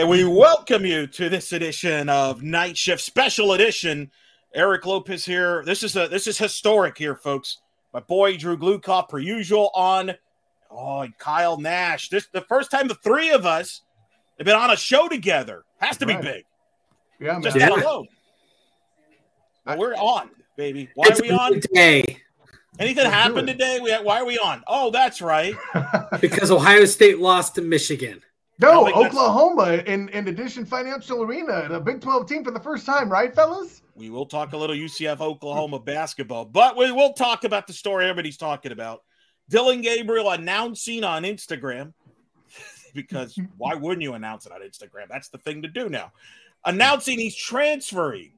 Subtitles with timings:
[0.00, 4.10] And we welcome you to this edition of Night Shift Special Edition.
[4.54, 5.62] Eric Lopez here.
[5.66, 7.58] This is a this is historic here, folks.
[7.92, 10.14] My boy Drew Glukov, per usual, on
[10.70, 12.08] oh Kyle Nash.
[12.08, 13.82] This the first time the three of us
[14.38, 15.64] have been on a show together.
[15.82, 16.18] Has to Right.
[16.18, 16.44] be big.
[17.20, 17.42] Yeah, man.
[17.42, 17.68] Just Yeah.
[17.68, 18.08] that alone.
[19.66, 20.88] But we're on, baby.
[20.94, 21.60] Why It's are we on?
[21.60, 22.22] today?
[22.78, 23.80] Anything Let's happened today?
[23.82, 24.64] We, why are we on?
[24.66, 25.54] Oh, that's right.
[26.22, 28.22] because Ohio State lost to Michigan.
[28.60, 32.50] No, don't think that's- Oklahoma in, in Addition Financial Arena, a Big 12 team for
[32.50, 33.82] the first time, right, fellas?
[33.94, 38.04] We will talk a little UCF Oklahoma basketball, but we will talk about the story
[38.04, 39.02] everybody's talking about.
[39.48, 41.92] Dillon Gabriel announcing on Instagram,
[42.94, 45.06] because why wouldn't you announce it on Instagram?
[45.08, 46.12] That's the thing to do now.
[46.64, 48.32] Announcing he's transferring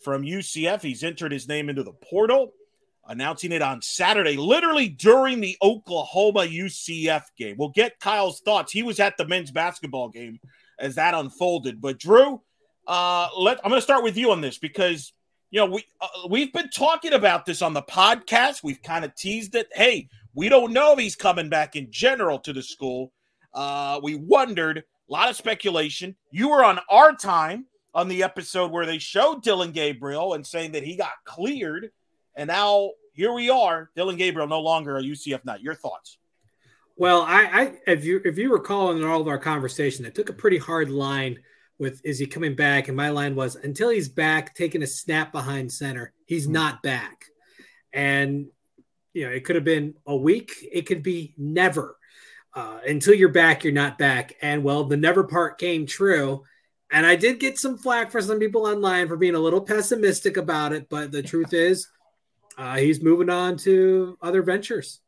[0.00, 0.82] from UCF.
[0.82, 2.52] He's entered his name into the portal,
[3.06, 7.56] announcing it on Saturday, literally during the Oklahoma UCF game.
[7.58, 8.72] We'll get Kyle's thoughts.
[8.72, 10.40] He was at the men's basketball game
[10.78, 11.80] as that unfolded.
[11.80, 12.40] But Drew,
[12.86, 15.12] uh, let I'm going to start with you on this because
[15.50, 18.62] you know we uh, we've been talking about this on the podcast.
[18.62, 19.68] We've kind of teased it.
[19.72, 23.12] Hey, we don't know if he's coming back in general to the school.
[23.52, 26.16] Uh, we wondered a lot of speculation.
[26.30, 30.72] You were on our time on the episode where they showed Dillon Gabriel and saying
[30.72, 31.90] that he got cleared,
[32.34, 33.90] and now here we are.
[33.96, 35.62] Dillon Gabriel no longer a UCF nut.
[35.62, 36.18] Your thoughts?
[36.96, 40.28] Well, I, I if you if you recall in all of our conversation, I took
[40.28, 41.38] a pretty hard line
[41.78, 42.88] with is he coming back?
[42.88, 47.26] And my line was until he's back, taking a snap behind center, he's not back.
[47.92, 48.46] And
[49.12, 51.96] you know, it could have been a week, it could be never.
[52.52, 54.34] Uh, until you're back, you're not back.
[54.40, 56.44] And well, the never part came true.
[56.90, 60.36] And I did get some flack for some people online for being a little pessimistic
[60.36, 61.88] about it, but the truth is,
[62.56, 65.00] uh, he's moving on to other ventures.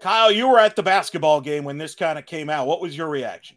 [0.00, 2.66] Kyle, you were at the basketball game when this kind of came out.
[2.66, 3.56] What was your reaction?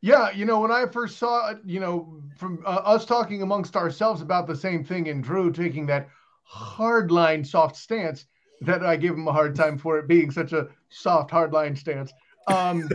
[0.00, 3.76] Yeah, you know, when I first saw it, you know, from uh, us talking amongst
[3.76, 6.08] ourselves about the same thing and Drew taking that
[6.50, 8.26] hardline soft stance
[8.60, 12.12] that I give him a hard time for it being such a soft hardline stance.
[12.48, 12.88] Um,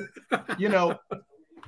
[0.57, 0.99] you know,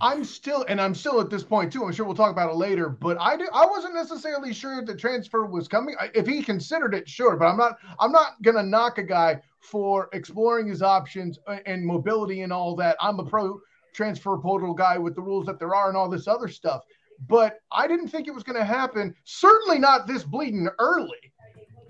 [0.01, 1.83] I'm still, and I'm still at this point too.
[1.83, 4.87] I'm sure we'll talk about it later, but I did, I wasn't necessarily sure if
[4.87, 5.95] the transfer was coming.
[6.15, 7.77] If he considered it, sure, but I'm not.
[7.99, 12.75] I'm not gonna knock a guy for exploring his options uh, and mobility and all
[12.77, 12.97] that.
[12.99, 13.59] I'm a pro
[13.93, 16.81] transfer portal guy with the rules that there are and all this other stuff.
[17.27, 19.13] But I didn't think it was going to happen.
[19.25, 21.31] Certainly not this bleeding early,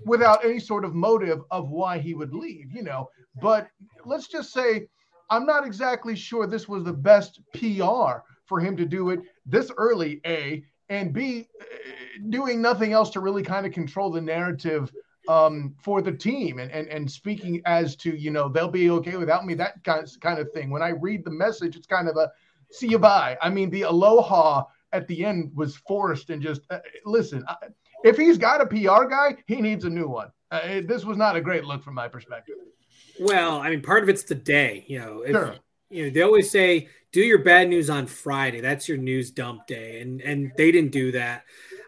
[0.04, 2.70] without any sort of motive of why he would leave.
[2.72, 3.08] You know.
[3.40, 3.68] But
[4.04, 4.88] let's just say
[5.32, 9.70] I'm not exactly sure this was the best PR for him to do it this
[9.78, 11.64] early, A, and B, eh,
[12.28, 14.92] doing nothing else to really kind of control the narrative
[15.28, 19.16] um, for the team and, and and speaking as to, you know, they'll be okay
[19.16, 20.68] without me, that kind of, kind of thing.
[20.68, 22.30] When I read the message, it's kind of a
[22.70, 23.38] see you bye.
[23.40, 27.56] I mean, the aloha at the end was forced and just uh, listen, I,
[28.04, 30.28] if he's got a PR guy, he needs a new one.
[30.50, 32.56] Uh, it- this was not a great look from my perspective.
[33.20, 34.84] Well, I mean, part of it's the day.
[34.88, 35.54] You know, if, Sure.
[35.90, 38.60] you know, they always say do your bad news on Friday.
[38.60, 41.44] That's your news dump day, and and they didn't do that.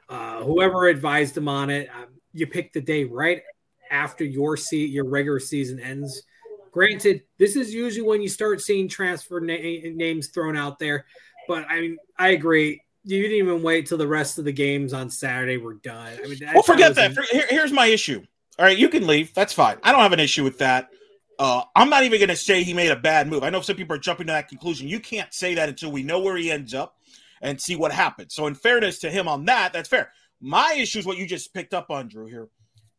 [0.09, 3.43] Uh, whoever advised them on it, um, you pick the day right
[3.91, 6.23] after your se- your regular season ends.
[6.71, 9.55] Granted, this is usually when you start seeing transfer na-
[9.95, 11.07] names thrown out there,
[11.49, 12.83] but I mean, I agree.
[13.05, 16.13] You didn't even wait till the rest of the games on Saturday were done.
[16.23, 17.17] I mean, Well, forget that.
[17.17, 18.23] an- here- here's my issue.
[18.59, 19.33] All right, you can leave.
[19.35, 19.77] That's fine.
[19.83, 20.91] I don't have an issue with that.
[21.39, 23.43] Uh, I'm not even going to say he made a bad move.
[23.43, 24.89] I know some people are jumping to that conclusion.
[24.89, 26.97] You can't say that until we know where he ends up
[27.43, 28.35] and see what happens.
[28.35, 30.11] So, in fairness to him on that, that's fair.
[30.41, 32.27] My issue is what you just picked up on, Drew.
[32.27, 32.49] Here,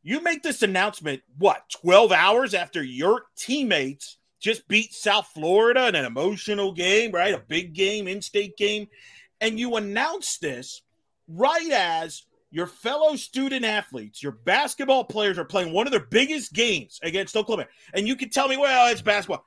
[0.03, 5.95] you make this announcement what 12 hours after your teammates just beat South Florida in
[5.95, 7.33] an emotional game, right?
[7.33, 8.87] A big game, in-state game,
[9.41, 10.83] and you announce this
[11.27, 12.23] right as
[12.55, 17.35] your fellow student athletes, your basketball players are playing one of their biggest games against
[17.35, 17.67] Oklahoma.
[17.93, 19.45] And you can tell me, well, it's basketball.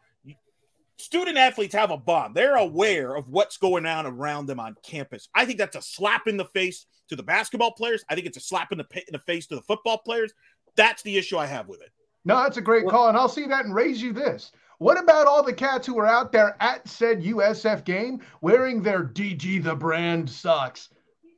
[0.98, 2.34] Student athletes have a bond.
[2.34, 5.26] They're aware of what's going on around them on campus.
[5.34, 8.04] I think that's a slap in the face to the basketball players.
[8.10, 10.34] I think it's a slap in the, in the face to the football players.
[10.76, 11.88] That's the issue I have with it.
[12.26, 14.52] No, that's a great call, and I'll see that and raise you this.
[14.80, 19.02] What about all the cats who are out there at said USF game wearing their
[19.02, 20.90] DG the brand socks?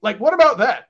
[0.03, 0.90] Like, what about that?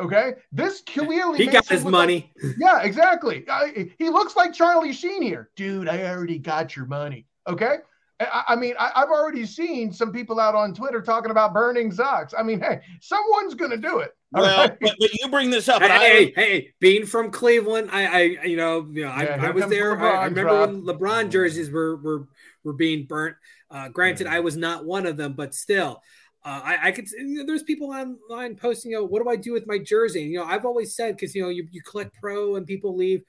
[0.00, 2.32] Okay, this clearly he got his money.
[2.42, 3.44] Like, yeah, exactly.
[3.48, 5.88] I, he looks like Charlie Sheen here, dude.
[5.88, 7.26] I already got your money.
[7.48, 7.76] Okay.
[8.20, 11.90] I, I mean, I, I've already seen some people out on Twitter talking about burning
[11.92, 12.32] socks.
[12.36, 14.12] I mean, hey, someone's gonna do it.
[14.32, 14.78] Well, right?
[14.80, 15.82] but, but you bring this up.
[15.82, 19.46] Hey, I- hey, hey, being from Cleveland, I, I, you know, you know, I, Yeah,
[19.46, 19.98] I was there.
[20.00, 20.70] I, I remember drop.
[20.70, 22.28] when LeBron jerseys were were
[22.64, 23.36] were being burnt.
[23.70, 26.00] Uh, granted, I was not one of them, but still,
[26.44, 27.10] Uh, I, I could.
[27.10, 30.22] You know, there's people online posting, you know, what do I do with my jersey?
[30.22, 33.22] You know, I've always said because you know you, you collect pro and people leave.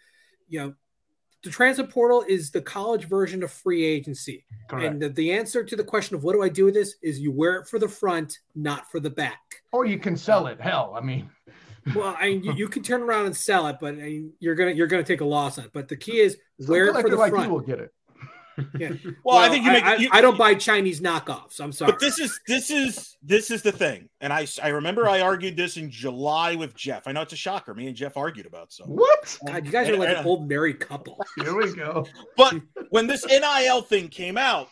[0.50, 0.74] You know,
[1.46, 4.44] the transfer portal is the college version of free agency.
[4.68, 4.86] Correct.
[4.86, 7.20] And the, the, answer to the question of what do I do with this is
[7.20, 9.40] you wear it for the front, not for the back.
[9.72, 10.60] Or you can sell it.
[10.60, 11.30] Hell, I mean.
[11.96, 14.72] well, I you, you, can turn around and sell it, but I mean, you're gonna
[14.72, 15.72] you're gonna take a loss on it.
[15.72, 16.36] But the key is
[16.68, 17.48] wear it for the like front.
[17.48, 17.94] You will get it.
[18.78, 18.90] Yeah.
[19.04, 19.84] Well, well, I think you make.
[19.84, 21.60] I, you, I, don't buy Chinese knockoffs.
[21.60, 21.92] I'm sorry.
[21.92, 25.57] But this is this is this is the thing, and I I remember I argued
[25.57, 27.07] this in July with Jeff.
[27.07, 27.74] I know it's a shocker.
[27.74, 28.86] Me and Jeff argued about so.
[28.86, 29.38] What?
[29.46, 31.19] God, you guys are like and, an old married couple.
[31.38, 32.06] Here we go.
[32.38, 32.56] But
[32.90, 34.69] when this NIL thing came out,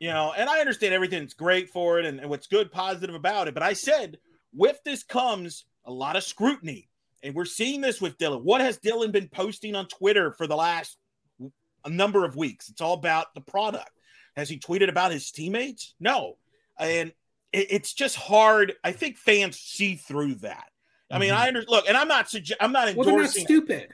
[0.00, 3.48] you know, and I understand everything's great for it and, and what's good, positive about
[3.48, 3.54] it.
[3.54, 4.18] But I said,
[4.54, 6.88] with this comes a lot of scrutiny.
[7.22, 8.44] And we're seeing this with Dillon.
[8.44, 10.98] What has Dillon been posting on Twitter for the last
[11.86, 12.68] a number of weeks.
[12.68, 13.90] It's all about the product.
[14.36, 15.94] Has he tweeted about his teammates?
[15.98, 16.36] No.
[16.78, 17.12] And
[17.52, 18.74] it, it's just hard.
[18.84, 20.68] I think fans see through that.
[21.10, 21.42] I mean, mm-hmm.
[21.42, 23.14] I under, look, and I'm not suggest, I'm not endorsing.
[23.14, 23.88] Well, not stupid.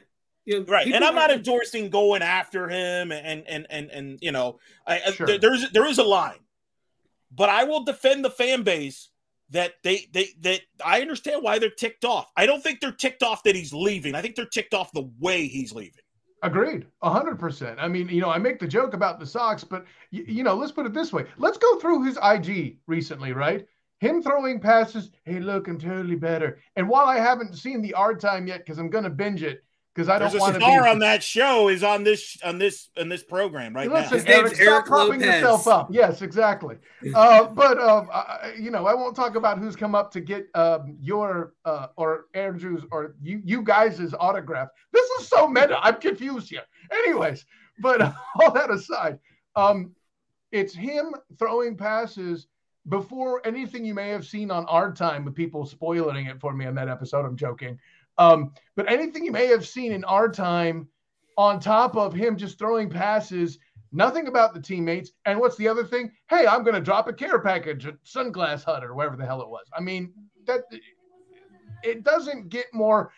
[0.44, 4.32] You know, right, and I'm not endorsing going after him, and and and and you
[4.32, 5.38] know, I, sure.
[5.38, 6.40] there's there is a line,
[7.30, 9.10] but I will defend the fan base
[9.50, 12.32] that they they that I understand why they're ticked off.
[12.36, 14.16] I don't think they're ticked off that he's leaving.
[14.16, 16.02] I think they're ticked off the way he's leaving.
[16.42, 17.78] Agreed, hundred percent.
[17.80, 20.54] I mean, you know, I make the joke about the socks, but y- you know,
[20.56, 21.24] let's put it this way.
[21.38, 23.66] Let's go through his IG recently, right?
[24.00, 25.10] Him throwing passes.
[25.24, 26.58] Hey, look, I'm totally better.
[26.76, 29.64] And while I haven't seen the art time yet, because I'm going to binge it,
[29.94, 30.60] because I don't want to.
[30.60, 30.88] star be...
[30.88, 34.32] on that show is on this on this on this program right Listen, now.
[34.32, 35.88] Eric, stop propping yourself up.
[35.90, 36.76] Yes, exactly.
[37.14, 40.48] uh, but um, I, you know, I won't talk about who's come up to get
[40.54, 44.68] um, your uh, or Andrew's or you you guys' autograph.
[44.92, 45.78] This is so meta.
[45.80, 46.62] I'm confused here.
[46.90, 47.44] Anyways,
[47.80, 49.18] but uh, all that aside,
[49.56, 49.92] um,
[50.52, 52.46] it's him throwing passes
[52.88, 56.66] before anything you may have seen on our time with people spoiling it for me
[56.66, 57.24] on that episode.
[57.24, 57.78] I'm joking.
[58.18, 60.88] Um, but anything you may have seen in our time,
[61.38, 63.58] on top of him just throwing passes,
[63.90, 65.12] nothing about the teammates.
[65.24, 66.12] And what's the other thing?
[66.28, 69.42] Hey, I'm going to drop a care package at Sunglass Hut or wherever the hell
[69.42, 69.66] it was.
[69.76, 70.12] I mean,
[70.46, 70.62] that
[71.82, 73.12] it doesn't get more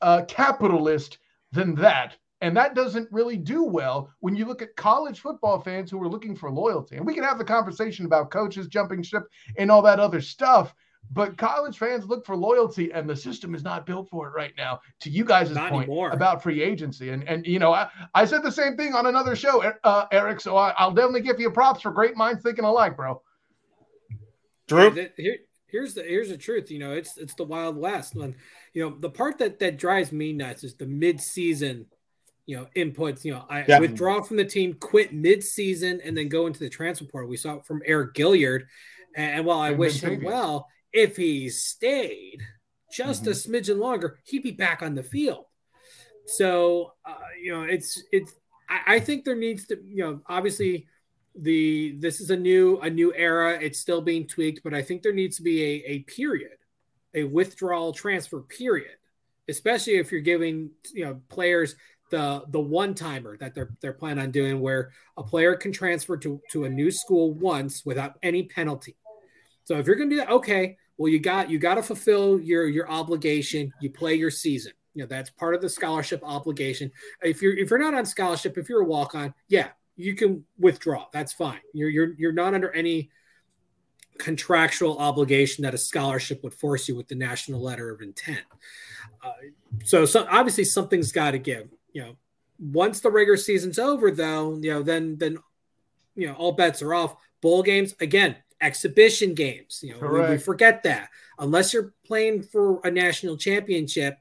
[0.00, 1.18] uh, capitalist
[1.52, 2.16] than that.
[2.42, 6.08] And that doesn't really do well when you look at college football fans who are
[6.08, 6.96] looking for loyalty.
[6.96, 9.24] And we can have the conversation about coaches jumping ship
[9.56, 10.74] and all that other stuff.
[11.12, 14.52] But college fans look for loyalty, and the system is not built for it right
[14.56, 14.80] now.
[15.00, 16.10] To you guys' not point anymore.
[16.10, 19.36] about free agency, and and you know, I, I said the same thing on another
[19.36, 20.40] show, uh, Eric.
[20.40, 23.22] So I, will definitely give you props for great minds thinking alike, bro.
[24.66, 26.70] Drew, here, here's the here's the truth.
[26.70, 28.14] You know, it's it's the Wild West.
[28.16, 28.34] And
[28.74, 31.86] you know, the part that that drives me nuts is the mid-season
[32.46, 33.80] you know, inputs, you know, I yeah.
[33.80, 37.28] withdraw from the team, quit mid-season, and then go into the transfer portal.
[37.28, 38.66] We saw it from Eric Gilliard.
[39.16, 42.40] And, while I and wish him well, if he stayed
[42.90, 43.30] just mm-hmm.
[43.30, 45.44] a smidgen longer, he'd be back on the field.
[46.26, 48.34] So uh, you know, it's it's.
[48.68, 50.88] I, I think there needs to, you know, obviously
[51.38, 53.58] the this is a new a new era.
[53.60, 56.56] It's still being tweaked, but I think there needs to be a, a period,
[57.14, 58.96] a withdrawal transfer period,
[59.48, 61.76] especially if you're giving you know players
[62.10, 66.16] the the one timer that they're they're planning on doing, where a player can transfer
[66.16, 68.96] to to a new school once without any penalty.
[69.64, 72.40] So if you're going to do that, okay, well you got you got to fulfill
[72.40, 73.72] your your obligation.
[73.80, 74.72] You play your season.
[74.94, 76.90] You know that's part of the scholarship obligation.
[77.22, 80.44] If you're if you're not on scholarship, if you're a walk on, yeah, you can
[80.58, 81.06] withdraw.
[81.12, 81.60] That's fine.
[81.72, 83.10] You're you're you're not under any
[84.18, 88.40] contractual obligation that a scholarship would force you with the national letter of intent.
[89.22, 89.32] Uh,
[89.84, 91.68] so, so obviously something's got to give.
[91.92, 92.16] You know,
[92.58, 95.38] once the regular season's over, though, you know, then then
[96.14, 97.16] you know all bets are off.
[97.42, 99.80] Bowl games again exhibition games.
[99.82, 104.18] You know, we, we, forget that unless you're playing for a national championship,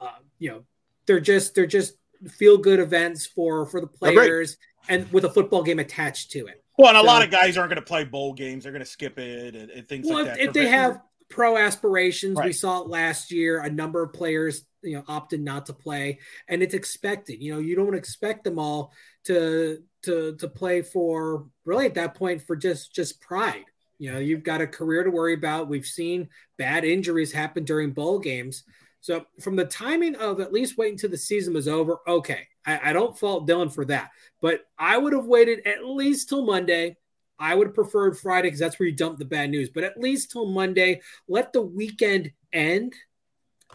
[0.00, 0.64] uh, you know,
[1.06, 1.94] they're just they're just
[2.28, 4.56] feel good events for for the players
[4.88, 6.62] and with a football game attached to it.
[6.78, 8.84] Well, and a so, lot of guys aren't going to play bowl games; they're going
[8.84, 10.40] to skip it and, and things well, like that.
[10.40, 12.46] If, if they have pro aspirations, right.
[12.46, 13.60] we saw it last year.
[13.60, 17.42] A number of players, you know, opted not to play, and it's expected.
[17.42, 18.92] You know, you don't expect them all
[19.24, 23.64] to to to play for really at that point for just just pride.
[23.98, 25.68] You know, you've got a career to worry about.
[25.68, 28.64] We've seen bad injuries happen during bowl games.
[29.00, 32.90] So, from the timing of at least waiting until the season was over, okay, I,
[32.90, 34.10] I don't fault Dillon for that.
[34.40, 36.96] But I would have waited at least till Monday.
[37.38, 39.68] I would have preferred Friday because that's where you dump the bad news.
[39.68, 42.94] But at least till Monday, let the weekend end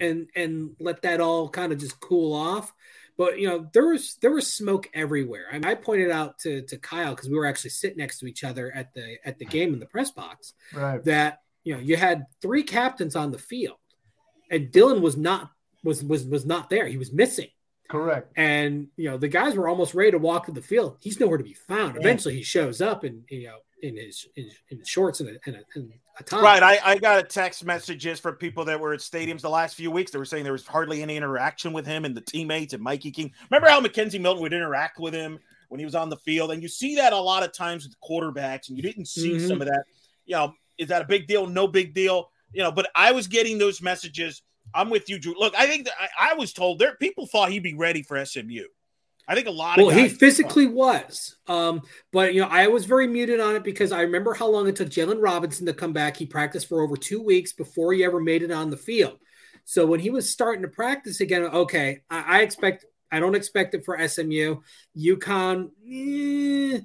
[0.02, 2.74] and and let that all kind of just cool off.
[3.20, 5.48] But you know, there was there was smoke everywhere.
[5.52, 8.28] I, mean, I pointed out to to Kyle because we were actually sitting next to
[8.28, 11.04] each other at the at the game in the press box right.
[11.04, 13.76] that you know, you had three captains on the field,
[14.50, 15.52] and Dillon was not
[15.84, 16.88] was was was not there.
[16.88, 17.50] He was missing.
[17.90, 18.32] Correct.
[18.38, 20.96] And you know, the guys were almost ready to walk to the field.
[21.02, 21.98] He's nowhere to be found.
[21.98, 25.56] Eventually, he shows up and you know in his in, in shorts and a, and
[25.56, 26.42] a, and a tie.
[26.42, 26.64] Right.
[26.64, 29.92] I, I got a text messages from people that were at stadiums the last few
[29.92, 30.12] weeks.
[30.12, 33.12] They were saying there was hardly any interaction with him and the teammates and Mikey
[33.12, 33.32] Keene.
[33.50, 36.52] Remember how McKenzie Milton would interact with him when he was on the field?
[36.52, 39.48] And you see that a lot of times with quarterbacks, and you didn't see Mhm.
[39.48, 39.84] some of that.
[40.26, 41.48] You know, is that a big deal?
[41.48, 42.32] No big deal.
[42.52, 44.42] You know, but I was getting those messages.
[44.74, 45.36] I'm with you, Drew.
[45.38, 48.24] Look, I think that I, I was told there people thought he'd be ready for
[48.24, 48.66] SMU.
[49.30, 52.68] I think a lot Well, of he guys- physically was, um, but you know, I
[52.68, 55.74] was very muted on it because I remember how long it took Jaylon Robinson to
[55.74, 56.18] come back.
[56.18, 59.20] He practiced for over two weeks before he ever made it on the field.
[59.66, 62.86] So when he was starting to practice again, okay, I, I expect.
[63.12, 64.58] I don't expect it for SMU.
[64.98, 66.80] UConn, eh,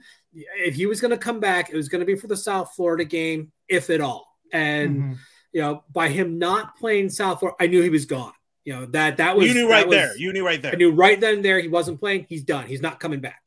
[0.59, 2.75] if he was going to come back, it was going to be for the South
[2.75, 4.27] Florida game, if at all.
[4.53, 5.17] And Mhm.
[5.53, 8.33] you know, by him not playing South Florida, I knew he was gone.
[8.65, 10.17] You know that that was you knew right was- there.
[10.17, 10.73] You knew right there.
[10.73, 12.27] I knew right then and there he wasn't playing.
[12.29, 12.67] He's done.
[12.67, 13.43] He's not coming back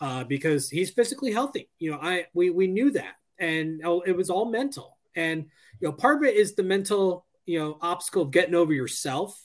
[0.00, 1.68] uh, because he's physically healthy.
[1.78, 4.98] You know, I we we knew that, and oh, it was all mental.
[5.14, 5.46] And
[5.80, 9.40] you know, part of it is the mental you know obstacle of getting over yourself.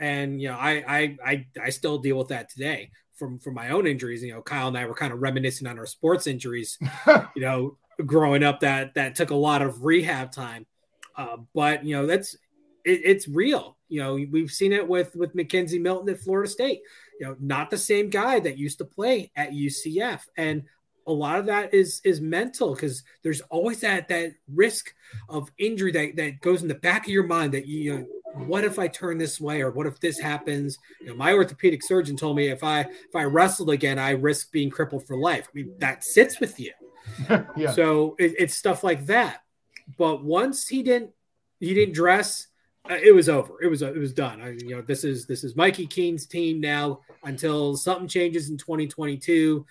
[0.00, 3.70] And you know, I I I, I still deal with that today from from my
[3.70, 4.22] own injuries.
[4.22, 6.78] You know, Kyle and I were kind of reminiscing on our sports injuries.
[7.36, 10.66] you know, growing up that that took a lot of rehab time.
[11.16, 12.36] Uh, but you know, that's
[12.84, 13.76] it, it's real.
[13.88, 16.80] You know, we've seen it with with McKenzie Milton at Florida State.
[17.20, 20.64] You know, not the same guy that used to play at UCF, and
[21.06, 24.94] a lot of that is is mental because there's always that that risk
[25.28, 28.06] of injury that that goes in the back of your mind that you, you know.
[28.46, 30.76] What if I turn this way, or what if this happens?
[31.00, 34.50] You know, my orthopedic surgeon told me if I if I wrestled again, I risk
[34.50, 35.46] being crippled for life.
[35.46, 36.72] I mean, that sits with you.
[37.56, 37.70] yeah.
[37.70, 39.42] So it, it's stuff like that.
[39.98, 41.10] But once he didn't,
[41.60, 42.48] he didn't dress.
[42.88, 43.62] Uh, it was over.
[43.62, 44.40] It was it was done.
[44.42, 48.58] I, you know, this is this is Mikey Keene's team now until something changes in
[48.58, 49.64] 2022.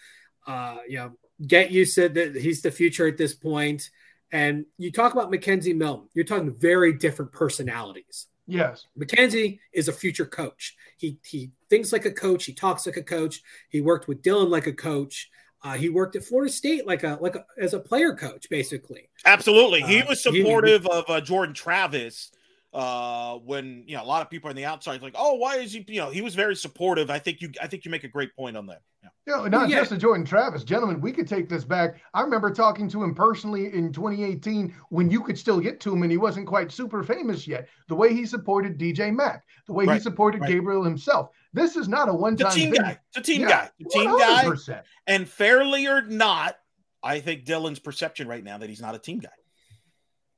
[0.48, 1.12] Uh, you know,
[1.46, 3.90] get used to that he's the future at this point.
[4.32, 6.10] And you talk about McKenzie Milton.
[6.16, 8.26] You're talking very different personalities.
[8.48, 8.88] yes.
[8.98, 10.76] McKenzie is a future coach.
[10.98, 12.46] He he thinks like a coach.
[12.46, 13.44] He talks like a coach.
[13.70, 15.30] He worked with Dillon like a coach.
[15.64, 19.08] Uh, he worked at Florida State like a like a, as a player coach, basically.
[19.24, 19.82] Absolutely.
[19.82, 22.32] He Uh, was he- supportive of uh, Jordan Travis
[22.74, 25.74] uh, when you know a lot of people on the outside like, oh, why is
[25.74, 25.86] he?
[25.88, 27.10] You know, he was very supportive.
[27.10, 28.82] I think you, I think you make a great point on that.
[29.04, 29.10] Yeah.
[29.28, 29.80] You know, not Yeah.
[29.80, 31.00] just to Jordan Travis, gentlemen.
[31.00, 32.02] We could take this back.
[32.14, 36.02] I remember talking to him personally in 2018 when you could still get to him
[36.04, 37.68] and he wasn't quite super famous yet.
[37.90, 40.50] The way he supported DJ Mack, the way he supported right.
[40.50, 41.30] Gabriel himself.
[41.54, 42.82] This is not a one-time team thing.
[42.82, 42.98] guy.
[43.10, 43.70] It's a team Yeah, guy.
[43.80, 44.44] It's a team guy.
[44.46, 44.82] 100%.
[45.06, 46.56] And fairly or not,
[47.04, 49.30] I think Dillon's perception right now that he's not a team guy.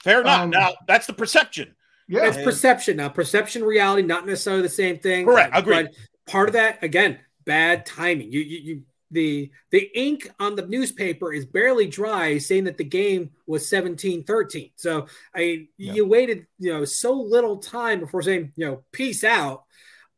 [0.04, 0.42] Fair or not.
[0.42, 1.76] Um, now that's the perception.
[2.08, 2.28] Yeah.
[2.28, 3.10] It's perception now.
[3.10, 5.26] Perception, reality, not necessarily the same thing.
[5.26, 5.56] Correct.
[5.56, 5.86] Uh, Agreed.
[5.86, 8.32] But part of that, again, bad timing.
[8.32, 8.82] You, you, you,
[9.12, 14.72] the the ink on the newspaper is barely dry, saying that the game was 17-13.
[14.76, 15.94] So I, Yeah.
[15.94, 19.64] you waited, you know, so little time before saying, you know, peace out.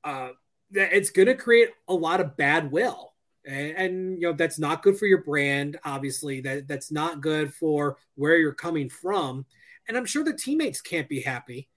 [0.03, 0.29] Uh,
[0.71, 3.13] that it's going to create a lot of bad will.
[3.45, 5.77] And, and you know that's not good for your brand.
[5.85, 9.45] Obviously, that that's not good for where you're coming from.
[9.87, 11.69] And I'm sure the teammates can't be happy.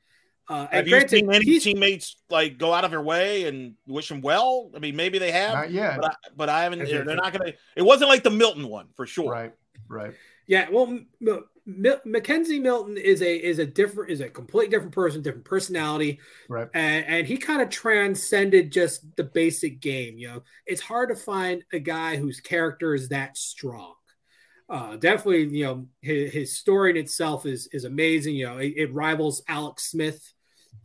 [0.50, 3.74] Uh, Have you granted, seen any he's- teammates like go out of their way and
[3.86, 4.70] wish him well?
[4.74, 6.00] I mean, maybe they have, Not yet.
[6.00, 6.80] but I, but I haven't.
[6.80, 7.52] They're, they're not gonna.
[7.76, 9.30] It wasn't like the Milton one for sure.
[9.30, 9.52] Right.
[9.88, 10.12] Right.
[10.48, 10.68] yeah.
[10.70, 14.92] Well, M- M- M- McKenzie Milton is a is a different is a completely different
[14.92, 16.68] person, different personality, Right.
[16.74, 20.18] and, and he kind of transcended just the basic game.
[20.18, 23.94] You know, it's hard to find a guy whose character is that strong.
[24.68, 28.34] Uh, definitely, you know, his, his story in itself is is amazing.
[28.34, 30.32] You know, it, it rivals Alex Smith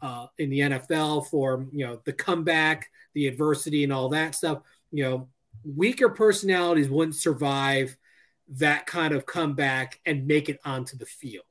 [0.02, 4.62] uh, in the NFL for you know the comeback, the adversity, and all that stuff.
[4.92, 5.30] You know,
[5.64, 7.96] weaker personalities wouldn't survive
[8.50, 11.44] that kind of comeback and make it onto the field.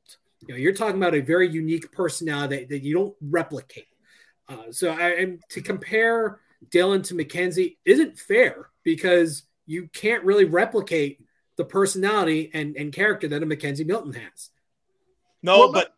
[0.47, 3.89] You know, you're talking about a very unique personality that, that you don't replicate.
[4.49, 10.45] Uh, so, I, and to compare Dillon to McKenzie isn't fair because you can't really
[10.45, 11.21] replicate
[11.57, 14.51] the personality and, and character that a McKenzie Milton has.
[15.43, 15.91] No, Well, but i-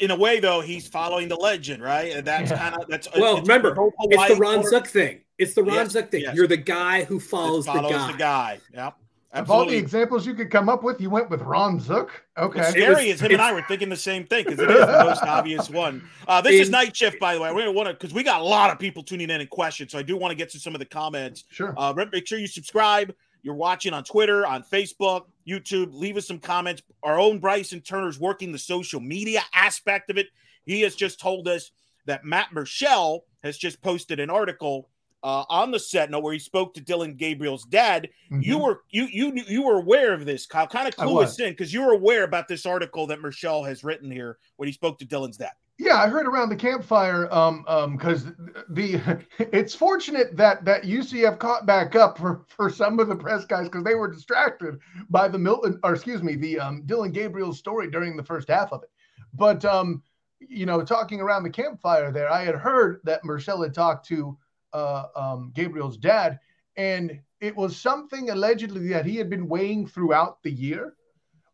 [0.00, 2.12] in a way though, he's following the legend, right?
[2.12, 2.58] And that's Yeah.
[2.70, 3.68] kind of that's Well, it's remember,
[4.00, 5.20] It's the Ron quarter- Zook thing.
[5.38, 6.22] It's the Ron Yes, Zook thing.
[6.22, 6.34] yes.
[6.34, 8.58] You're the guy who follows, follows the guy.
[8.74, 8.90] Yeah,
[9.32, 12.24] Of all the examples you could come up with, you went with Ron Zook.
[12.36, 12.58] Okay.
[12.60, 14.80] What's scary was- is him and I were thinking the same thing because it is
[14.86, 16.02] the most obvious one.
[16.26, 17.52] Uh, this is night shift, by the way.
[17.52, 19.98] We want to because we got a lot of people tuning in and questions, so
[19.98, 21.44] I do want to get to some of the comments.
[21.50, 21.74] Sure.
[21.76, 23.14] Uh, make sure you subscribe.
[23.42, 25.26] You're watching on Twitter, on Facebook.
[25.48, 25.90] YouTube.
[25.92, 26.82] Leave us some comments.
[27.02, 30.28] Our own Bryson Turner's working the social media aspect of it.
[30.64, 31.70] He has just told us
[32.06, 34.88] that Matt Murschel has just posted an article
[35.22, 38.08] uh, on the Sentinel where he spoke to Dillon Gabriel's dad.
[38.30, 38.42] Mm-hmm.
[38.42, 40.66] You were you you you were aware of this, Kyle.
[40.66, 43.82] Kind of clue us in because you were aware about this article that Murschel has
[43.82, 45.52] written here when he spoke to Dillon's dad.
[45.78, 48.24] Yeah, I heard around the campfire um um because
[48.70, 49.00] the
[49.38, 53.68] it's fortunate that that UCF caught back up for for some of the press guys
[53.68, 57.88] because they were distracted by the Milton or excuse me the um Dillon Gabriel story
[57.90, 58.90] during the first half of it.
[59.32, 60.02] But um
[60.40, 64.36] you know talking around the campfire there, I had heard that Murschel had talked to
[64.74, 66.38] uh, um, Gabriel's dad,
[66.76, 70.94] and it was something allegedly that he had been weighing throughout the year,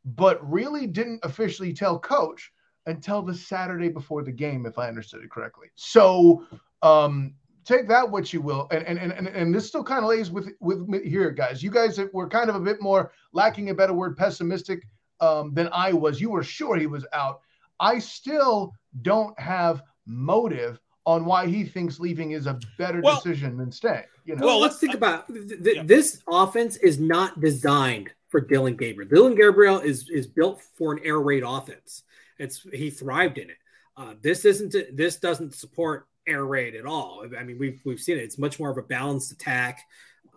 [0.04, 2.50] but really didn't officially tell coach
[2.86, 5.68] until the Saturday before the game, if I understood it correctly.
[5.74, 6.46] So
[6.82, 10.30] um, take that what you will, and and and and this still kind of lays
[10.30, 11.62] with with me here, guys.
[11.62, 14.86] You guys were kind of a bit more lacking a better word, pessimistic
[15.20, 16.20] um, than I was.
[16.20, 17.40] You were sure he was out.
[17.80, 18.72] I still
[19.02, 24.04] don't have motive on why he thinks leaving is a better well, decision than staying.
[24.24, 24.46] You know?
[24.46, 25.82] Well, let's think about th- th- yeah.
[25.84, 29.08] this offense is not designed for Dillon Gabriel.
[29.08, 32.04] Dillon Gabriel is is built for an air raid offense.
[32.38, 33.56] It's he thrived in it.
[33.96, 37.24] Uh, this isn't this doesn't support air raid at all.
[37.38, 38.24] I mean, we've we've seen it.
[38.24, 39.80] It's much more of a balanced attack,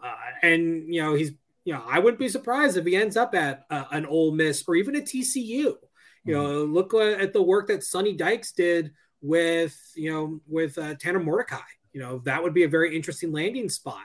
[0.04, 1.32] uh, and you know he's
[1.66, 4.64] you know I wouldn't be surprised if he ends up at uh, an Ole Miss
[4.68, 5.46] or even a TCU.
[5.46, 5.78] You
[6.26, 6.32] mm-hmm.
[6.32, 11.20] know, look at the work that Sonny Dykes did with you know with uh, Tanner
[11.20, 11.58] Mordecai.
[11.94, 14.04] You know that would be a very interesting landing spot.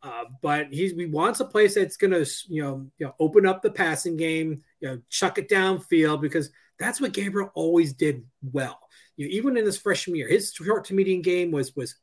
[0.00, 3.46] Uh, but he's he wants a place that's going to you know you know open
[3.46, 8.24] up the passing game, you know chuck it downfield because that's what Gabriel always did
[8.42, 8.78] well.
[9.16, 11.96] You know, even in his freshman year, his short to medium game was was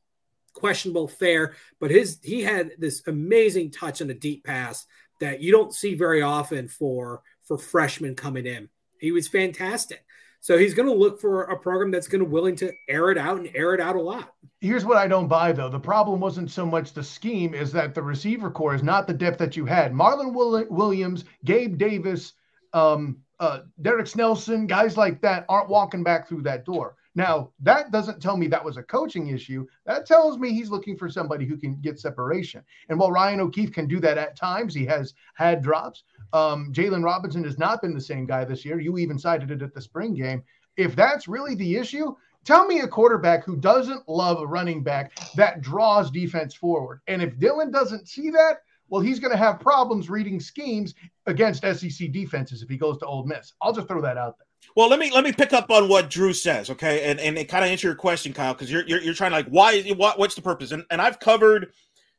[0.54, 4.86] questionable, fair, but his he had this amazing touch on a deep pass
[5.22, 8.70] that you don't see very often for for freshmen coming in.
[9.00, 10.04] He was fantastic.
[10.42, 13.18] So he's going to look for a program that's going to willing to air it
[13.18, 14.32] out and air it out a lot.
[14.62, 15.70] Here's what I don't buy though.
[15.70, 19.14] The problem wasn't so much the scheme is that the receiver core is not the
[19.14, 19.92] depth that you had.
[19.92, 22.34] Marlon Williams, Gabe Davis,
[22.74, 26.96] um, uh, Derek Snelson, guys like that aren't walking back through that door.
[27.16, 29.66] Now, that doesn't tell me that was a coaching issue.
[29.86, 32.62] That tells me he's looking for somebody who can get separation.
[32.90, 36.04] And while Ryan O'Keefe can do that at times, he has had drops.
[36.34, 38.82] Um, Jaylon Robinson has not been the same guy this year.
[38.82, 40.44] You even cited it at the spring game.
[40.76, 45.18] If that's really the issue, tell me a quarterback who doesn't love a running back
[45.36, 47.00] that draws defense forward.
[47.08, 48.58] And if Dillon doesn't see that,
[48.96, 53.06] well, he's going to have problems reading schemes against SEC defenses if he goes to
[53.06, 53.52] Ole Miss.
[53.62, 54.48] I'll just throw that out there.
[54.74, 57.50] Well, let me let me pick up on what Drew says, okay, and and it
[57.50, 60.18] kind of answer your question, Kyle, because you're, you're, you're trying to like why what
[60.18, 61.74] what's the purpose, and and I've covered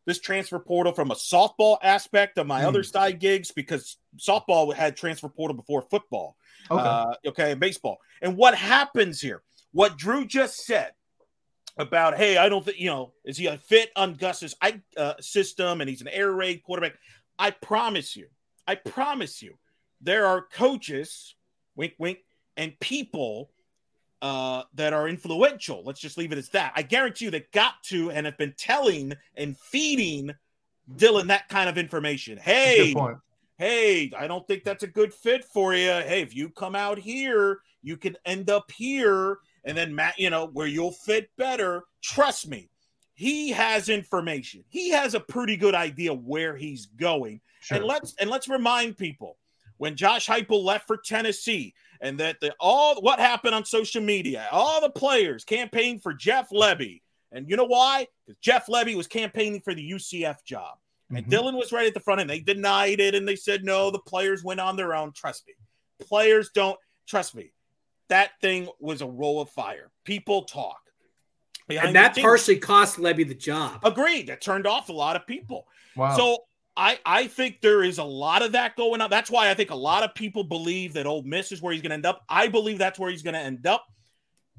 [0.04, 2.66] this transfer portal from a softball aspect of my mm.
[2.66, 6.36] other side gigs because softball had transfer portal before football.
[6.70, 6.82] Okay.
[6.82, 7.96] Uh, okay, baseball.
[8.20, 9.42] And what happens here?
[9.72, 10.92] What Drew just said
[11.76, 14.54] about, hey, I don't think, you know, is he a fit on Gus's
[14.96, 16.94] uh, system and he's an air raid quarterback?
[17.38, 18.28] I promise you,
[18.66, 19.58] I promise you,
[20.00, 21.34] there are coaches,
[21.74, 22.18] wink, wink,
[22.56, 23.50] and people
[24.22, 25.82] uh, that are influential.
[25.84, 26.72] Let's just leave it as that.
[26.74, 30.32] I guarantee you that got to and have been telling and feeding
[30.96, 32.38] Dillon that kind of information.
[32.38, 32.94] Hey,
[33.58, 35.88] hey, I don't think that's a good fit for you.
[35.90, 39.38] Hey, if you come out here, you can end up here.
[39.66, 41.84] And then Matt, you know, where you'll fit better.
[42.02, 42.70] Trust me,
[43.14, 44.64] he has information.
[44.68, 47.40] He has a pretty good idea where he's going.
[47.60, 47.78] Sure.
[47.78, 49.36] And let's and let's remind people
[49.76, 54.46] when Josh Heupel left for Tennessee, and that the all what happened on social media,
[54.52, 57.02] all the players campaigned for Jeff Lebby.
[57.32, 58.06] And you know why?
[58.24, 60.78] Because Jeff Lebby was campaigning for the UCF job.
[61.10, 61.30] And mm-hmm.
[61.30, 63.98] Dillon was right at the front and they denied it and they said, no, the
[63.98, 65.12] players went on their own.
[65.12, 65.54] Trust me.
[66.00, 67.52] Players don't trust me.
[68.08, 69.90] That thing was a roll of fire.
[70.04, 70.80] People talk.
[71.68, 73.80] Behind and that partially cost Lebby the job.
[73.84, 74.28] Agreed.
[74.28, 75.66] That turned off a lot of people.
[75.96, 76.16] Wow.
[76.16, 76.38] So
[76.76, 79.10] I, I think there is a lot of that going on.
[79.10, 81.82] That's why I think a lot of people believe that Ole Miss is where he's
[81.82, 82.22] going to end up.
[82.28, 83.86] I believe that's where he's going to end up.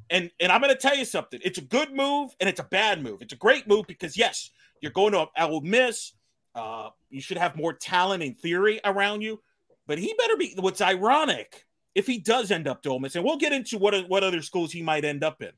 [0.10, 1.40] And and I'm going to tell you something.
[1.44, 3.22] It's a good move and it's a bad move.
[3.22, 6.14] It's a great move because yes, you're going to Ole Miss.
[6.56, 9.40] Uh, you should have more talent in theory around you,
[9.86, 10.56] but he better be.
[10.58, 11.66] What's ironic
[11.98, 14.44] if he does end up to Ole Miss, and we'll get into what what other
[14.44, 15.50] schools he might end up in.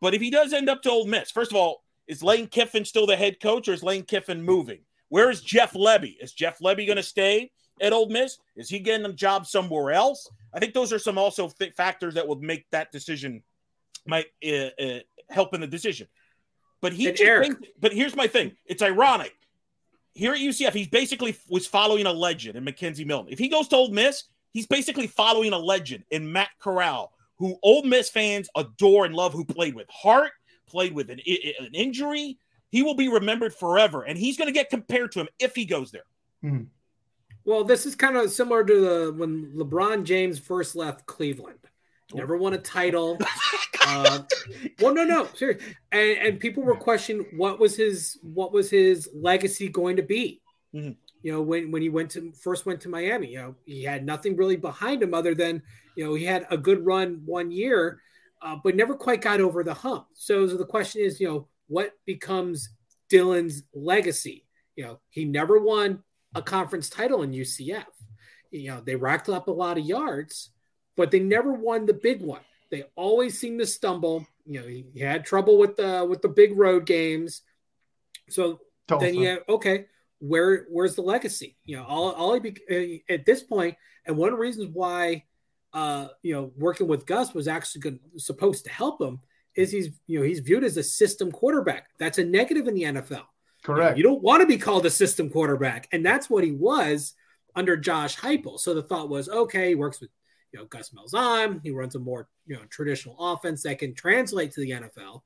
[0.00, 2.84] But if he does end up to Ole Miss, first of all, is Lane Kiffin
[2.84, 4.78] still the head coach, or is Lane Kiffin moving?
[5.08, 6.14] Where is Jeff Lebby?
[6.20, 7.50] Is Jeff Lebby going to stay
[7.80, 8.38] at Ole Miss?
[8.54, 10.30] Is he getting a job somewhere else?
[10.54, 13.42] I think those are some also th- factors that would make that decision
[14.06, 15.00] might uh, uh,
[15.30, 16.06] help in the decision.
[16.80, 19.34] But he, thinks, but here's my thing: it's ironic.
[20.14, 23.32] here at UCF, he's basically was following a legend in McKenzie Milton.
[23.32, 24.24] If he goes to Ole Miss,
[24.56, 29.34] he's basically following a legend in Matt Corral, who Ole Miss fans adore and love,
[29.34, 30.30] who played with heart,
[30.66, 31.20] played with an,
[31.60, 32.38] an injury.
[32.70, 35.66] He will be remembered forever, and he's going to get compared to him if he
[35.66, 36.06] goes there.
[36.42, 36.64] Mm-hmm.
[37.44, 41.58] Well, this is kind of similar to the when LeBron James first left Cleveland.
[42.14, 43.18] Never won a title.
[43.82, 44.20] uh,
[44.80, 45.66] well, no, no, seriously.
[45.92, 50.40] And, and people were questioning what was his what was his legacy going to be.
[50.74, 50.92] Mm-hmm.
[51.26, 54.06] You know, when when he went to first went to Miami, you know, he had
[54.06, 55.60] nothing really behind him other than
[55.96, 58.00] you know he had a good run one year,
[58.42, 60.06] uh, but never quite got over the hump.
[60.14, 62.68] So, so the question is, you know, what becomes
[63.08, 64.46] Dillon's legacy?
[64.76, 66.04] You know, he never won
[66.36, 67.86] a conference title in UCF.
[68.52, 70.50] You know, they racked up a lot of yards,
[70.96, 72.42] but they never won the big one.
[72.70, 74.24] They always seem to stumble.
[74.44, 77.42] You know, he, he had trouble with the with the big road games.
[78.30, 79.06] So Tulsa.
[79.06, 79.86] then yeah, okay,
[80.18, 81.56] where where's the legacy?
[81.64, 83.76] You know, all all he be, uh, at this point,
[84.06, 85.24] and one of the reasons why
[85.72, 89.20] uh, you know working with Gus was actually good, supposed to help him
[89.54, 91.88] is he's you know he's viewed as a system quarterback.
[91.98, 93.24] That's a negative in the NFL.
[93.62, 93.98] Correct.
[93.98, 96.52] You, know, you don't want to be called a system quarterback, and that's what he
[96.52, 97.14] was
[97.54, 98.60] under Josh Heupel.
[98.60, 100.10] So the thought was, okay, he works with
[100.52, 101.60] you know Gus Malzahn.
[101.62, 105.22] He runs a more you know traditional offense that can translate to the NFL.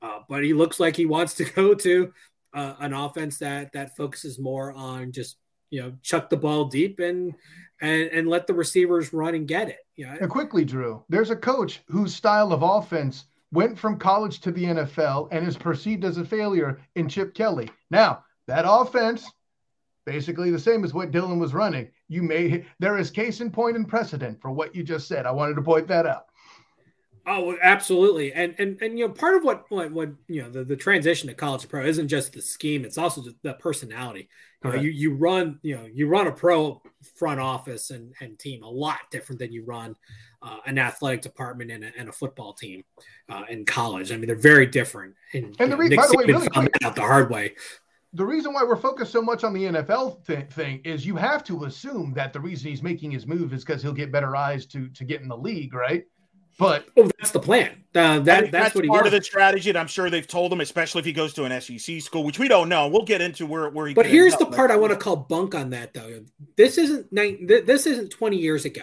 [0.00, 2.12] Uh, but he looks like he wants to go to
[2.54, 5.36] uh, an offense that that focuses more on just
[5.70, 7.34] you know chuck the ball deep and
[7.80, 9.78] and and let the receivers run and get it.
[9.96, 10.16] Yeah.
[10.20, 14.64] and quickly, Drew, there's a coach whose style of offense went from college to the
[14.64, 17.68] NFL and is perceived as a failure in Chip Kelly.
[17.90, 19.26] Now, that offense,
[20.06, 21.88] basically the same as what Dillon was running.
[22.08, 25.26] You may there is case in point and precedent for what you just said.
[25.26, 26.26] I wanted to point that out.
[27.30, 28.32] Oh, absolutely.
[28.32, 31.28] And and and you know, part of what what, what you know the, the transition
[31.28, 34.30] to college to pro isn't just the scheme; it's also just the personality.
[34.64, 36.80] You, know, you you run you know you run a pro
[37.16, 39.94] front office and and team a lot different than you run
[40.40, 42.82] uh, an athletic department and a, and a football team
[43.28, 44.10] uh, in college.
[44.10, 45.14] I mean, they're very different.
[45.34, 47.54] And, and the re- Nick by the way, really found quick, out the hard way.
[48.14, 51.44] The reason why we're focused so much on the NFL th- thing is you have
[51.44, 54.64] to assume that the reason he's making his move is because he'll get better eyes
[54.66, 56.04] to to get in the league, right?
[56.58, 57.84] But oh, that's the plan.
[57.94, 60.60] Uh, that, that's, that's what part of the strategy, and I'm sure they've told him,
[60.60, 62.88] especially if he goes to an SEC school, which we don't know.
[62.88, 63.94] We'll get into where where he.
[63.94, 66.24] But here's the part I want to call bunk on that, though.
[66.56, 68.82] This isn't this isn't 20 years ago.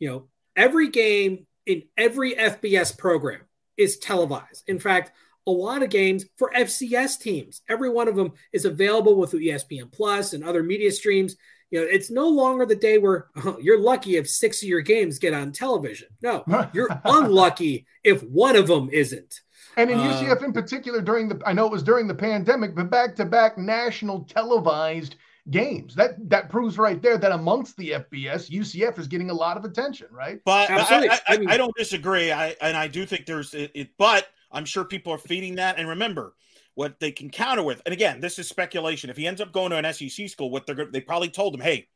[0.00, 3.42] You know, every game in every FBS program
[3.76, 4.64] is televised.
[4.66, 5.12] In fact,
[5.46, 9.92] a lot of games for FCS teams, every one of them is available with ESPN
[9.92, 11.36] Plus and other media streams
[11.72, 14.82] you know, it's no longer the day where oh, you're lucky if six of your
[14.82, 16.08] games get on television.
[16.22, 19.40] No, you're unlucky if one of them isn't.
[19.78, 22.74] And in uh, UCF in particular, during the I know it was during the pandemic,
[22.74, 25.16] but back to back national televised
[25.50, 25.94] games.
[25.94, 29.64] That that proves right there that amongst the FBS, UCF is getting a lot of
[29.64, 30.40] attention, right?
[30.44, 32.30] But I, I, I, I, don't disagree.
[32.30, 35.78] I and I do think there's it, it, but I'm sure people are feeding that.
[35.78, 36.34] And remember,
[36.74, 37.82] what they can counter with.
[37.84, 39.10] And again, this is speculation.
[39.10, 41.60] If he ends up going to an SEC school, what they're they probably told him,
[41.60, 41.88] hey,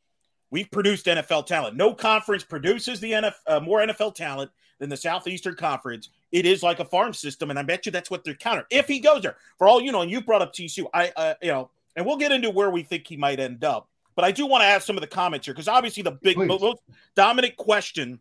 [0.51, 1.75] we've produced NFL talent.
[1.75, 6.09] No conference produces the NFL uh, more NFL talent than the Southeastern Conference.
[6.31, 8.65] It is like a farm system, and I bet you that's what they're counter.
[8.69, 11.33] If he goes there, for all you know, and you brought up TCU, I uh,
[11.41, 13.87] you know, and we'll get into where we think he might end up.
[14.15, 16.37] But I do want to ask some of the comments here because obviously the big
[16.37, 16.79] most
[17.15, 18.19] dominant question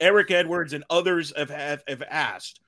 [0.00, 2.60] Eric Edwards and others have, have, have asked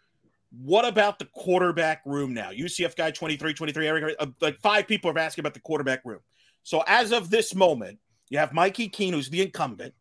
[0.61, 2.51] what about the quarterback room now?
[2.51, 6.21] UCF guy 23, 23, Eric, uh, like five people are asking about the quarterback room.
[6.62, 7.99] So as of this moment,
[8.31, 9.95] you have Mikey Keene, who's the incumbent.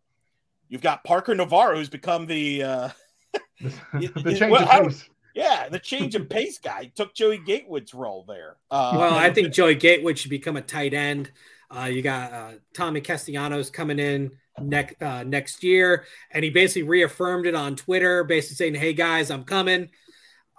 [0.69, 2.89] You've got Parker Navarro, who's become the uh,
[3.61, 5.09] the, the change well, of pace.
[5.35, 8.57] Yeah, the change of pace guy took Joey Gatewood's role there.
[8.69, 11.31] Uh, well, I think Joey Gatewood should become a tight end.
[11.75, 16.87] Uh, you got uh, Tommy Castellanos coming in next uh, next year, and he basically
[16.87, 19.89] reaffirmed it on Twitter, basically saying, "Hey guys, I'm coming."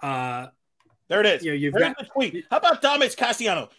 [0.01, 0.47] Uh,
[1.07, 1.43] there it is.
[1.43, 2.45] You know, you've There's got the tweet.
[2.49, 3.69] How about Thomas Castellano?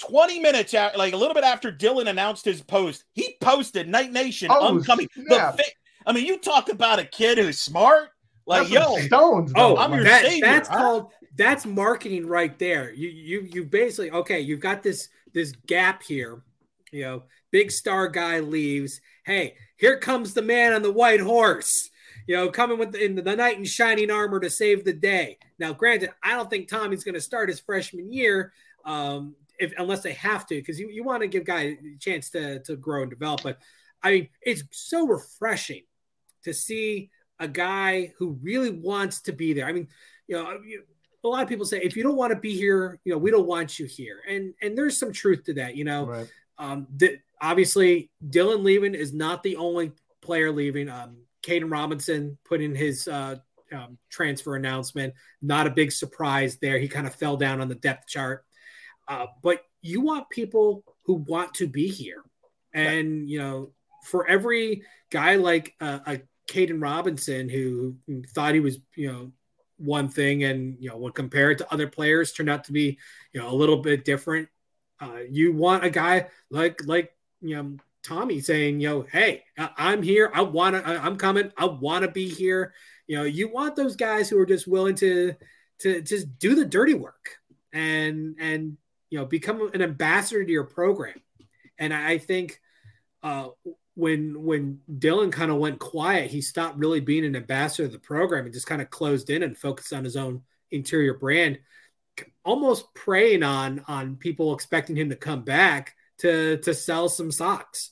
[0.00, 4.12] 20 minutes out, like a little bit after Dillon announced his post, he posted Knight
[4.12, 5.08] Nation oh, coming.
[5.14, 5.52] Yeah.
[5.52, 5.64] The,
[6.06, 8.08] I mean, you talk about a kid who's smart.
[8.46, 9.52] Like, that's yo, stones.
[9.54, 10.46] Oh, I'm your that, savior.
[10.46, 10.76] That's huh?
[10.76, 12.92] called that's marketing right there.
[12.92, 16.42] You you you basically okay, you've got this this gap here.
[16.90, 19.00] You know, big star guy leaves.
[19.24, 21.89] Hey, here comes the man on the white horse
[22.30, 25.36] you know, coming with the, in the knight in shining armor to save the day.
[25.58, 28.52] Now, granted, I don't think Tommy's going to start his freshman year,
[28.84, 32.30] um, if unless they have to, because you, you want to give guys a chance
[32.30, 33.42] to to grow and develop.
[33.42, 33.58] But
[34.00, 35.82] I mean, it's so refreshing
[36.44, 39.66] to see a guy who really wants to be there.
[39.66, 39.88] I mean,
[40.28, 40.56] you know,
[41.24, 43.32] a lot of people say if you don't want to be here, you know, we
[43.32, 45.74] don't want you here, and and there's some truth to that.
[45.74, 46.28] You know, Right.
[46.58, 49.90] um, th- obviously Dillon leaving is not the only
[50.20, 50.88] player leaving.
[50.88, 53.36] Um, Caden Robinson put in his uh,
[53.72, 55.14] um, transfer announcement.
[55.42, 56.78] Not a big surprise there.
[56.78, 58.44] He kind of fell down on the depth chart.
[59.08, 62.22] Uh, but you want people who want to be here,
[62.72, 63.72] and you know,
[64.04, 67.96] for every guy like uh, a Caden Robinson who
[68.34, 69.32] thought he was, you know,
[69.78, 72.98] one thing, and you know, when compared to other players, turned out to be,
[73.32, 74.48] you know, a little bit different.
[75.00, 80.30] Uh, you want a guy like like you know Tommy saying, know, hey, I'm here.
[80.34, 80.86] I want to.
[80.86, 81.52] I'm coming.
[81.56, 82.72] I want to be here.
[83.06, 85.34] You know, you want those guys who are just willing to
[85.80, 87.36] to just do the dirty work
[87.72, 88.76] and and
[89.10, 91.20] you know become an ambassador to your program.
[91.78, 92.60] And I I think
[93.22, 93.48] uh,
[93.94, 97.98] when when Dillon kind of went quiet, he stopped really being an ambassador of the
[97.98, 101.58] program and just kind of closed in and focused on his own interior brand,
[102.44, 107.90] almost preying on on people expecting him to come back to to sell some socks.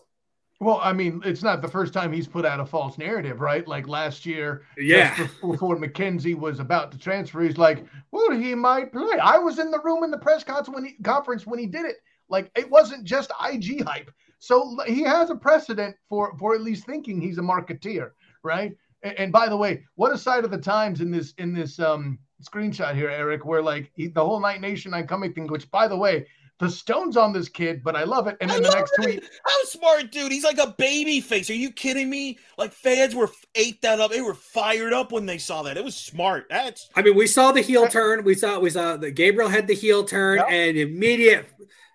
[0.61, 3.67] Well, I mean, it's not the first time he's put out a false narrative, right?
[3.67, 5.15] Like last year, Yeah.
[5.41, 9.71] before, McKenzie was about to transfer, he's like, "Well, he might play." I was in
[9.71, 11.97] the room in the press conference when he, conference when he did it.
[12.29, 14.11] Like it wasn't just IG hype.
[14.41, 18.11] So he has a precedent for for at least thinking he's a marketeer,
[18.43, 18.73] right?
[19.05, 21.79] And, and by the way, what a side of the times in this in this
[21.79, 25.47] um screenshot here, Eric, where like he, the whole Knight Nation I'm coming thing.
[25.47, 26.27] Which, by the way,
[26.59, 28.37] the stones on this kid, but I love it.
[28.41, 29.03] And I then the next it.
[29.03, 30.33] tweet, How smart, dude.
[30.33, 31.49] He's like a baby face.
[31.51, 32.39] Are you kidding me?
[32.57, 34.11] Like fans were ate that up.
[34.11, 35.77] They were fired up when they saw that.
[35.77, 36.47] It was smart.
[36.51, 38.25] That's I mean, we saw the heel turn.
[38.25, 40.47] We saw we saw that Gabriel had the heel turn Yep.
[40.51, 41.47] and immediate.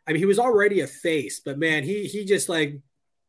[0.07, 2.79] I mean, he was already a face, but man, he he just like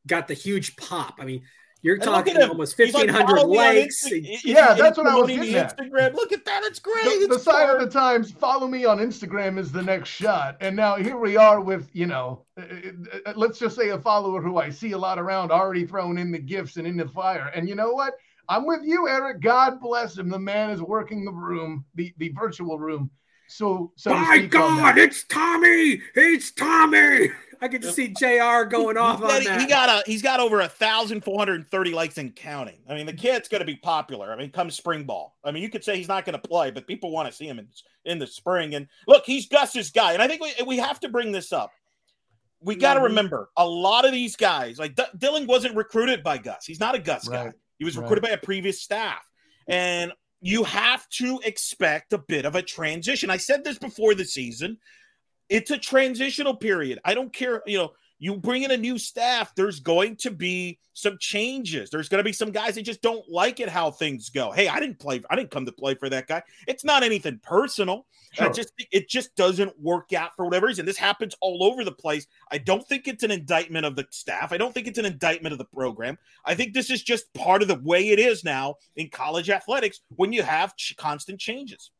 [0.06, 1.14] got the huge pop.
[1.18, 1.42] I mean,
[1.84, 4.08] you're And talking almost He's like, fifteen hundred follow me on likes.
[4.08, 5.78] Insta- Yeah, that's what I was promoting getting the at.
[5.78, 6.14] Instagram.
[6.14, 6.64] Look at that.
[6.64, 7.04] It's great.
[7.04, 10.56] the, the It's sign of the times follow me on instagram is the next shot
[10.60, 13.98] and now here we are with you know uh, uh, uh, let's just say a
[13.98, 17.06] follower who i see a lot around already throwing in the gifts and in the
[17.08, 18.14] fire and you know what
[18.48, 22.30] i'm with you eric god bless him the man is working the room the the
[22.30, 23.10] virtual room
[23.48, 26.00] so so My God, it's Tommy!
[26.14, 27.30] It's Tommy!
[27.60, 28.64] I can just see Jr.
[28.68, 29.60] going off He on got- that.
[29.60, 32.78] He got a he's got over a thousand four hundred and thirty likes and counting.
[32.88, 34.32] I mean, the kid's going to be popular.
[34.32, 35.36] I mean, come spring ball.
[35.44, 37.46] I mean, you could say he's not going to play, but people want to see
[37.48, 37.68] him in,
[38.04, 38.74] in the spring.
[38.74, 40.12] And look, he's Gus's guy.
[40.12, 41.70] And I think we, we have to bring this up.
[42.60, 43.04] We got to Mhm.
[43.04, 46.64] remember a lot of these guys, like D- Dillon, wasn't recruited by Gus.
[46.66, 47.52] He's not a Gus guy.
[47.78, 48.02] He was Right.
[48.02, 49.22] recruited by a previous staff.
[49.68, 50.12] And
[50.44, 53.30] you have to expect a bit of a transition.
[53.30, 54.76] I said this before the season.
[55.48, 56.98] It's a transitional period.
[57.02, 57.92] I don't care, you know,
[58.24, 61.90] you bring in a new staff, there's going to be some changes.
[61.90, 64.50] There's going to be some guys that just don't like it how things go.
[64.50, 66.42] Hey, I didn't play, I didn't come to play for that guy.
[66.66, 68.06] It's not anything personal.
[68.40, 68.52] I Sure.
[68.54, 70.86] just it just doesn't work out for whatever reason.
[70.86, 72.26] This happens all over the place.
[72.50, 74.52] I don't think it's an indictment of the staff.
[74.52, 76.16] I don't think it's an indictment of the program.
[76.46, 80.00] I think this is just part of the way it is now in college athletics
[80.16, 81.90] when you have ch- constant changes.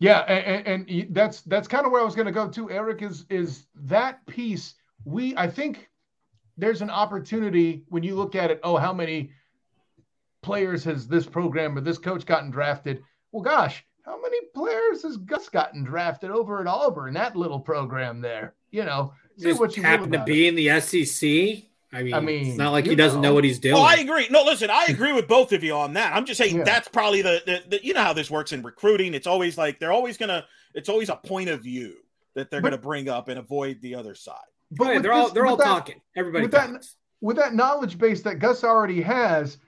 [0.00, 2.70] Yeah, and, and, and that's that's kind of where I was going to go to.
[2.70, 4.74] Eric is is that piece.
[5.04, 5.88] We I think
[6.56, 8.60] there's an opportunity when you look at it.
[8.62, 9.30] Oh, how many
[10.42, 13.02] players has this program or this coach gotten drafted?
[13.32, 17.14] Well, gosh, how many players has Gus gotten drafted over at Auburn?
[17.14, 18.54] That little program there.
[18.70, 20.48] You know, say just what you will happened to be it.
[20.50, 21.64] in the SEC.
[21.90, 23.30] I mean, I mean, it's not like he doesn't know.
[23.30, 23.34] know.
[23.34, 23.76] what he's doing.
[23.76, 24.26] Oh, I agree.
[24.30, 26.14] No, listen, I agree with both of you on that.
[26.14, 26.64] I'm just saying Yeah.
[26.64, 29.14] that's probably the, the, the you know how this works in recruiting.
[29.14, 31.94] It's always like they're always gonna it's always a point of view
[32.34, 34.36] that they're But- gonna bring up and avoid the other side.
[34.70, 36.00] But with they're all they're all that- talking.
[36.16, 36.86] Everybody with that-
[37.20, 39.58] with that knowledge base that Gus already has,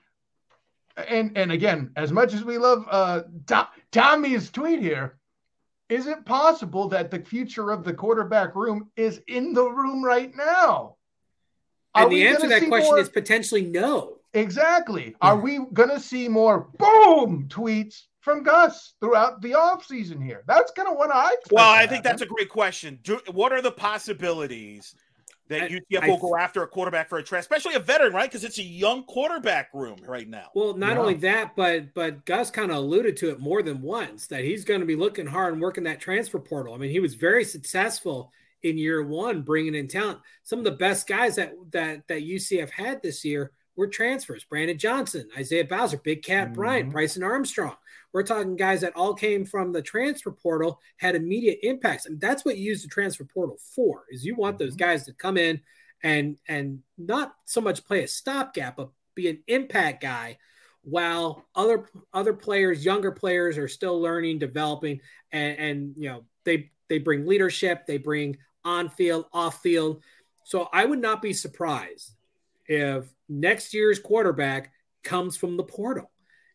[0.95, 5.17] and and again, as much as we love uh, To- Tommy's tweet here,
[5.89, 10.33] is it possible that the future of the quarterback room is in the room right
[10.35, 10.95] now?
[11.93, 14.19] Are And the answer to that question more- is potentially no.
[14.33, 15.13] exactly.
[15.21, 20.43] Are we going to see more boom tweets from Gus throughout the offseason here?
[20.47, 21.35] That's kind of what I.
[21.51, 22.99] Well, I think that's a great question.
[23.03, 24.95] Do, what are the possibilities
[25.49, 28.13] that I- UCF I- will go after a quarterback for a transfer, especially a veteran,
[28.13, 28.29] right?
[28.29, 30.49] Because it's a young quarterback room right now.
[30.55, 30.99] Well, not Yeah.
[30.99, 34.63] only that, but but Gus kind of alluded to it more than once that he's
[34.63, 36.73] going to be looking hard and working that transfer portal.
[36.73, 38.31] I mean, he was very successful
[38.63, 40.19] in year one, bringing in talent.
[40.43, 44.77] Some of the best guys that that that UCF had this year were transfers: Brandon
[44.77, 46.91] Johnson, Isaiah Bowser, Big Cat Bryant, Mhm.
[46.93, 47.75] Bryson Armstrong.
[48.13, 52.43] We're talking guys that all came from the transfer portal, had immediate impacts, and that's
[52.43, 54.05] what you use the transfer portal for.
[54.09, 54.79] Is you want those Mhm.
[54.79, 55.61] guys to come in
[56.03, 60.37] and and not so much play a stopgap, but be an impact guy
[60.83, 64.99] while other other players, younger players, are still learning, developing,
[65.31, 70.03] and, and you know they they bring leadership, they bring on field, off field.
[70.43, 72.11] So I would not be surprised
[72.67, 76.10] if next year's quarterback comes from the portal.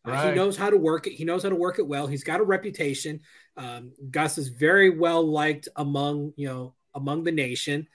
[0.07, 0.29] Right.
[0.29, 1.13] He knows how to work it.
[1.13, 2.07] He knows how to work it well.
[2.07, 3.21] He's got a reputation.
[3.55, 7.87] Um, Gus is very well liked among you know among the nation,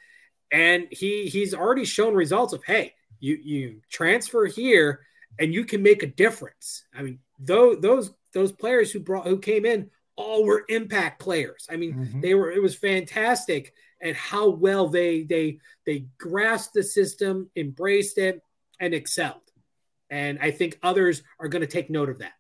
[0.50, 5.00] and he he's already shown results of hey, you you transfer here
[5.38, 6.84] and you can make a difference.
[6.94, 11.66] I mean, those those those players who brought who came in all were impact players.
[11.70, 12.20] I mean, mm-hmm.
[12.20, 18.18] they were it was fantastic and how well they they they grasped the system, embraced
[18.18, 18.42] it,
[18.80, 19.40] and excelled.
[20.12, 22.34] And I think others are going to take note of that.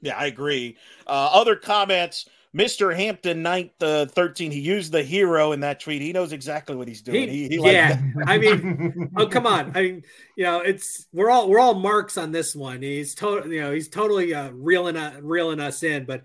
[0.00, 0.76] Yeah, I agree.
[1.06, 2.28] Uh, other comments.
[2.56, 2.94] Mr.
[2.94, 6.00] Hampton ninth uh, 13, he used the hero in that tweet.
[6.00, 7.28] He knows exactly what he's doing.
[7.28, 9.72] He, he, he yeah, I mean, oh come on.
[9.74, 10.02] I mean,
[10.36, 12.80] you know, it's we're all we're all marks on this one.
[12.80, 16.04] He's totally, you know, he's totally uh, reeling uh, reeling us in.
[16.04, 16.22] But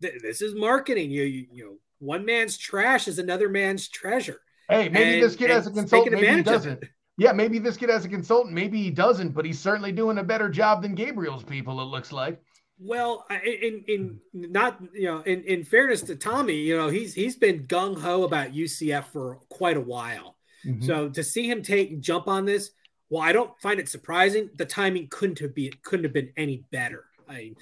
[0.00, 1.10] th- this is marketing.
[1.10, 4.40] You, you you know, one man's trash is another man's treasure.
[4.68, 6.84] Hey, maybe and, this kid has a consultant, maybe he doesn't.
[7.18, 10.22] Yeah, maybe this kid has a consultant, maybe he doesn't, but he's certainly doing a
[10.22, 11.80] better job than Gabriel's people.
[11.80, 12.40] It looks like.
[12.80, 17.34] Well, in in not you know in, in fairness to Tommy, you know he's he's
[17.34, 20.36] been gung ho about UCF for quite a while.
[20.64, 20.86] Mm-hmm.
[20.86, 22.70] So to see him take jump on this,
[23.10, 24.50] well, I don't find it surprising.
[24.54, 27.04] The timing couldn't have been couldn't have been any better.
[27.28, 27.54] I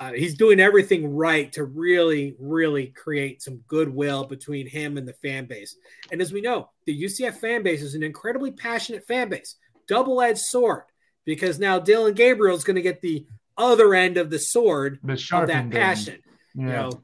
[0.00, 5.12] uh, he's doing everything right to really really create some goodwill between him and the
[5.12, 5.76] fan base.
[6.10, 10.22] And as we know, the UCF fan base is an incredibly passionate fan base, double
[10.22, 10.84] edged sword,
[11.26, 13.26] because now Dillon Gabriel is going to get the
[13.58, 16.20] other end of the sword the of that passion.
[16.54, 16.64] Yeah.
[16.64, 17.02] You know,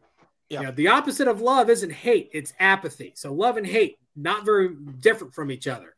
[0.49, 0.61] yeah.
[0.61, 3.13] you know, the opposite of love isn't hate, it's apathy.
[3.15, 5.95] So love and hate, not very different from each other.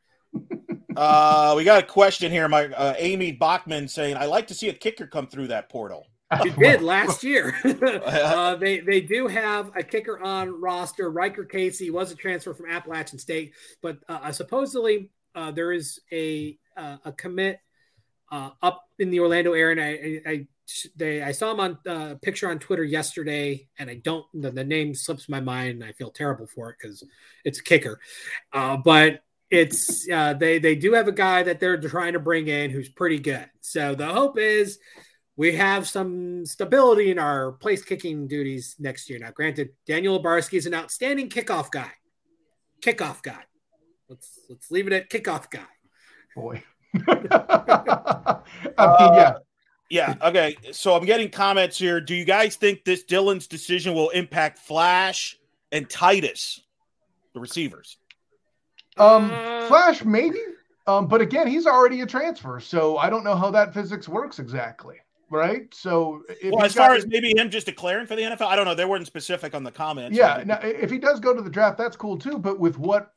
[0.96, 2.48] uh, we got a question here.
[2.48, 6.06] My uh, Amy Bachman saying, "I like to see a kicker come through that portal."
[6.42, 7.54] She did last year.
[7.64, 11.10] uh, they they do have a kicker on roster.
[11.10, 16.58] Riker Casey was a transfer from Appalachian State, but uh, supposedly uh, there is a
[16.76, 17.60] uh, a commit
[18.30, 19.72] uh, up in the Orlando area.
[19.72, 20.46] And I, I,
[20.96, 24.50] they, I saw him on a uh, picture on Twitter yesterday, and I don't the,
[24.50, 27.02] the, name slips my mind, I feel terrible for it because
[27.44, 28.00] it's a kicker.
[28.52, 32.48] Uh, but it's uh, they they do have a guy that they're trying to bring
[32.48, 33.48] in who's pretty good.
[33.62, 34.78] So the hope is
[35.38, 39.20] we have some stability in our place kicking duties next year.
[39.20, 41.92] Now, granted, Daniel Obarski is an outstanding kickoff guy.
[42.82, 43.38] Kickoff guy.
[44.08, 45.60] Let's let's leave it at kickoff guy.
[46.34, 46.62] Boy.
[47.06, 48.40] I
[48.78, 49.28] mean, yeah.
[49.28, 49.38] Uh,
[49.90, 50.14] yeah.
[50.22, 50.56] Okay.
[50.72, 52.00] So I'm getting comments here.
[52.00, 55.38] Do you guys think this Dillon's decision will impact Flash
[55.70, 56.60] and Titus,
[57.32, 57.96] the receivers?
[58.96, 59.28] Um,
[59.68, 60.40] Flash maybe.
[60.88, 64.40] Um, but again, he's already a transfer, so I don't know how that physics works
[64.40, 64.96] exactly.
[65.30, 65.72] Right.
[65.74, 68.74] So, well, as far as maybe him just declaring for the NFL, I don't know.
[68.74, 70.16] They weren't specific on the comments.
[70.16, 70.42] Yeah.
[70.46, 72.38] Now, if he does go to the draft, that's cool too.
[72.38, 73.12] But with what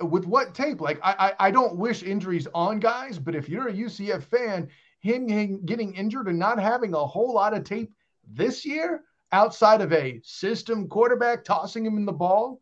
[0.00, 0.80] with what tape?
[0.80, 4.68] Like I, I, I don't wish injuries on guys, but if you're a UCF fan,
[5.00, 7.92] him, him getting injured and not having a whole lot of tape
[8.26, 9.02] this year
[9.32, 12.60] outside of a system quarterback tossing him in the ball,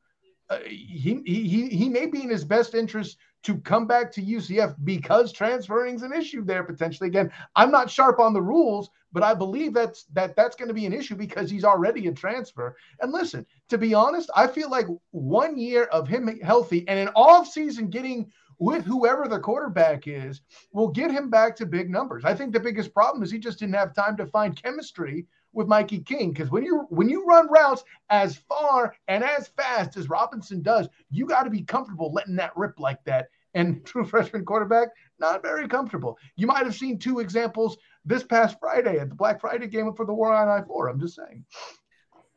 [0.51, 4.77] uh, he, he he may be in his best interest to come back to UCF
[4.85, 7.09] because transferring is an issue there potentially.
[7.09, 10.75] Again, I'm not sharp on the rules, but I believe that's that that's going to
[10.75, 12.77] be an issue because he's already a transfer.
[13.01, 17.09] And listen, to be honest, I feel like one year of him healthy and an
[17.15, 22.25] off season getting with whoever the quarterback is will get him back to big numbers.
[22.25, 25.69] I think the biggest problem is he just didn't have time to find chemistry with
[25.69, 30.09] Mikey Keene because when you when you run routes as far and as fast as
[30.09, 33.29] Robinson does, you got to be comfortable letting that rip like that.
[33.55, 34.89] And true freshman quarterback,
[35.19, 36.19] not very comfortable.
[36.37, 40.07] You might have seen two examples this past Friday at the Black Friday game for
[40.07, 40.89] the War on I four.
[40.89, 41.45] I'm just saying.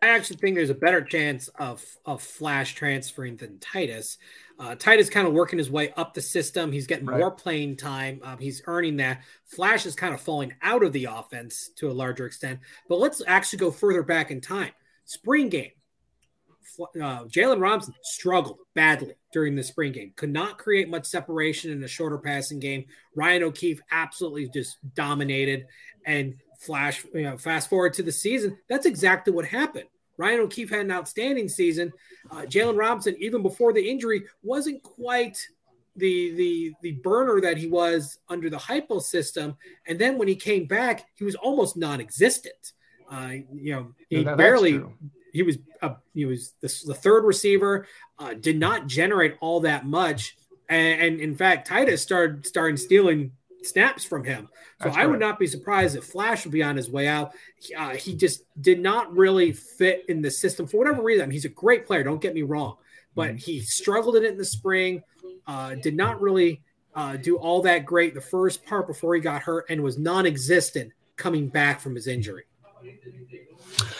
[0.05, 4.19] I actually think there's a better chance of of Flash transferring than Titus.
[4.59, 6.71] Uh, Titus kind of working his way up the system.
[6.71, 7.19] He's getting right.
[7.19, 8.21] more playing time.
[8.23, 9.23] Um, he's earning that.
[9.45, 12.59] Flash is kind of falling out of the offense to a larger extent.
[12.87, 14.71] But let's actually go further back in time.
[15.05, 15.71] Spring game.
[16.79, 20.13] Uh, Jaylon Robinson struggled badly during the spring game.
[20.15, 22.85] Could not create much separation in a shorter passing game.
[23.15, 25.65] Ryan O'Keefe absolutely just dominated.
[26.05, 29.87] And flash, you know, fast forward to the season, that's exactly what happened.
[30.17, 31.91] Ryan O'Keefe had an outstanding season.
[32.31, 35.37] Uh, Jaylon Robinson, even before the injury, wasn't quite
[35.95, 39.57] the the the burner that he was under the Heupel system.
[39.87, 42.73] And then when he came back, he was almost non-existent.
[43.09, 44.83] Uh, you know, he no, barely.
[45.31, 47.87] He was uh, he was the, the third receiver.
[48.17, 50.37] Uh, did not generate all that much,
[50.69, 53.31] and, and in fact, Titus started started stealing
[53.65, 54.47] snaps from him.
[54.81, 57.33] So That's I would not be surprised if Flash would be on his way out.
[57.77, 61.23] Uh, he just did not really fit in the system for whatever reason.
[61.23, 62.77] I mean, he's a great player, don't get me wrong,
[63.15, 63.37] but mm-hmm.
[63.37, 65.03] he struggled in it in the spring,
[65.47, 66.61] uh, did not really
[66.95, 70.25] uh, do all that great the first part before he got hurt, and was non
[70.25, 72.43] existent coming back from his injury.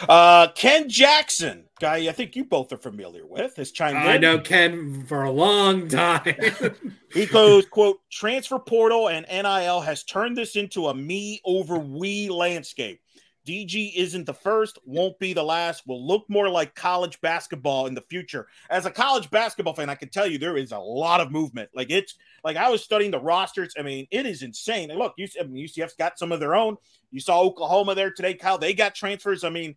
[0.07, 4.07] Uh, Ken Jackson, guy I think you both are familiar with, has chimed I in.
[4.07, 6.35] I know Ken for a long time.
[7.13, 12.29] he goes, quote, transfer portal and NIL has turned this into a me over we
[12.29, 13.01] landscape.
[13.45, 17.93] DG isn't the first, won't be the last, will look more like college basketball in
[17.93, 18.47] the future.
[18.71, 21.69] As a college basketball fan, I can tell you there is a lot of movement.
[21.75, 23.75] Like it's like I was studying the rosters.
[23.77, 24.89] I mean, it is insane.
[24.89, 26.77] And look, UCF's got some of their own.
[27.11, 28.57] You saw Oklahoma there today, Kyle.
[28.57, 29.43] They got transfers.
[29.43, 29.75] I mean,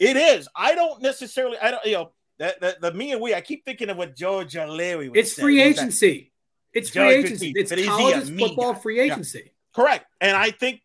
[0.00, 0.48] it is.
[0.56, 3.64] I don't necessarily, I don't, you know, that the, the, me and we, I keep
[3.64, 5.42] thinking of what George Leary It's say.
[5.42, 6.32] free agency.
[6.72, 7.52] It's free agency.
[7.54, 9.42] It's college football free agency.
[9.44, 9.52] Yeah.
[9.74, 10.06] Correct.
[10.20, 10.82] And I think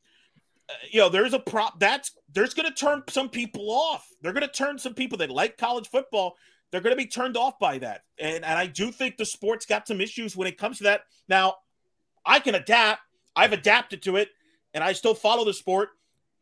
[0.69, 4.07] uh, you know, there's a prop that's there's going to turn some people off.
[4.21, 6.35] They're going to turn some people that like college football.
[6.71, 8.01] They're going to be turned off by that.
[8.19, 11.01] And, and I do think the sport's got some issues when it comes to that.
[11.29, 11.55] Now,
[12.25, 13.01] I can adapt.
[13.35, 14.29] I've adapted to it
[14.73, 15.89] and I still follow the sport,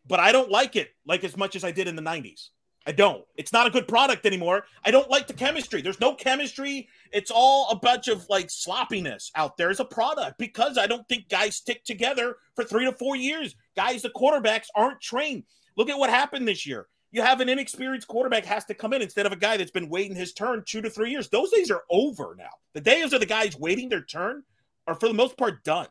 [0.08, 2.50] but I don't like it like as much as I did in the 90s.
[2.86, 3.24] I don't.
[3.38, 4.66] It's not a good product anymore.
[4.84, 5.82] I don't like the chemistry.
[5.82, 6.90] There's no chemistry.
[7.12, 11.08] It's all a bunch of like sloppiness out there as a product because I don't
[11.08, 13.56] think guys stick together for three to four years.
[13.76, 15.44] Guys, the quarterbacks aren't trained.
[15.78, 16.88] Look at what happened this year.
[17.12, 19.88] You have an inexperienced quarterback has to come in instead of a guy that's been
[19.88, 21.30] waiting his turn two to three years.
[21.30, 22.50] Those days are over now.
[22.74, 24.44] The days of the guys waiting their turn
[24.88, 25.88] are for the most part done.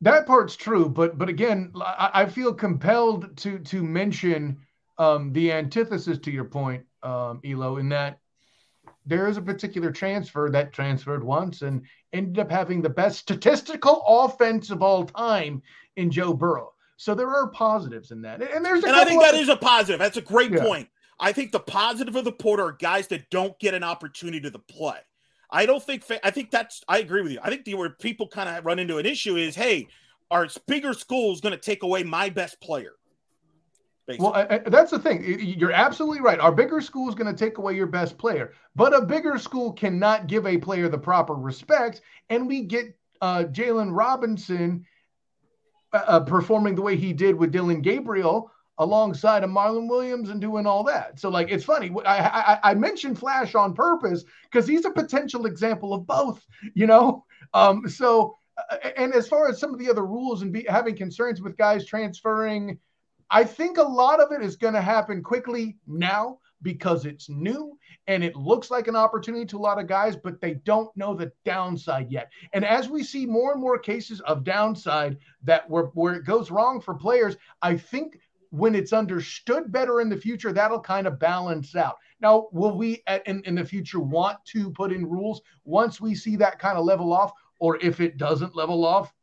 [0.00, 4.58] That part's true, but but again, I, I feel compelled to to mention
[4.98, 8.18] um, the antithesis to your point, um, Elo, in that
[9.06, 11.82] there is a particular transfer that transferred once and
[12.12, 15.62] ended up having the best statistical offense of all time
[15.96, 16.72] in Joe Burrow.
[16.96, 19.98] So there are positives in that, and there's and I think that is a positive.
[19.98, 20.62] That's a great yeah.
[20.62, 20.88] point.
[21.18, 24.50] I think the positive of the porter are guys that don't get an opportunity to
[24.50, 24.98] the play.
[25.50, 26.04] I don't think.
[26.22, 26.82] I think that's.
[26.88, 27.40] I agree with you.
[27.42, 29.88] I think the where people kind of run into an issue is, hey,
[30.30, 32.92] our bigger school is going to take away my best player.
[34.06, 34.32] Basically.
[34.32, 35.22] Well, that's the thing.
[35.24, 36.40] You're absolutely right.
[36.40, 39.72] Our bigger school is going to take away your best player, but a bigger school
[39.72, 42.00] cannot give a player the proper respect.
[42.28, 44.84] And we get uh, Jaylon Robinson
[45.92, 50.40] uh, uh, performing the way he did with Dillon Gabriel alongside of Marlon Williams and
[50.40, 51.20] doing all that.
[51.20, 51.94] So, like, it's funny.
[52.04, 56.44] I, I, I mentioned Flash on purpose because he's a potential example of both,
[56.74, 57.24] you know?
[57.54, 60.96] Um, so, uh, and as far as some of the other rules and be, having
[60.96, 62.80] concerns with guys transferring–
[63.32, 67.78] I think a lot of it is going to happen quickly now because it's new
[68.06, 71.14] and it looks like an opportunity to a lot of guys, but they don't know
[71.14, 72.30] the downside yet.
[72.52, 76.50] And as we see more and more cases of downside that where, where it goes
[76.50, 78.18] wrong for players, I think
[78.50, 81.96] when it's understood better in the future, that'll kind of balance out.
[82.20, 86.14] Now, will we at, in, in the future want to put in rules once we
[86.14, 87.32] see that kind of level off?
[87.60, 89.14] Or if it doesn't level off,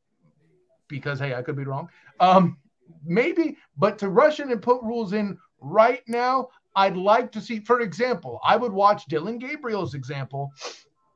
[0.87, 1.89] because hey, I could be wrong.
[2.19, 2.57] Um,
[3.05, 7.59] maybe, but to rush in and put rules in right now, I'd like to see,
[7.59, 10.51] for example, I would watch Dillon Gabriel's example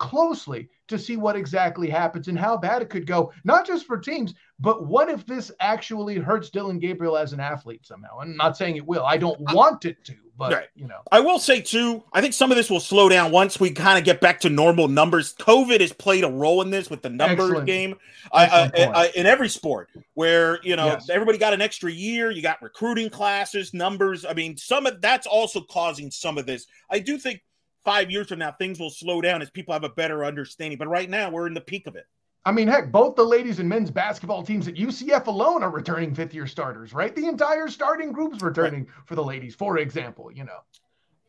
[0.03, 3.97] closely to see what exactly happens and how bad it could go, not just for
[3.97, 8.19] teams, but what if this actually hurts Dillon Gabriel as an athlete somehow?
[8.19, 9.05] I'm not saying it will.
[9.05, 10.67] I don't uh, want it to, but right.
[10.75, 10.99] you know.
[11.09, 13.97] I will say too, I think some of this will slow down once we kind
[13.97, 15.33] of get back to normal numbers.
[15.35, 17.65] COVID has played a role in this with the numbers Excellent.
[17.65, 17.95] game
[18.33, 21.09] I, I, I, in every sport where, you know, yes.
[21.09, 24.25] everybody got an extra year, you got recruiting classes, numbers.
[24.25, 26.67] I mean, some of that's also causing some of this.
[26.89, 27.41] I do think
[27.84, 30.77] five years from now, things will slow down as people have a better understanding.
[30.77, 32.05] But right now, we're in the peak of it.
[32.45, 36.13] I mean, heck, both the ladies and men's basketball teams at UCF alone are returning
[36.13, 37.15] fifth year starters, right?
[37.15, 38.93] The entire starting group's returning right.
[39.05, 40.59] for the ladies, for example, you know.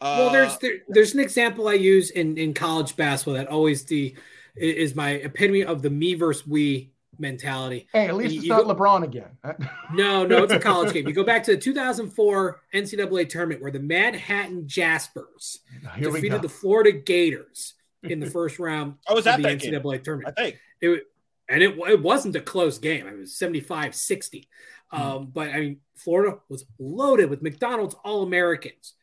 [0.01, 3.85] Uh, well, there's there, there's an example I use in, in college basketball that always
[3.85, 4.15] the
[4.57, 7.89] is my epitome of the me versus we mentality.
[7.93, 9.31] Hey, at least you, it's not go, LeBron again.
[9.93, 11.07] no, no, it's a college game.
[11.07, 15.61] You go back to the 2004 NCAA tournament where the Manhattan Jaspers
[15.97, 20.03] Here defeated the Florida Gators in the first round I was at the NCAA game.
[20.03, 20.35] tournament.
[20.37, 20.59] I think.
[20.81, 21.05] It,
[21.49, 23.07] and it, it wasn't a close game.
[23.07, 24.49] It was 75 60.
[24.89, 25.01] Hmm.
[25.01, 28.95] Um, but I mean, Florida was loaded with McDonald's All Americans.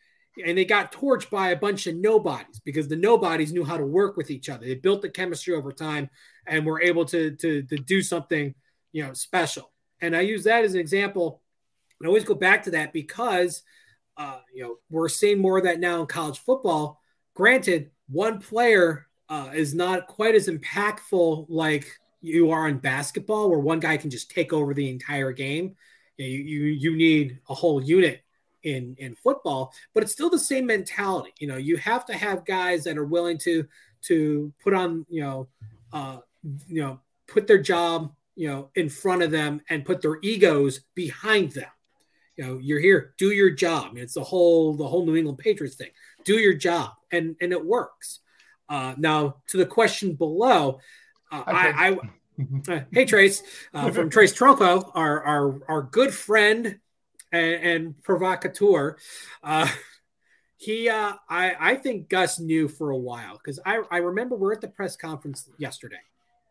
[0.44, 3.86] And they got torched by a bunch of nobodies because the nobodies knew how to
[3.86, 4.66] work with each other.
[4.66, 6.10] They built the chemistry over time
[6.48, 8.56] and were able to, to, to do something,
[8.94, 9.72] you know, special.
[10.00, 11.42] And I use that as an example.
[12.02, 13.62] I always go back to that because,
[14.18, 17.00] uh, you know, we're seeing more of that now in college football.
[17.36, 21.88] Granted, one player uh, is not quite as impactful like
[22.22, 25.76] you are in basketball, where one guy can just take over the entire game.
[26.18, 28.22] You you, you need a whole unit
[28.64, 31.34] in in football, but it's still the same mentality.
[31.40, 33.66] You know, you have to have guys that are willing to
[34.04, 35.48] to put on you know
[35.94, 36.18] uh,
[36.68, 40.82] you know put their job you know in front of them and put their egos
[40.96, 41.70] behind them.
[42.38, 43.98] You know, you're here, do your job.
[43.98, 45.92] It's the whole the whole New England Patriots thing.
[46.24, 48.20] Do your job, and and it works.
[48.70, 50.80] Uh, now to the question below,
[51.32, 53.44] uh, I, I uh, hey Trace
[53.74, 56.80] uh, from Trace Tronco, our our our good friend
[57.32, 58.98] and, and provocateur.
[59.44, 59.68] Uh,
[60.58, 64.54] he, uh, I, I think Gus knew for a while because I, I remember we're
[64.54, 66.02] at the press conference yesterday,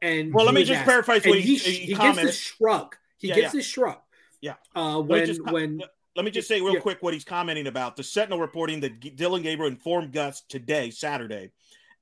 [0.03, 2.97] and well, let me just asked, paraphrase what he, he, he, he this shrug.
[3.19, 3.59] He yeah, gets yeah.
[3.59, 3.99] this shrug.
[4.41, 4.55] Yeah.
[4.75, 5.83] Uh, when just, when
[6.17, 6.81] let me just say real yeah.
[6.81, 7.97] quick what he's commenting about.
[7.97, 11.53] The Sentinel reporting that Dylan Gabriel informed Gus today, Saturday.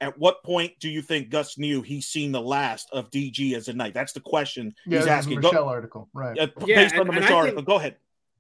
[0.01, 3.67] At what point do you think Gus knew he's seen the last of DG as
[3.69, 3.95] a knight?
[3.95, 5.41] That's the question yeah, he's asking.
[5.41, 6.39] Murschel Go, article, right?
[6.39, 7.63] Uh, yeah, based and, on the Murschel article.
[7.63, 7.97] Go ahead.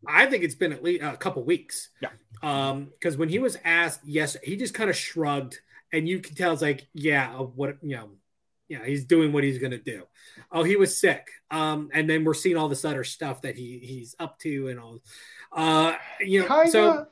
[0.06, 1.90] I think it's been at least a couple weeks.
[2.00, 2.10] Yeah.
[2.42, 5.58] Um, because when he was asked, yes, he just kind of shrugged,
[5.92, 8.10] and you can tell it's like, yeah, what you know,
[8.68, 10.04] yeah, he's doing what he's gonna do.
[10.52, 11.28] Oh, he was sick.
[11.50, 14.78] Um, and then we're seeing all this other stuff that he he's up to and
[14.78, 15.00] all.
[15.52, 17.06] Uh, you know, Kinda, so.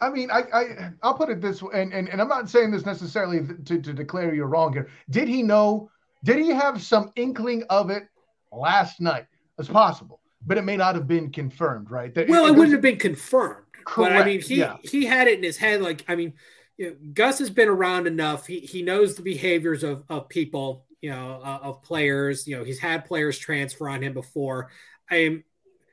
[0.00, 2.70] I mean, I, I I'll put it this way, and, and, and I'm not saying
[2.70, 4.88] this necessarily to, to declare you're wrong here.
[5.10, 5.90] Did he know?
[6.24, 8.06] Did he have some inkling of it
[8.52, 9.26] last night?
[9.58, 12.14] It's possible but it may not have been confirmed, right?
[12.14, 13.64] That well, it, it wouldn't have been confirmed.
[13.84, 14.12] Correct.
[14.12, 14.76] But I mean, he yeah.
[14.82, 15.80] he had it in his head.
[15.80, 16.34] Like, I mean,
[16.76, 18.46] you know, Gus has been around enough.
[18.46, 22.46] He he knows the behaviors of of people, you know, uh, of players.
[22.46, 24.70] You know, he's had players transfer on him before.
[25.10, 25.44] I am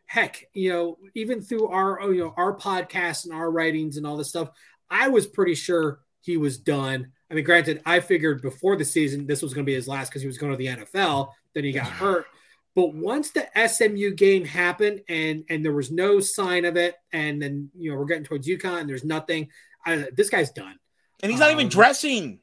[0.07, 4.17] heck, you know, even through our you know our podcasts and our writings and all
[4.17, 4.49] this stuff,
[4.89, 7.11] I was pretty sure he was done.
[7.29, 10.09] I mean, granted, I figured before the season this was going to be his last
[10.09, 11.31] because he was going to the NFL.
[11.53, 12.25] Then he got hurt.
[12.75, 17.41] But once the SMU game happened and and there was no sign of it, and
[17.41, 19.49] then you know we're getting towards UConn and there's nothing,
[19.85, 20.77] I, this guy's done.
[21.23, 22.39] And he's not um, even dressing.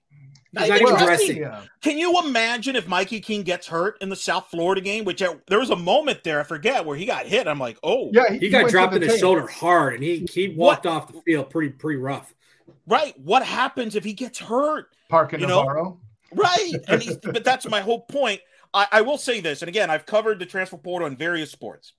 [0.55, 1.39] Not, not even dressing.
[1.39, 1.69] dressing.
[1.83, 5.05] Can you imagine if Mikey Keene gets hurt in the South Florida game?
[5.05, 7.47] Which uh, there was a moment there, I forget where he got hit.
[7.47, 10.49] I'm like, oh, yeah, he, he got dropped in his shoulder hard, and he he
[10.49, 10.93] walked what?
[10.93, 12.35] off the field pretty pretty rough.
[12.87, 13.19] Right.
[13.19, 14.89] What happens if he gets hurt?
[15.09, 15.85] Park you Navarro.
[15.85, 16.01] Know?
[16.35, 16.73] Right.
[16.89, 18.41] And he's, but that's my whole point.
[18.75, 21.93] I, I will say this, and again, I've covered the transfer portal in various sports.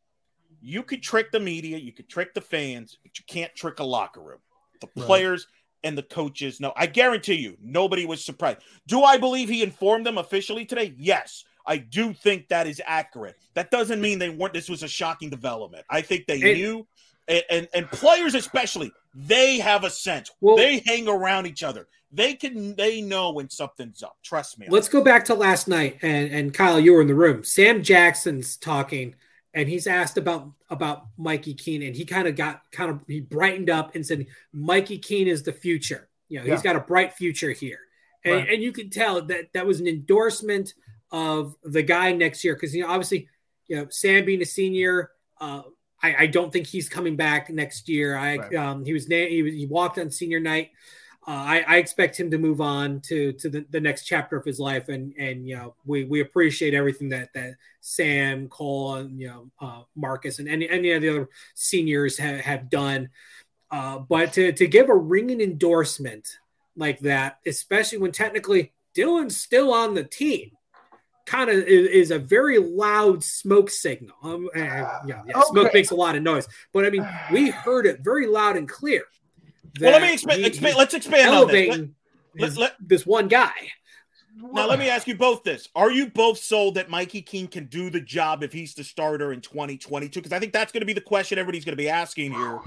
[0.61, 3.83] You could trick the media, you could trick the fans, but you can't trick a
[3.83, 4.39] locker room.
[4.81, 5.05] The right.
[5.05, 5.47] players
[5.83, 6.73] and the coaches no.
[6.75, 8.59] I guarantee you, nobody was surprised.
[8.87, 10.93] Do I believe he informed them officially today?
[10.97, 11.43] Yes.
[11.65, 13.35] I do think that is accurate.
[13.53, 14.53] That doesn't mean they weren't.
[14.53, 15.85] This was a shocking development.
[15.89, 16.87] I think they and, knew,
[17.27, 20.29] and, and, and players especially, they have a sense.
[20.41, 24.17] Well, they hang around each other they can they know when something's up.
[24.23, 24.67] Trust me.
[24.69, 27.43] Let's go back to last night and and Kyle, you were in the room.
[27.43, 29.15] Sam Jackson's talking
[29.53, 33.19] and he's asked about about Mikey Keene and he kind of got kind of he
[33.19, 36.07] brightened up and said Mikey Keene is the future.
[36.29, 36.53] You know, yeah.
[36.53, 37.79] he's got a bright future here.
[38.25, 38.49] And, right.
[38.49, 40.73] and you can tell that that was an endorsement
[41.11, 43.27] of the guy next year because you know obviously
[43.67, 45.11] you know Sam being a senior
[45.41, 45.63] uh,
[46.01, 48.15] I, I, don't think he's coming back next year.
[48.15, 48.55] I right.
[48.55, 50.71] um, he was he was he walked on senior night.
[51.25, 54.43] Uh, I, I, expect him to move on to to the, the next chapter of
[54.43, 59.17] his life, and and you know we we appreciate everything that that Sam Cole and
[59.17, 63.09] you know uh, Marcus and any any of the other seniors have, have done.
[63.71, 66.27] Uh, but to to give a ringing endorsement
[66.75, 70.51] like that, especially when technically Dillon's still on the team,
[71.25, 74.17] kind of is, is, a very loud smoke signal.
[74.23, 75.41] Um, yeah, yeah, okay.
[75.45, 78.67] smoke makes a lot of noise, but I mean we heard it very loud and
[78.67, 79.03] clear
[79.79, 80.45] well, let me expand.
[80.45, 81.79] expand let's expand on this.
[82.35, 83.51] Let, let, this one guy.
[84.35, 87.65] Now, let me ask you both this: Are you both sold that Mikey Keene can
[87.65, 90.19] do the job if he's the starter in 2022?
[90.19, 92.59] Because I think that's going to be the question everybody's going to be asking here.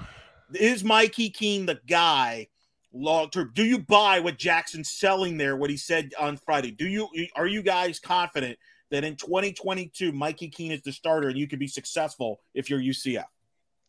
[0.54, 2.48] Is Mikey Keene the guy
[2.92, 3.52] long term?
[3.54, 5.56] Do you buy what Jackson's selling there?
[5.56, 6.70] What he said on Friday?
[6.70, 8.58] Do you are you guys confident
[8.90, 12.80] that in 2022 Mikey Keene is the starter and you can be successful if you're
[12.80, 13.24] UCF?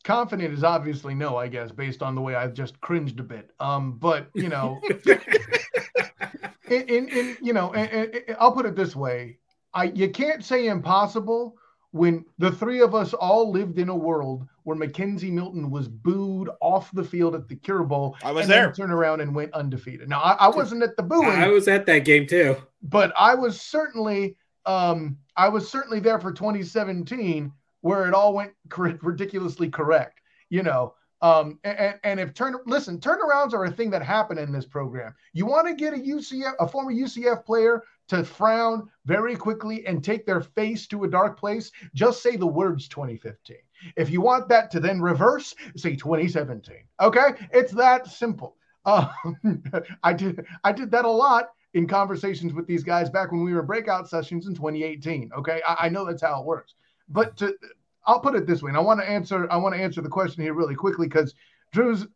[0.08, 3.52] Confident is obviously no, I guess, based on the way I've just cringed a bit.
[3.60, 4.80] Um, but you know,
[6.70, 9.38] in, in, in, you know, in, in, I'll put it this way:
[9.74, 11.58] I you can't say impossible
[11.92, 16.50] when the three of us all lived in a world where McKenzie Milton was booed
[16.62, 18.16] off the field at the Cure Bowl.
[18.24, 18.72] I was there.
[18.72, 20.08] Turned around and went undefeated.
[20.08, 21.28] Now I, I wasn't at the booing.
[21.28, 22.56] I was at that game too.
[22.82, 27.52] But I was certainly, um, I was certainly there for 2017
[27.82, 28.54] where it all went
[29.02, 30.20] ridiculously correct.
[30.50, 34.52] You know, Um, and, and if turn listen, turnarounds are a thing that happen in
[34.52, 35.14] this program.
[35.34, 40.04] You want to get a UCF, a former UCF player to frown very quickly and
[40.04, 43.58] take their face to a dark place, just say the words 2015.
[43.96, 46.76] If you want that to then reverse, say 2017.
[47.02, 48.56] Okay, it's that simple.
[48.86, 49.10] Uh,
[50.04, 53.54] I did I did that a lot in conversations with these guys back when we
[53.54, 55.32] were breakout sessions in 2018.
[55.40, 56.76] Okay, I, I know that's how it works.
[57.10, 57.56] But to,
[58.06, 60.10] I'll put it this way, and I want to answer I want to answer the
[60.10, 61.34] question here really quickly because
[61.72, 62.08] Drew's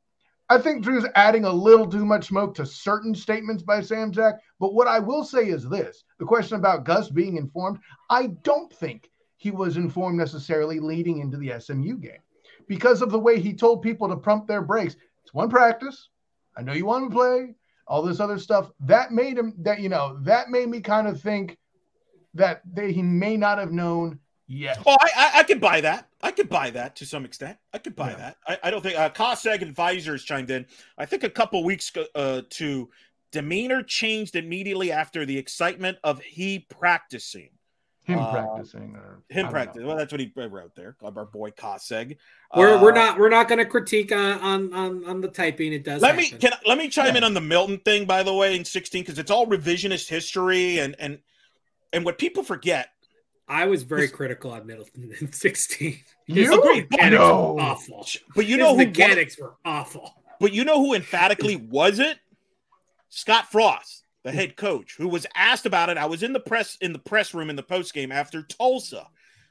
[0.49, 4.35] I think Drew's adding a little too much smoke to certain statements by Sam Jack.
[4.59, 7.79] But what I will say is this the question about Gus being informed,
[8.09, 12.21] I don't think he was informed necessarily leading into the SMU game
[12.67, 14.95] because of the way he told people to pump their brakes.
[15.23, 16.09] It's one practice.
[16.55, 17.55] I know you want to play,
[17.87, 18.71] all this other stuff.
[18.81, 21.57] That made him, that, you know, that made me kind of think
[22.33, 24.19] that they, he may not have known
[24.53, 24.79] Yes.
[24.85, 26.09] Oh, I, I, I could buy that.
[26.21, 27.57] I could buy that to some extent.
[27.73, 28.17] I could buy yeah.
[28.17, 28.37] that.
[28.45, 30.65] I, I don't think uh, Cossack Advisors chimed in.
[30.97, 32.89] I think a couple weeks uh, to
[33.31, 37.51] demeanor changed immediately after the excitement of he practicing.
[38.03, 39.87] Him uh, practicing, or him practicing.
[39.87, 40.97] Well, that's what he wrote there.
[41.01, 42.17] Our boy Koseg.
[42.53, 45.71] We're, uh, we're not we're not going to critique on, on, on on the typing.
[45.71, 46.01] It does.
[46.01, 46.29] Let happen.
[46.29, 47.19] me can let me chime yeah.
[47.19, 50.79] in on the Milton thing by the way in sixteen because it's all revisionist history
[50.79, 51.19] and and
[51.93, 52.89] and what people forget
[53.51, 55.99] I was very critical on Middleton in 16.
[56.25, 56.57] You
[56.89, 57.53] mechanics no.
[57.53, 58.07] were awful.
[58.33, 60.15] But you know who mechanics were awful.
[60.39, 62.17] But you know who emphatically wasn't?
[63.09, 65.97] Scott Frost, the head coach, who was asked about it.
[65.97, 69.05] I was in the press in the press room in the post game after Tulsa.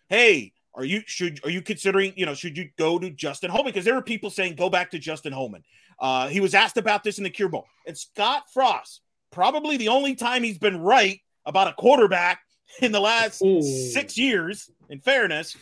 [0.08, 3.70] Hey, are you should are you considering you know should you go to Justin Holman
[3.70, 5.62] because there were people saying go back to Justin Holman.
[5.98, 9.88] Uh, he was asked about this in the Cure Bowl, and Scott Frost, probably the
[9.88, 12.40] only time he's been right about a quarterback
[12.82, 13.62] in the last Ooh.
[13.62, 15.56] six years, in fairness,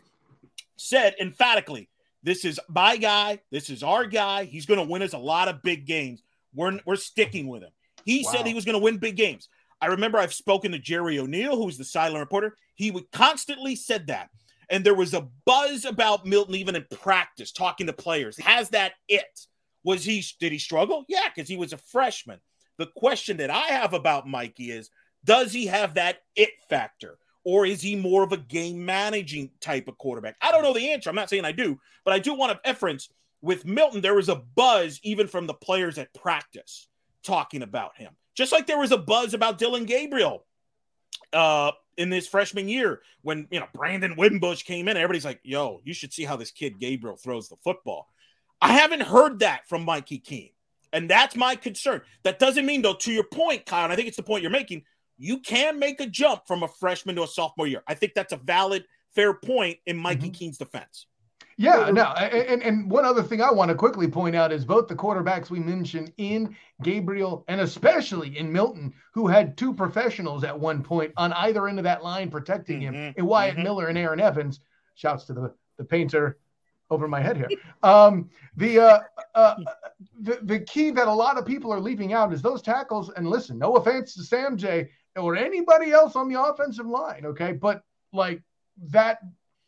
[0.77, 1.89] said emphatically,
[2.23, 3.41] this is my guy.
[3.51, 4.45] This is our guy.
[4.45, 6.23] He's going to win us a lot of big games.
[6.55, 7.71] We're, we're sticking with him.
[8.05, 8.33] He wow.
[8.33, 9.49] said he was going to win big games.
[9.81, 12.57] I remember I've spoken to Jerry O'Neill, who's the silent reporter.
[12.75, 14.31] He would constantly said that.
[14.71, 18.39] And there was a buzz about Milton even in practice, talking to players.
[18.39, 19.47] Has that it?
[19.85, 21.05] Was he did he struggle?
[21.09, 22.41] Yeah, because he was a freshman.
[22.77, 24.91] The question that I have about Mikey is
[25.25, 27.19] does he have that it factor?
[27.45, 30.37] Or is he more of a game managing type of quarterback?
[30.43, 31.09] I don't know the answer.
[31.09, 33.09] I'm not saying I do, but I do want to reference
[33.41, 34.01] with Milton.
[34.01, 36.89] There was a buzz even from the players at practice
[37.23, 40.45] talking about him, just like there was a buzz about Dillon Gabriel
[41.33, 44.97] uh, in this freshman year when you know Brandon Wimbush came in.
[44.97, 48.09] Everybody's like, "Yo, you should see how this kid Gabriel throws the football."
[48.61, 50.51] I haven't heard that from Mikey Keene,
[50.93, 52.03] and that's my concern.
[52.25, 54.51] That doesn't mean though, to your point, Kyle, and I think it's the point you're
[54.51, 54.85] making
[55.19, 57.83] you can make a jump from a freshman to a sophomore year.
[57.87, 60.33] I think that's a valid, fair point in Mikey mm-hmm.
[60.33, 61.07] Keene's defense.
[61.61, 64.87] Yeah, no, and, and one other thing I want to quickly point out is both
[64.87, 70.59] the quarterbacks we mentioned in Gabriel and especially in Milton, who had two professionals at
[70.59, 73.19] one point on either end of that line protecting him, mm-hmm.
[73.19, 73.65] and Wyatt mm-hmm.
[73.65, 74.61] Miller and Aaron Evans.
[74.95, 76.39] Shouts to the, the painter
[76.91, 77.49] over my head here.
[77.83, 79.01] Um, the, uh,
[79.35, 79.57] uh,
[80.21, 83.11] the the key that a lot of people are leaving out is those tackles.
[83.17, 87.27] And listen, no offense to Sam J, or anybody else on the offensive line.
[87.27, 87.53] Okay.
[87.53, 87.83] But
[88.13, 88.43] like
[88.91, 89.19] that,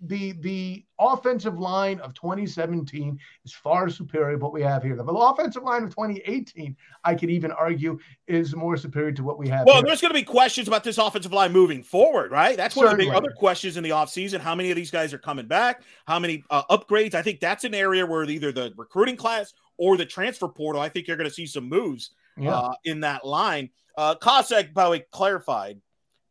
[0.03, 4.97] the the offensive line of 2017 is far superior to what we have here.
[4.97, 6.75] The offensive line of 2018,
[7.05, 9.67] I could even argue, is more superior to what we have.
[9.67, 9.85] Well, here.
[9.85, 12.57] there's going to be questions about this offensive line moving forward, right?
[12.57, 13.09] That's one Certainly.
[13.09, 14.41] of the big other questions in the offseason.
[14.41, 15.83] How many of these guys are coming back?
[16.07, 17.15] How many uh, upgrades?
[17.15, 20.89] I think that's an area where either the recruiting class or the transfer portal, I
[20.89, 22.57] think you're going to see some moves yeah.
[22.57, 23.69] uh, in that line.
[24.01, 25.79] Uh, Cossack, by the way, clarified.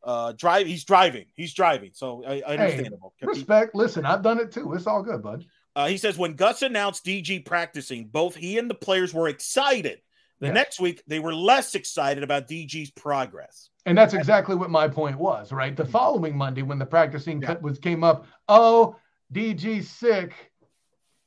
[0.03, 0.65] Uh, drive.
[0.65, 1.25] He's driving.
[1.35, 1.91] He's driving.
[1.93, 3.13] So I, I understandable.
[3.17, 3.75] Hey, respect.
[3.75, 4.73] Listen, I've done it too.
[4.73, 5.45] It's all good, bud.
[5.75, 10.01] Uh, he says when Gus announced DG practicing, both he and the players were excited.
[10.39, 10.53] The yeah.
[10.53, 13.69] next week, they were less excited about DG's progress.
[13.85, 15.77] And that's exactly what my point was, right?
[15.77, 17.57] The following Monday, when the practicing yeah.
[17.61, 18.95] was came up, oh,
[19.31, 20.33] DG sick.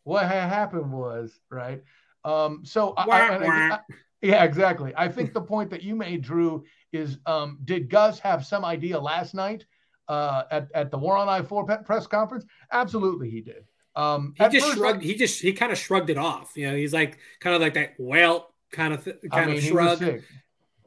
[0.02, 1.84] What had happened was right.
[2.24, 3.78] Um, so I, I, I,
[4.22, 4.92] yeah, exactly.
[4.96, 8.98] I think the point that you made, Drew, is um, did Gus have some idea
[8.98, 9.66] last night
[10.08, 12.44] uh, at, at the War on I 4 press conference?
[12.70, 13.64] Absolutely, he did.
[13.94, 15.02] Um, he just shrugged.
[15.02, 16.52] He just he kind of shrugged it off.
[16.56, 17.94] You know, he's like kind of like that.
[17.98, 20.22] Well, kind of th- kind I mean, of shrug.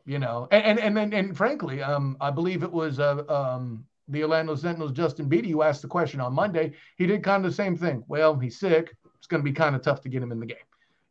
[0.05, 4.23] you know, and and and, and frankly, um, I believe it was uh, um, the
[4.23, 6.73] Orlando Sentinels Justin Beatty who asked the question on Monday.
[6.97, 8.03] He did kind of the same thing.
[8.07, 8.95] Well, he's sick.
[9.17, 10.57] It's going to be kind of tough to get him in the game.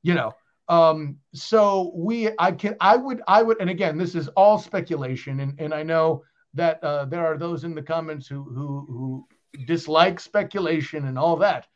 [0.02, 0.32] You know,
[0.68, 5.40] um, so we, I can, I would, I would, and again, this is all speculation,
[5.40, 6.22] and and I know
[6.54, 9.28] that uh, there are those in the comments who who who
[9.66, 11.66] dislike speculation and all that.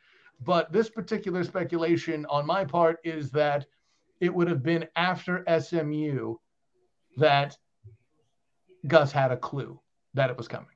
[0.41, 3.65] But this particular speculation on my part is that
[4.21, 6.35] it would have been after SMU
[7.17, 7.57] that
[8.87, 9.79] Gus had a clue
[10.13, 10.67] that it was coming.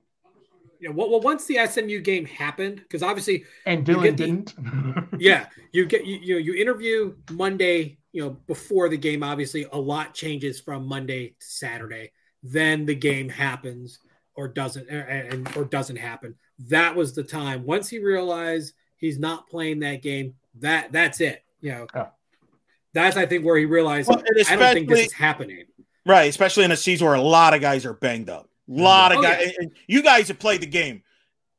[0.80, 4.54] Yeah, well, well once the SMU game happened, because obviously, and Dillon didn't.
[5.18, 9.24] yeah, you get you, you know you interview Monday, you know before the game.
[9.24, 12.12] Obviously, a lot changes from Monday to Saturday.
[12.42, 14.00] Then the game happens
[14.36, 16.36] or doesn't, and or doesn't happen.
[16.70, 20.36] That was the time once he realized he's not playing that game.
[20.60, 21.44] That that's it.
[21.60, 22.08] You know, yeah.
[22.94, 25.66] that's I think where he realized well, I don't think this is happening.
[26.06, 28.50] Right, especially in a season where a lot of guys are banged up.
[28.70, 29.54] A lot of oh, guys.
[29.60, 29.68] Yeah.
[29.88, 31.02] you guys have played the game.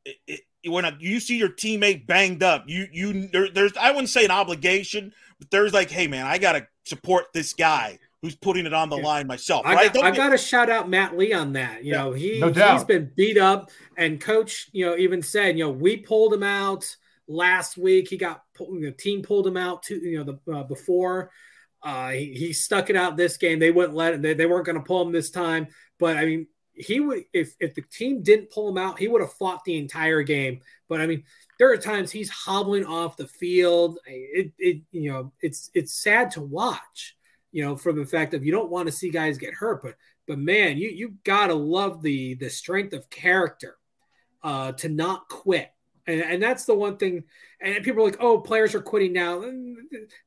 [0.05, 0.40] It, it,
[0.70, 4.24] when a, you see your teammate banged up, you you there, there's I wouldn't say
[4.24, 8.72] an obligation, but there's like, hey man, I gotta support this guy who's putting it
[8.72, 9.66] on the line myself.
[9.66, 11.85] I, got, I got to shout out Matt Lee on that.
[11.85, 15.59] You yeah, know, he no he's been beat up, and coach, you know, even said,
[15.59, 16.97] you know, we pulled him out
[17.28, 18.09] last week.
[18.09, 21.30] He got the team pulled him out to you know the uh, before.
[21.82, 23.59] Uh, he, he, stuck it out this game.
[23.59, 24.22] They wouldn't let him.
[24.22, 25.66] They, they weren't going to pull him this time.
[25.99, 29.20] But I mean, he would if if the team didn't pull him out, he would
[29.20, 30.61] have fought the entire game.
[30.89, 31.24] But I mean,
[31.59, 33.98] there are times he's hobbling off the field.
[34.07, 37.16] It, it you know it's it's sad to watch.
[37.52, 39.94] You know, from the fact of you don't want to see guys get hurt, but
[40.26, 43.76] but man, you you gotta love the the strength of character
[44.42, 45.70] uh, to not quit.
[46.07, 47.24] And, and that's the one thing.
[47.61, 49.40] And people are like, "Oh, players are quitting now.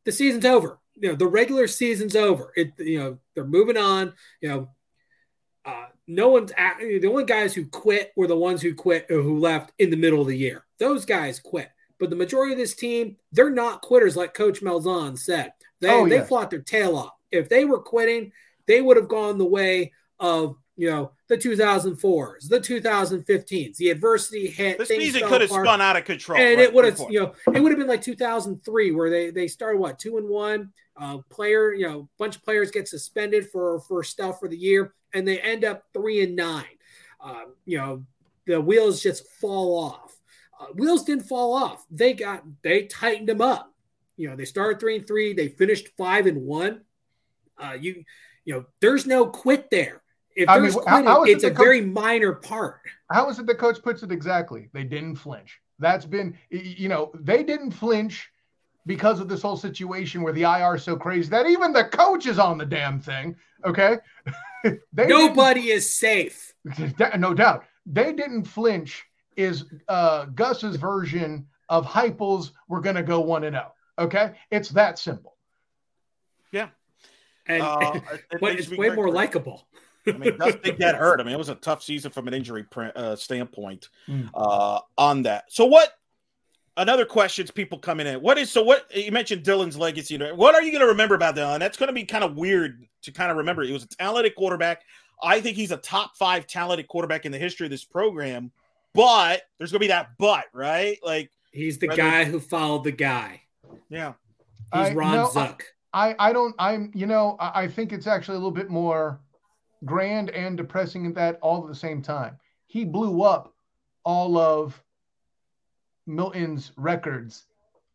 [0.06, 0.80] The season's over.
[0.96, 2.52] You know, the regular season's over.
[2.56, 4.14] It, you know, they're moving on.
[4.42, 4.70] You know,
[6.08, 9.40] no one's at, the only guys who quit were the ones who quit or who
[9.40, 10.66] left in the middle of the year.
[10.80, 11.70] Those guys quit.
[12.00, 15.52] But the majority of this team, they're not quitters, like Coach Malzahn said.
[15.82, 17.14] They oh, they fought their tail off.
[17.32, 18.32] If they were quitting,
[18.68, 23.78] they would have gone the way of you know the 2004s, the 2015s.
[23.78, 24.78] The adversity hit.
[24.78, 27.34] This season could have spun out of control, and right, it would have you know
[27.54, 30.72] it would have been like 2003 where they they started what two and one.
[31.00, 34.96] Uh, player, you know, bunch of players get suspended for for stuff for the year
[35.14, 36.66] and they end up three and nine.
[37.20, 38.06] Um, you know,
[38.46, 40.18] the wheels just fall off.
[40.60, 41.86] Uh, wheels didn't fall off.
[41.92, 43.74] They got they tightened them up.
[44.16, 45.34] You know, they started three and three.
[45.34, 46.82] They finished five and one.
[47.58, 48.04] Uh, you
[48.46, 50.02] you know, there's no quit there.
[50.38, 52.82] If I mean, quitting, how, it's it a coach, very minor part.
[53.10, 54.70] How is it the coach puts it exactly?
[54.72, 55.60] They didn't flinch.
[55.80, 58.30] That's been you know they didn't flinch
[58.86, 62.28] because of this whole situation where the IR is so crazy that even the coach
[62.28, 63.36] is on the damn thing.
[63.66, 63.98] Okay.
[64.94, 66.54] Nobody is safe.
[67.18, 67.66] No doubt.
[67.86, 73.56] They didn't flinch, is uh, Gus's version of Heupel's, we're going to go 1 and
[73.56, 73.72] 0.
[74.00, 74.34] Okay.
[74.52, 75.36] It's that simple.
[76.52, 76.70] Yeah.
[77.46, 78.00] And, uh,
[78.42, 79.68] but it's way more likable.
[80.08, 81.20] I mean, Gus did get hurt.
[81.20, 84.30] I mean, it was a tough season from an injury uh, standpoint mm.
[84.34, 85.46] uh, on that.
[85.50, 85.94] So, what
[86.78, 88.22] another questions people coming in.
[88.22, 88.64] What is so?
[88.64, 90.18] What you mentioned Dillon's legacy.
[90.18, 91.60] What are you going to remember about Dillon?
[91.60, 93.64] That's going to be kind of weird to kind of remember.
[93.64, 94.84] He was a talented quarterback.
[95.22, 98.52] I think he's a top five talented quarterback in the history of this program.
[98.94, 100.98] But there's going to be that but, right?
[101.04, 103.42] Like he's the guy who followed the guy.
[103.90, 104.14] Yeah,
[104.74, 105.62] he's I, Ron no, Zuck.
[105.94, 106.56] I, I don't.
[106.60, 106.92] I'm.
[106.94, 109.20] You know, I think it's actually a little bit more
[109.86, 112.38] grand and depressing in that all at the same time.
[112.68, 113.54] He blew up
[114.04, 114.82] all of
[116.06, 117.46] Milton's records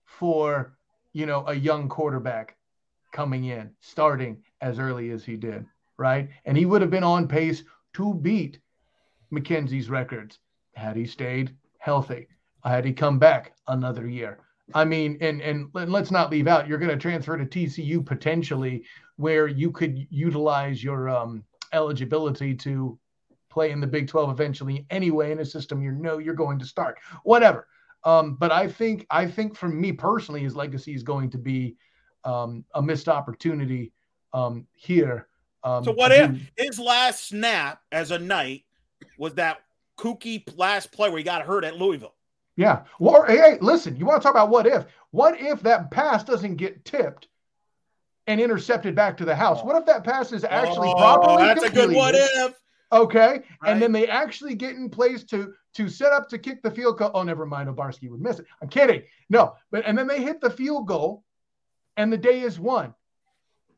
[0.04, 0.76] for
[1.12, 2.56] you know a young quarterback
[3.12, 5.66] coming in, starting as early as he did,
[5.98, 6.28] right?
[6.44, 7.62] And he would have been on pace
[7.94, 8.58] to beat
[9.32, 10.38] McKenzie's records
[10.74, 12.28] had he stayed healthy,
[12.64, 14.38] had he come back another year.
[14.74, 18.84] I mean, and and let's not leave out you're going to transfer to TCU potentially,
[19.16, 22.98] where you could utilize your um, eligibility to
[23.50, 26.64] play in the Big 12 eventually anyway in a system you know you're going to
[26.64, 26.98] start.
[27.24, 27.66] Whatever.
[28.04, 31.76] Um, but I think I think for me personally, his legacy is going to be
[32.24, 33.92] um, a missed opportunity
[34.32, 35.28] um, here.
[35.64, 38.64] Um, so what if his last snap as a knight
[39.18, 39.62] was that
[39.96, 42.14] kooky last play where he got hurt at Louisville?
[42.56, 42.82] Yeah.
[42.98, 44.84] Well, hey, hey, listen, you want to talk about what if?
[45.12, 47.28] What if that pass doesn't get tipped
[48.26, 49.62] and intercepted back to the house?
[49.62, 51.44] What if that pass is actually oh, properly?
[51.44, 51.84] That's completed?
[51.84, 52.54] a good what if.
[52.92, 53.42] Okay, right.
[53.64, 56.98] and then they actually get in place to to set up to kick the field
[56.98, 57.10] goal.
[57.14, 57.70] Oh, never mind.
[57.70, 58.46] Obarski would miss it.
[58.60, 59.02] I'm kidding.
[59.30, 61.24] No, but and then they hit the field goal,
[61.96, 62.94] and the day is won.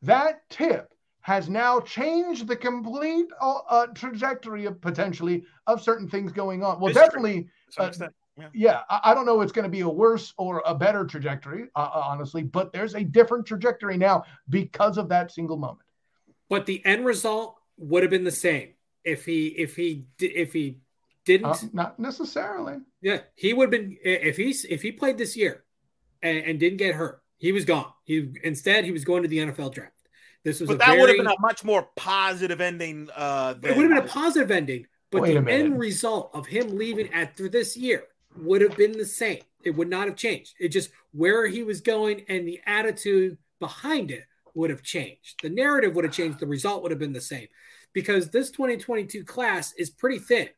[0.01, 6.31] That tip has now changed the complete uh, uh trajectory of potentially of certain things
[6.31, 6.79] going on.
[6.79, 7.47] Well, definitely.
[7.77, 7.91] Uh,
[8.37, 11.05] yeah, yeah I, I, don't know it's going to be a worse or a better
[11.05, 15.87] trajectory, uh, uh, honestly, but there's a different trajectory now because of that single moment.
[16.49, 18.73] But the end result would have been the same
[19.03, 20.79] if he if he if he
[21.25, 21.47] didn't.
[21.47, 22.77] Uh, not necessarily.
[23.01, 25.63] Yeah, he would have been if he's if he played this year.
[26.21, 27.21] and, and, didn't get hurt.
[27.37, 27.91] He was gone.
[28.03, 29.91] He instead he was going to the NFL draft.
[30.43, 33.09] This was but that very, would have been a much more positive ending.
[33.15, 36.77] Uh, it would have been a positive ending, but Wait the end result of him
[36.77, 38.03] leaving after this year
[38.37, 39.41] would have been the same.
[39.63, 40.53] It would not have changed.
[40.59, 45.39] It just where he was going and the attitude behind it would have changed.
[45.41, 46.39] The narrative would have changed.
[46.39, 47.47] The result would have been the same
[47.93, 50.49] because this 2022 class is pretty thin.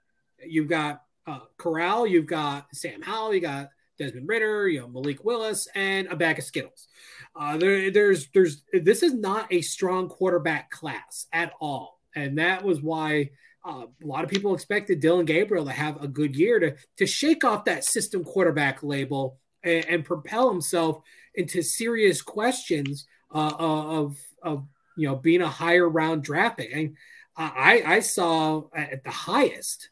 [0.45, 5.23] You've got uh, Corral, you've got Sam Howell, you got Desmond Ridder, you know Malik
[5.25, 6.88] Willis, and a bag of Skittles.
[7.36, 12.63] Uh, there, there's, there's, this is not a strong quarterback class at all, and that
[12.63, 13.32] was why
[13.66, 17.05] uh, a lot of people expected Dillon Gabriel to have a good year to to
[17.05, 21.01] shake off that system quarterback label and, and propel himself
[21.36, 26.72] into serious questions uh, of of you know being a higher round draft pick.
[26.74, 26.95] And
[27.36, 29.89] I I saw at the highest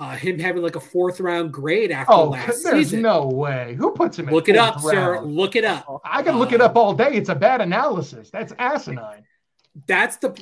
[0.00, 3.02] uh, him having like a fourth round grade after oh, last there's season.
[3.02, 3.76] no way.
[3.78, 4.26] Who puts him?
[4.26, 4.88] Look it up, round?
[4.88, 5.20] sir.
[5.20, 6.00] Look it up.
[6.04, 7.12] I can look it up all day.
[7.12, 8.30] It's a bad analysis.
[8.30, 9.24] That's asinine.
[9.86, 10.34] That's the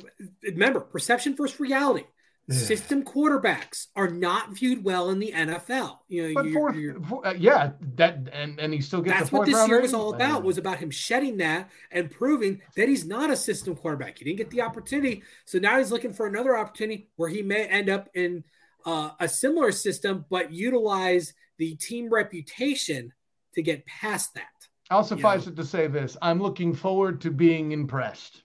[0.43, 2.05] remember perception versus reality.
[2.53, 5.99] System quarterbacks are not viewed well in the NFL.
[6.07, 9.19] You know, but you're, fourth, you're, uh, yeah, that and and he still gets.
[9.19, 10.43] That's what this year was all about.
[10.43, 14.17] Was about him shedding that and proving that he's not a system quarterback.
[14.17, 17.65] He didn't get the opportunity, so now he's looking for another opportunity where he may
[17.65, 18.43] end up in
[18.83, 23.13] uh, a similar system, but utilize the team reputation
[23.53, 24.47] to get past that.
[24.89, 25.53] I'll suffice you know?
[25.53, 28.41] it to say this: I'm looking forward to being impressed.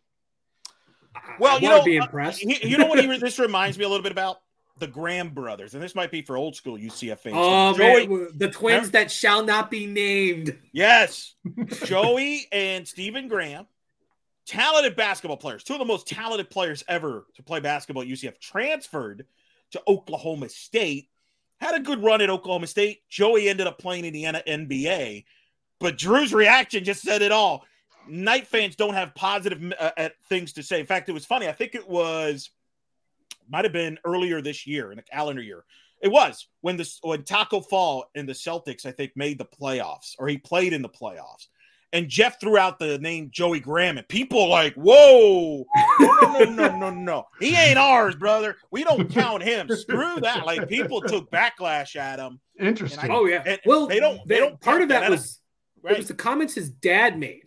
[1.39, 2.43] Well, you know, be uh, impressed.
[2.43, 4.39] You know what he, this reminds me a little bit about
[4.79, 7.37] the Graham brothers, and this might be for old school UCF fans.
[7.39, 10.59] Oh Joey, man, the twins that shall not be named.
[10.73, 11.35] Yes,
[11.85, 13.67] Joey and Stephen Graham,
[14.47, 18.41] talented basketball players, two of the most talented players ever to play basketball at UCF,
[18.41, 19.27] transferred
[19.73, 21.09] to Oklahoma State.
[21.61, 23.03] Had a good run at Oklahoma State.
[23.09, 25.25] Joey ended up playing in the NBA,
[25.79, 27.65] but Drew's reaction just said it all.
[28.09, 30.81] Knight fans don't have positive uh, things to say.
[30.81, 31.49] In fact, it was funny.
[31.49, 32.51] I think it was
[33.49, 35.65] might have been earlier this year in a calendar year.
[36.01, 40.15] It was when this when Taco Fall and the Celtics, I think, made the playoffs
[40.19, 41.47] or he played in the playoffs.
[41.93, 45.65] And Jeff threw out the name Joey Graham, and people like, "Whoa,
[46.01, 48.57] no, no, no, no, no, he ain't ours, brother.
[48.73, 49.69] We don't count him.
[49.69, 52.41] Screw that." Like people took backlash at him.
[52.59, 53.13] Interesting.
[53.13, 53.57] I, oh yeah.
[53.65, 54.27] well, they don't.
[54.27, 54.61] They, they don't.
[54.61, 55.41] Part of that, that was
[55.85, 55.93] right?
[55.93, 57.44] it was the comments his dad made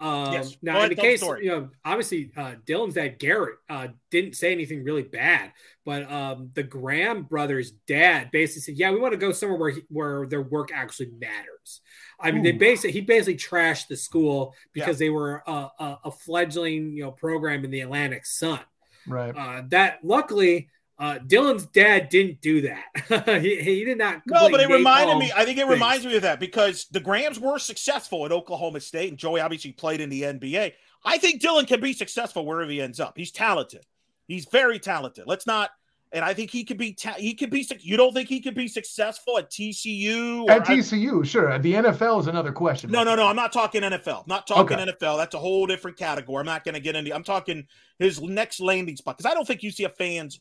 [0.00, 0.56] um, yes.
[0.62, 4.82] Now, in the case, you know, obviously, uh, Dillon's dad Garrett uh, didn't say anything
[4.82, 5.52] really bad,
[5.84, 9.70] but um, the Graham brothers' dad basically said, "Yeah, we want to go somewhere where
[9.70, 11.82] he, where their work actually matters."
[12.18, 12.50] I mean, Ooh.
[12.50, 15.06] they basically he basically trashed the school because yeah.
[15.06, 18.60] they were a, a, a, fledgling, you know, program in the Atlantic Sun.
[19.06, 19.36] Right.
[19.36, 20.68] Uh, that luckily
[21.00, 22.84] uh, Dillon's dad didn't do that.
[23.42, 24.20] he, he, did not.
[24.26, 25.32] No, but it reminded me.
[25.34, 25.70] I think it things.
[25.70, 29.72] reminds me of that because the Grahams were successful at Oklahoma State, and Joey obviously
[29.72, 30.74] played in the NBA.
[31.02, 33.14] I think Dillon can be successful wherever he ends up.
[33.16, 33.86] He's talented.
[34.28, 35.24] He's very talented.
[35.26, 35.70] Let's not.
[36.12, 36.92] And I think he could be.
[36.92, 37.66] Ta- he could be.
[37.80, 40.50] You don't think he could be successful at TCU?
[40.50, 41.58] at TCU, I, sure.
[41.58, 42.90] The NFL is another question.
[42.90, 43.26] No, no, no.
[43.26, 44.18] I'm not talking NFL.
[44.18, 44.92] I'm not talking okay.
[44.92, 45.16] NFL.
[45.16, 46.40] That's a whole different category.
[46.40, 47.14] I'm not going to get into.
[47.14, 47.66] I'm talking
[47.98, 50.40] his next landing spot because I don't think UCF fans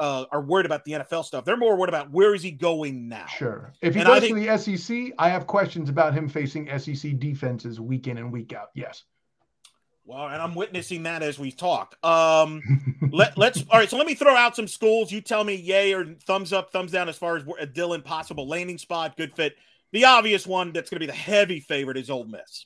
[0.00, 1.44] uh, are worried about the NFL stuff.
[1.44, 3.26] They're more worried about where is he going now.
[3.26, 3.72] Sure.
[3.82, 7.18] If he and goes think, to the SEC, I have questions about him facing SEC
[7.18, 8.70] defenses week in and week out.
[8.74, 9.04] Yes.
[10.06, 11.94] Well, and I'm witnessing that as we talk.
[12.02, 12.62] Um,
[13.12, 13.88] let, let's all right.
[13.88, 15.12] So let me throw out some schools.
[15.12, 18.48] You tell me yay or thumbs up, thumbs down as far as a Dillon possible
[18.48, 19.54] landing spot, good fit.
[19.92, 22.64] The obvious one that's going to be the heavy favorite is Ole Miss.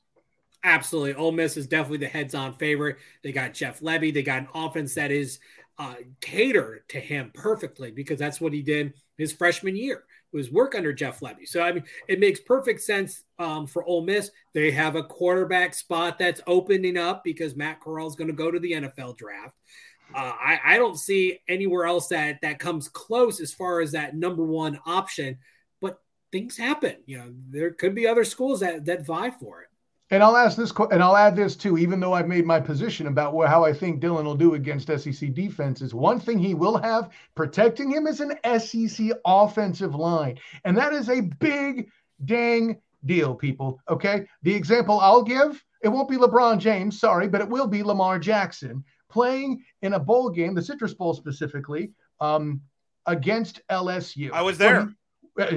[0.62, 1.14] Absolutely.
[1.14, 2.97] Ole Miss is definitely the heads on favorite.
[3.22, 4.14] They got Jeff Lebby.
[4.14, 5.41] They got an offense that is
[5.79, 10.75] uh, cater to him perfectly because that's what he did his freshman year was work
[10.75, 11.47] under Jeff Lebby.
[11.47, 14.31] So I mean, it makes perfect sense um, for Ole Miss.
[14.53, 18.51] They have a quarterback spot that's opening up because Matt Corral is going to go
[18.51, 19.55] to the NFL draft.
[20.14, 24.14] Uh, I, I don't see anywhere else that that comes close as far as that
[24.14, 25.39] number one option.
[25.81, 25.99] But
[26.33, 26.97] things happen.
[27.07, 29.68] You know, there could be other schools that that vie for it.
[30.11, 31.79] And I'll ask this, and I'll add this too.
[31.79, 34.89] Even though I've made my position about where, how I think Dillon will do against
[34.89, 40.77] SEC defenses, one thing he will have protecting him is an SEC offensive line, and
[40.77, 41.89] that is a big
[42.25, 43.81] dang deal, people.
[43.89, 47.83] Okay, the example I'll give it won't be LeBron James, sorry, but it will be
[47.83, 52.63] Lamar Jackson playing in a bowl game, the Citrus Bowl specifically, um,
[53.07, 54.33] against LSU.
[54.33, 54.89] I was there.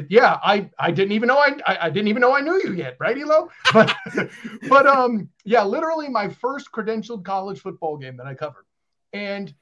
[0.09, 2.97] Yeah, I I didn't even know I, I, didn't even know I knew you yet,
[2.99, 3.49] right, Elo?
[3.73, 3.95] But
[4.69, 8.65] but um yeah, literally my first credentialed college football game that I covered,
[9.13, 9.53] and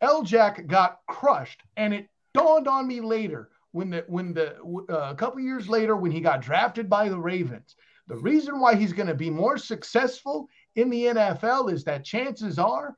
[0.00, 0.22] L.
[0.22, 4.56] Jack got crushed, and it dawned on me later when the when the
[4.90, 7.76] uh, a couple years later when he got drafted by the Ravens
[8.08, 12.58] The reason why he's going to be more successful in the NFL is that chances
[12.58, 12.96] are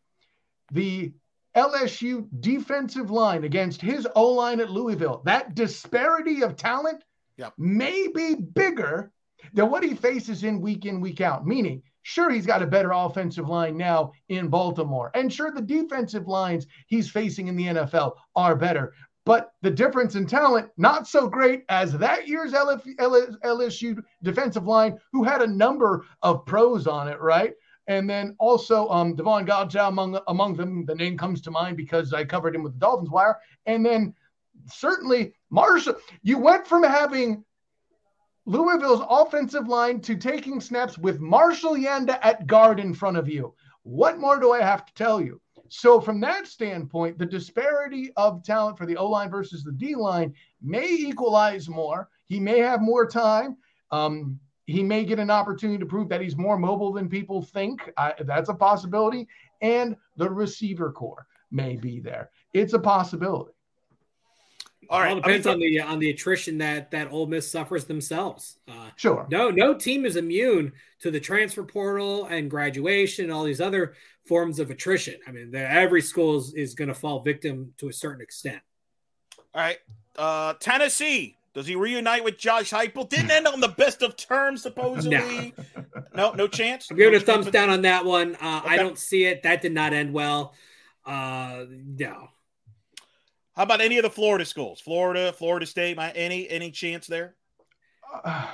[0.72, 1.12] the
[1.57, 7.05] LSU defensive line against his O line at Louisville, that disparity of talent
[7.36, 7.55] Yep.
[7.59, 9.11] may be bigger
[9.55, 11.46] than what he faces in week in, week out.
[11.46, 15.11] Meaning, sure, he's got a better offensive line now in Baltimore.
[15.14, 18.94] And sure, the defensive lines he's facing in the NFL are better.
[19.26, 25.24] But the difference in talent, not so great as that year's LSU defensive line, who
[25.24, 27.55] had a number of pros on it, right?
[27.87, 30.87] And then also um, Devon Godchaux among among them.
[30.87, 33.39] The name comes to mind because I covered him with the Dolphins wire.
[33.66, 34.14] And then
[34.66, 35.97] certainly Marshall.
[36.22, 37.45] You went from having
[38.47, 43.55] Louisville's offensive line to taking snaps with Marshall Yanda at guard in front of you.
[43.82, 45.41] What more do I have to tell you?
[45.68, 49.95] So, from that standpoint, the disparity of talent for the O line versus the D
[49.95, 52.09] line may equalize more.
[52.26, 53.57] He may have more time.
[53.91, 57.92] Um, he may get an opportunity to prove that he's more mobile than people think.
[57.96, 59.28] I, that's a possibility.
[59.60, 62.30] And the receiver core may be there.
[62.52, 63.52] It's a possibility.
[64.90, 68.58] All right, All depends on the on the attrition that that Ole Miss suffers themselves.
[68.68, 69.26] Uh, sure.
[69.30, 73.94] No, no team is immune to the transfer portal and graduation and all these other
[74.26, 75.16] forms of attrition.
[75.26, 78.60] I mean, every school is, is going to fall victim to a certain extent.
[79.54, 79.78] All right,
[80.16, 81.38] uh, Tennessee.
[81.55, 83.09] Does he reunite with Josh Heupel?
[83.09, 85.55] Didn't end on the best of terms, supposedly.
[86.14, 86.90] no, no chance.
[86.90, 88.34] I'm giving no a thumbs down on that one.
[88.40, 88.74] Uh, Okay.
[88.74, 89.44] I don't see it.
[89.44, 90.55] That did not end well.
[91.07, 92.28] Uh, no.
[93.55, 94.80] How about any of the Florida schools?
[94.80, 95.96] Florida, Florida State.
[95.96, 97.36] My any any chance there?
[98.24, 98.48] Uh,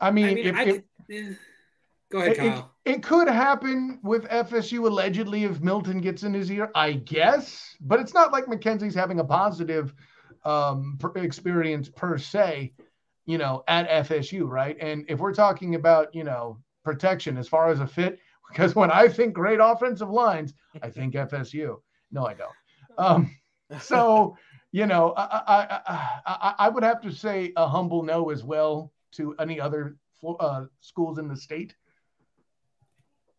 [0.00, 1.34] I mean, I mean, if, I if- could, eh.
[2.12, 2.74] go ahead, it, it, Kyle.
[2.84, 7.74] it could happen with FSU allegedly if Milton gets in his ear, I guess.
[7.80, 9.92] But it's not like McKenzie's having a positive
[10.44, 12.72] um, per- experience per se,
[13.26, 14.76] you know, at FSU, right?
[14.80, 18.18] And if we're talking about, you know, protection as far as a fit,
[18.48, 21.80] because when I think great offensive lines, I think FSU.
[22.12, 22.52] No, I don't.
[22.98, 23.36] Um,
[23.80, 24.36] so,
[24.72, 28.44] you know, I, I, I, I, I would have to say a humble no as
[28.44, 31.74] well to any other flo- uh, schools in the state.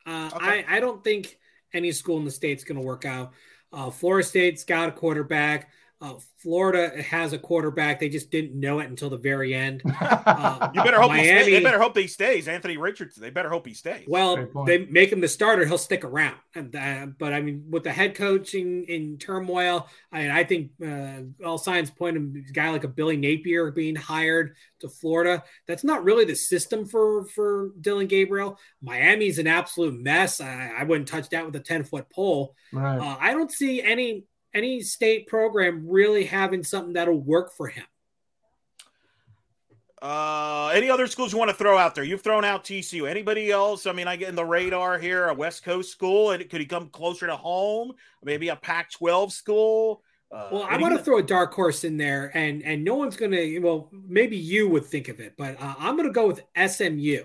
[0.06, 0.66] Uh, Okay.
[0.68, 1.38] I, I don't think
[1.74, 3.34] any school in the state's going to work out.
[3.74, 5.70] Uh, Florida State's got a quarterback.
[6.02, 8.00] Uh, Florida has a quarterback.
[8.00, 9.82] They just didn't know it until the very end.
[10.26, 12.48] Uh, You better hope he Miami- stay, they better hope he stays.
[12.48, 13.22] Anthony Richardson.
[13.22, 14.06] They better hope he stays.
[14.08, 16.36] Well, they make him the starter, he'll stick around.
[16.56, 20.72] And uh, but I mean, with the head coaching in turmoil, I mean, I think
[20.86, 25.43] uh, all signs point to a guy like a Billy Napier being hired to Florida.
[25.68, 28.58] That's not really the system for for Dillon Gabriel.
[28.82, 30.41] Miami's an absolute mess.
[30.41, 32.56] I, I wouldn't touch that with a ten foot pole.
[32.74, 32.98] right.
[33.00, 34.26] Uh, I don't see any
[34.56, 37.84] any state program really having something that'll work for him.
[40.01, 42.03] Uh, any other schools you want to throw out there?
[42.03, 43.10] You've thrown out TCU.
[43.10, 43.86] Anybody else?
[43.86, 45.28] I mean, I get in the radar here.
[45.28, 47.93] A West Coast school, and could he come closer to home?
[48.24, 50.03] Maybe a Pac-12 school.
[50.32, 53.16] Uh, Well, I want to throw a dark horse in there, and and no one's
[53.16, 53.60] gonna.
[53.62, 57.24] Well, maybe you would think of it, but uh, I'm gonna go with SMU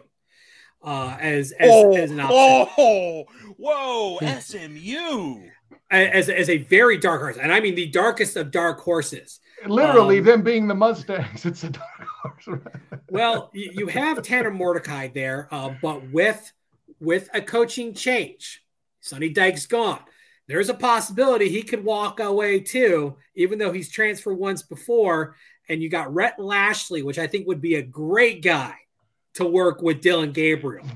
[0.83, 3.25] uh, as as, oh, as an option, oh,
[3.57, 5.51] whoa, SMU.
[5.91, 9.41] As as a very dark horse, and I mean the darkest of dark horses.
[9.67, 12.61] Literally, um, them being the Mustangs, it's a dark horse.
[13.11, 16.53] Well, you, have Tanner Mordecai there, uh, but with
[17.01, 18.63] with a coaching change,
[19.01, 20.01] Sonny Dykes gone.
[20.47, 25.37] There's a possibility he could walk away too, even though he's transferred once before.
[25.69, 28.75] And you got Rhett Lashlee, which I think would be a great guy
[29.35, 30.87] to work with Dillon Gabriel.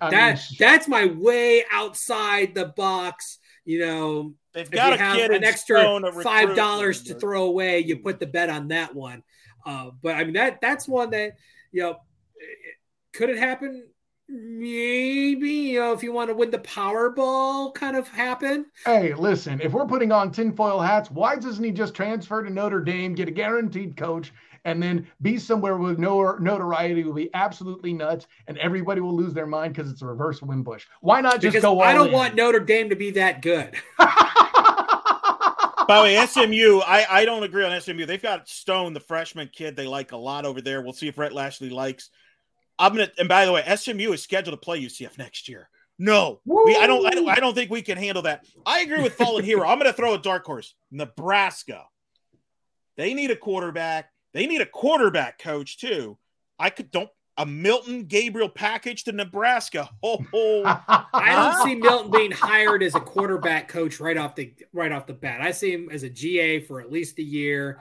[0.00, 3.38] I That mean, that's my way outside the box.
[3.64, 7.44] You know, They've if got you a have kid an extra five dollars to throw
[7.44, 9.22] away, you put the bet on that one.
[9.66, 11.32] Uh, but I mean that that's one that
[11.72, 11.96] you know
[13.12, 13.88] could it happen?
[14.28, 18.66] Maybe you know if you want to win the Powerball, kind of happen.
[18.86, 22.80] hey, listen, if we're putting on tinfoil hats, why doesn't he just transfer to Notre
[22.80, 24.32] Dame, get a guaranteed coach,
[24.64, 29.34] and then be somewhere with no notoriety will be absolutely nuts, and everybody will lose
[29.34, 30.84] their mind because it's a reverse Wimbush.
[31.00, 32.12] Why not just Because go all I don't in?
[32.12, 33.74] want Notre Dame to be that good.
[35.86, 38.06] By the way, SMU, I, I don't agree on SMU.
[38.06, 40.80] They've got Stone, the freshman kid, they like a lot over there.
[40.80, 42.08] We'll see if Rhett Lashlee likes.
[42.78, 43.10] I'm gonna.
[43.18, 45.68] And by the way, SMU is scheduled to play UCF next year.
[45.98, 47.06] No, we, I don't.
[47.06, 47.28] I don't.
[47.28, 48.44] I don't think we can handle that.
[48.66, 49.68] I agree with Fallen Hero.
[49.68, 50.74] I'm gonna throw a dark horse.
[50.90, 51.84] Nebraska.
[52.96, 54.10] They need a quarterback.
[54.34, 56.18] They need a quarterback coach too.
[56.58, 59.88] I could don't a Milton Gabriel package to Nebraska.
[60.02, 60.62] Oh, oh.
[61.12, 65.06] I don't see Milton being hired as a quarterback coach right off the right off
[65.06, 65.40] the bat.
[65.40, 67.78] I see him as a GA for at least a year.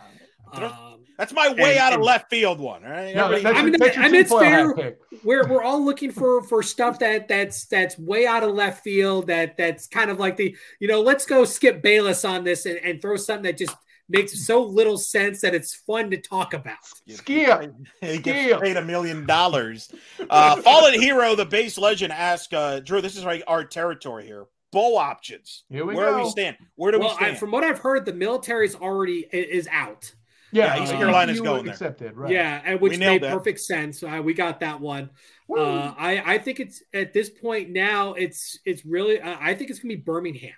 [0.54, 2.84] Um, That's my way And- out of and- left field one.
[2.86, 3.16] All right.
[3.16, 4.97] No, Everybody- that's, I mean, that's your I mean, it's fair.
[5.24, 9.28] we're we're all looking for for stuff that that's that's way out of left field.
[9.28, 12.78] That that's kind of like the you know let's go skip Bayless on this and,
[12.78, 13.76] and throw something that just
[14.10, 16.78] makes so little sense that it's fun to talk about.
[17.08, 17.74] Skip.
[18.01, 19.91] he gets paid a million dollars.
[20.30, 23.01] Uh, Fallen Hero, the base legend, asked uh, Drew.
[23.01, 24.45] This is like our territory here.
[24.72, 25.66] Bowl options.
[25.70, 26.58] Here we Where do we stand?
[26.76, 27.38] Where do we Well, I, stand?
[27.38, 30.12] from what I've heard, the military's already is out.
[30.51, 31.74] Yeah, Yeah, East uh, Carolina's you going there.
[31.74, 32.32] Accepted, right?
[32.32, 33.34] Yeah, which made that.
[33.34, 34.04] perfect sense.
[34.04, 35.10] Uh, we got that one.
[35.49, 38.14] Uh, I I think it's at this point now.
[38.14, 39.20] It's it's really.
[39.20, 40.54] Uh, I think it's gonna be Birmingham.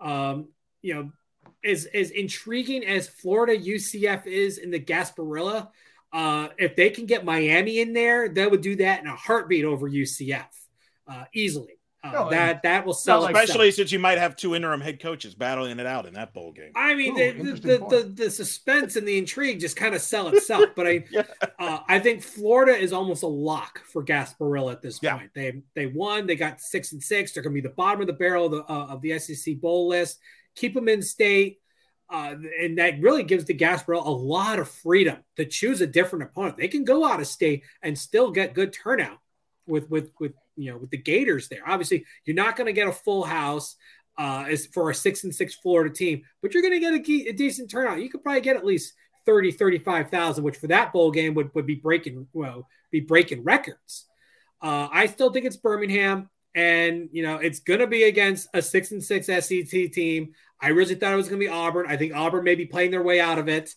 [0.00, 0.48] Um,
[0.82, 1.12] you know,
[1.64, 5.68] as as intriguing as Florida UCF is in the Gasparilla,
[6.12, 9.64] uh, if they can get Miami in there, they would do that in a heartbeat
[9.64, 10.46] over UCF,
[11.06, 11.74] uh, easily.
[12.04, 13.20] Uh, No, that that will sell.
[13.22, 13.44] like- itself.
[13.44, 16.52] Especially since you might have two interim head coaches battling it out in that bowl
[16.52, 16.70] game.
[16.76, 20.00] I mean, Ooh, the, interesting the, the, the suspense and the intrigue just kind of
[20.00, 20.66] sell itself.
[20.76, 21.24] But I, Yeah.
[21.58, 25.18] uh, I think Florida is almost a lock for Gasparilla at this Yeah.
[25.18, 25.30] point.
[25.34, 26.28] They they won.
[26.28, 27.32] They got six and six.
[27.32, 29.56] They're going to be the bottom of the barrel of the, uh, of the SEC
[29.60, 30.20] bowl list.
[30.58, 31.58] Keep them in state,
[32.10, 36.24] uh, and that really gives the Gasparilla a lot of freedom to choose a different
[36.24, 36.56] opponent.
[36.56, 39.18] They can go out of state and still get good turnout
[39.66, 41.62] with with with you know with the Gators there.
[41.66, 43.76] Obviously, you're not going to get a full house
[44.18, 47.28] uh, as for a six and six Florida team, but you're going to get a,
[47.28, 48.02] a decent turnout.
[48.02, 48.94] You could probably get at least
[49.28, 54.06] 30, 35,000, which for that bowl game would, would be breaking, well, be breaking records.
[54.62, 58.60] Uh, I still think it's Birmingham and, you know, it's going to be against a
[58.62, 60.32] six and six SEC team.
[60.60, 61.86] I really thought it was going to be Auburn.
[61.88, 63.74] I think Auburn may be playing their way out of it.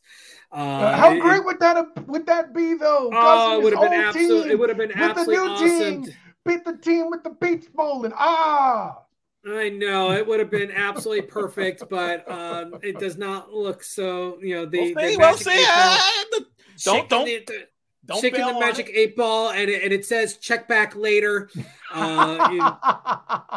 [0.52, 3.10] Uh, Uh, how it- great would that would that be though?
[3.14, 4.52] Oh, it would have been whole absolutely.
[4.52, 6.04] It would have been with the absolutely new awesome.
[6.06, 6.14] team.
[6.44, 8.12] Beat the team with the beach bowling.
[8.16, 8.98] Ah,
[9.48, 14.40] I know it would have been absolutely perfect, but um, it does not look so.
[14.42, 15.18] You know, the, we'll the see.
[15.18, 15.52] We'll see.
[15.52, 16.46] eight ball- the-
[16.84, 17.68] don't don't the, the-
[18.06, 18.96] don't shaking the magic it.
[18.98, 21.50] eight ball, and it, and it says check back later.
[21.94, 22.72] Uh,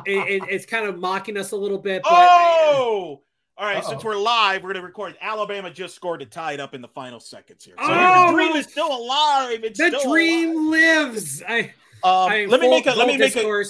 [0.06, 3.22] it, it- it's kind of mocking us a little bit, but Oh,
[3.56, 3.76] all right.
[3.76, 3.88] Uh-oh.
[3.90, 5.16] Since we're live, we're gonna record.
[5.20, 7.76] Alabama just scored to tie it up in the final seconds here.
[7.78, 8.26] So Oh!
[8.26, 9.62] the dream is still alive.
[9.62, 11.12] It's the dream alive.
[11.14, 11.42] lives.
[11.48, 11.70] I, Um,
[12.02, 12.90] I let me full- make a.
[12.94, 13.64] Let me make a.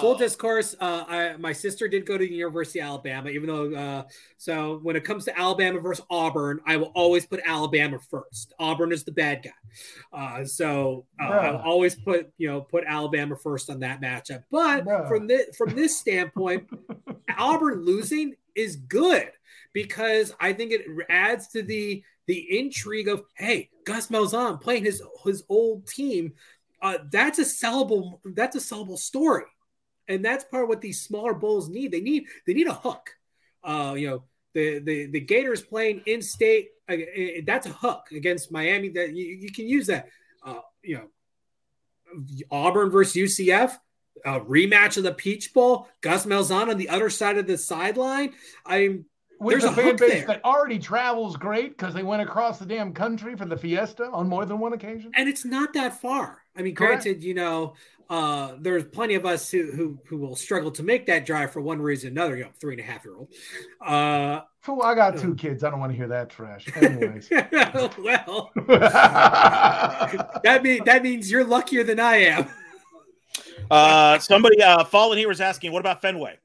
[0.00, 0.74] Full discourse.
[0.80, 3.74] Uh, I, my sister did go to the University of Alabama, even though.
[3.74, 4.02] Uh,
[4.38, 8.54] so when it comes to Alabama versus Auburn, I will always put Alabama first.
[8.58, 9.50] Auburn is the bad guy,
[10.18, 14.44] uh, so uh, I'll always put you know put Alabama first on that matchup.
[14.50, 15.08] But Bruh.
[15.08, 16.68] from this from this standpoint,
[17.36, 19.30] Auburn losing is good
[19.72, 25.02] because I think it adds to the the intrigue of hey Gus Malzahn playing his
[25.24, 26.32] his old team.
[26.80, 29.44] Uh, that's a sellable that's a sellable story,
[30.08, 31.92] and that's part of what these smaller bowls need.
[31.92, 33.10] They need they need a hook.
[33.62, 34.24] Uh, you know
[34.54, 36.68] the the the Gators playing in state.
[36.88, 38.90] Uh, uh, that's a hook against Miami.
[38.90, 40.08] That you, you can use that.
[40.44, 41.08] Uh, you know
[42.50, 43.76] Auburn versus UCF
[44.24, 45.88] a rematch of the Peach Bowl.
[46.00, 48.32] Gus Malzahn on the other side of the sideline.
[48.66, 49.06] I'm
[49.40, 50.26] with There's the a fan base there.
[50.26, 54.28] that already travels great because they went across the damn country for the fiesta on
[54.28, 55.10] more than one occasion.
[55.14, 56.41] and it's not that far.
[56.56, 57.04] I mean, Correct.
[57.04, 57.74] granted, you know,
[58.10, 61.60] uh, there's plenty of us who, who who will struggle to make that drive for
[61.62, 62.36] one reason or another.
[62.36, 63.28] You know, three and a half year old.
[63.80, 65.64] Uh, Fool, I got two kids.
[65.64, 66.68] I don't want to hear that trash.
[66.76, 67.30] Anyways.
[67.30, 68.50] well,
[70.44, 72.48] that mean that means you're luckier than I am.
[73.70, 76.36] Uh, somebody, uh, Fallen here was asking, what about Fenway?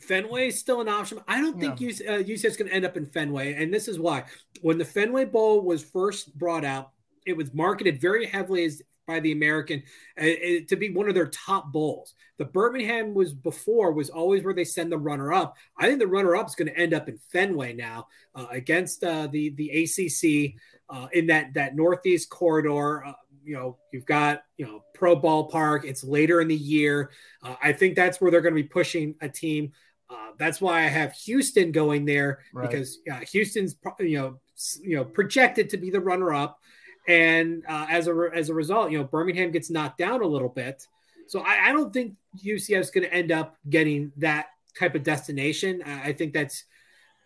[0.00, 1.20] Fenway is still an option.
[1.26, 1.88] I don't think Yeah.
[1.88, 4.24] UC, uh, UCF's going to end up in Fenway, and this is why.
[4.60, 6.90] When the Fenway Bowl was first brought out,
[7.24, 9.82] it was marketed very heavily as by the American
[10.20, 12.14] uh, uh, to be one of their top bowls.
[12.38, 15.56] The Birmingham was before was always where they send the runner up.
[15.78, 19.02] I think the runner up is going to end up in Fenway now uh, against
[19.04, 20.60] uh, the the ACC
[20.90, 23.04] uh, in that that Northeast corridor.
[23.04, 23.12] Uh,
[23.44, 25.84] you know, you've got you know pro ballpark.
[25.84, 27.10] It's later in the year.
[27.42, 29.72] Uh, I think that's where they're going to be pushing a team.
[30.10, 32.68] Uh, that's why I have Houston going there Right.
[32.68, 32.98] because
[33.32, 34.40] Houston's you know
[34.82, 36.60] you know projected to be the runner up,
[37.08, 40.48] and uh, as a as a result, you know Birmingham gets knocked down a little
[40.48, 40.86] bit.
[41.28, 42.14] So I, I don't think
[42.44, 44.46] UCF is going to end up getting that
[44.78, 45.82] type of destination.
[45.84, 46.64] I, I think that's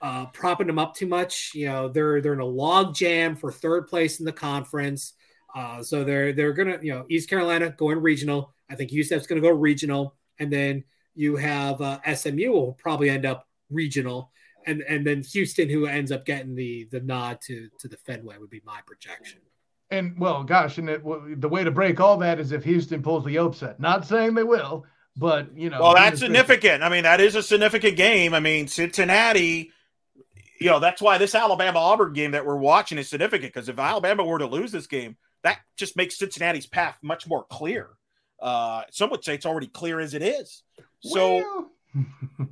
[0.01, 1.52] uh, propping them up too much.
[1.55, 5.15] You know they're they're in a log jam for third place in the conference.
[5.55, 8.55] Uh, so they're they're gonna you know East Carolina going regional.
[8.70, 10.85] I think UCF's gonna go regional, and then
[11.15, 14.31] you have uh, SMU will probably end up regional,
[14.66, 18.39] and and then Houston who ends up getting the the nod to to the Fenway
[18.39, 19.40] would be my projection.
[19.90, 23.02] And well, gosh, and it, well, the way to break all that is if Houston
[23.02, 23.80] pulls the upset.
[23.80, 24.86] Not saying they will,
[25.16, 25.80] but you know.
[25.80, 26.82] Well, that's significant.
[26.82, 28.32] I mean, that is a significant game.
[28.32, 29.72] I mean, Cincinnati
[30.60, 33.78] you know, that's why this Alabama Auburn game that we're watching is significant because if
[33.78, 37.88] Alabama were to lose this game, that just makes Cincinnati's path much more clear.
[38.38, 40.62] Uh, some would say it's already clear as it is.
[41.00, 41.70] So, Well,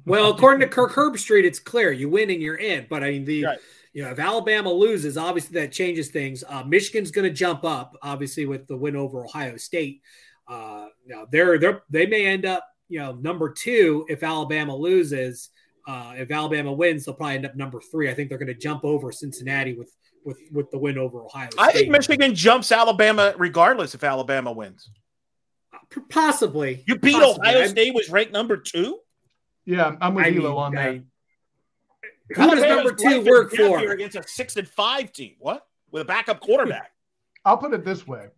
[0.06, 2.86] Well, according to Kirk Herbstreit, it's clear you win and you're in.
[2.88, 3.58] But I mean, the Right.
[3.98, 6.44] You know if Alabama loses, obviously that changes things.
[6.48, 10.02] Uh, Michigan's going to jump up, obviously with the win over Ohio State.
[10.46, 14.22] Uh, you know, they're they are they may end up you know number two if
[14.22, 15.48] Alabama loses.
[15.84, 18.08] Uh, if Alabama wins, they'll probably end up number three.
[18.08, 19.92] I think they're going to jump over Cincinnati with
[20.24, 21.60] with with the win over Ohio State.
[21.60, 24.88] I think Michigan jumps Alabama regardless if Alabama wins.
[26.08, 27.48] possibly You beat possibly.
[27.48, 29.00] Ohio State was ranked number two.
[29.64, 31.02] yeah, I'm with I Hilo mean, on that.
[32.36, 33.92] I- who does number two work death here for?
[33.92, 35.34] against a six and five team?
[35.38, 36.92] What with a backup quarterback?
[37.44, 38.28] I'll put it this way.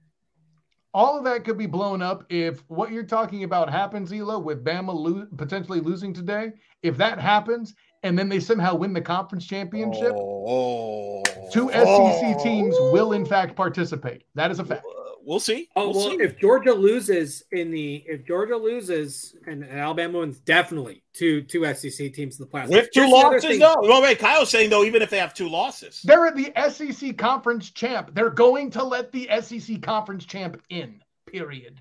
[0.92, 4.64] All of that could be blown up if what you're talking about happens, Elo, with
[4.64, 6.52] Bama lo- potentially losing today.
[6.82, 11.22] If that happens, and then they somehow win the conference championship, Oh,
[11.52, 14.24] two SEC teams will in fact participate.
[14.34, 14.84] That is a fact.
[15.24, 15.68] We'll see.
[15.76, 16.22] Oh We'll well, see.
[16.24, 21.64] if Georgia loses in the if Georgia loses and, and Alabama wins, definitely two two
[21.74, 22.70] SEC teams in the playoffs.
[22.70, 23.58] with two Here's losses, thing.
[23.58, 23.76] no.
[23.82, 27.16] Well, wait, Kyle's saying though, even if they have two losses, They're at the SEC
[27.16, 28.14] conference champ.
[28.14, 31.02] They're going to let the SEC conference champ in.
[31.26, 31.80] Period.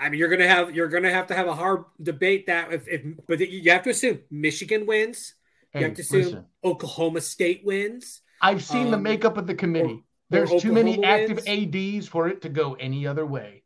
[0.00, 2.86] I mean, you're gonna have you're gonna have to have a hard debate that if,
[2.88, 5.34] if but you have to assume Michigan wins.
[5.74, 8.20] You have to assume listen, Oklahoma State wins.
[8.40, 10.02] I've seen the um, makeup of the committee.
[10.30, 11.74] There's too many active wins.
[12.04, 13.62] ADs for it to go any other way.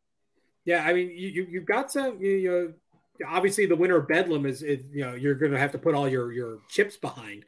[0.64, 2.20] Yeah, I mean, you, you you've got some.
[2.20, 2.74] You, you
[3.28, 5.94] obviously the winner of Bedlam is, is you know you're going to have to put
[5.94, 7.44] all your your chips behind.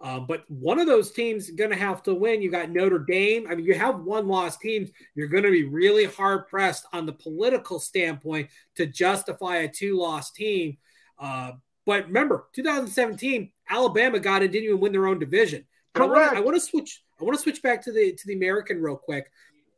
[0.00, 2.40] Um, but one of those teams going to have to win.
[2.40, 3.48] You got Notre Dame.
[3.50, 4.90] I mean, you have one loss teams.
[5.16, 9.98] You're going to be really hard pressed on the political standpoint to justify a two
[9.98, 10.76] loss team.
[11.18, 11.52] Uh,
[11.84, 15.64] but remember, 2017, Alabama got and didn't even win their own division.
[15.94, 16.36] But I wanna- Correct.
[16.36, 17.02] I want to switch.
[17.20, 19.30] I want to switch back to the to the American real quick.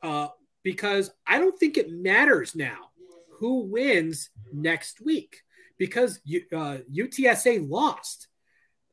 [0.02, 0.28] Uh,
[0.62, 2.90] because I don't think it matters now
[3.38, 5.42] who wins next week
[5.78, 6.20] because
[6.54, 8.28] uh, UTSA lost.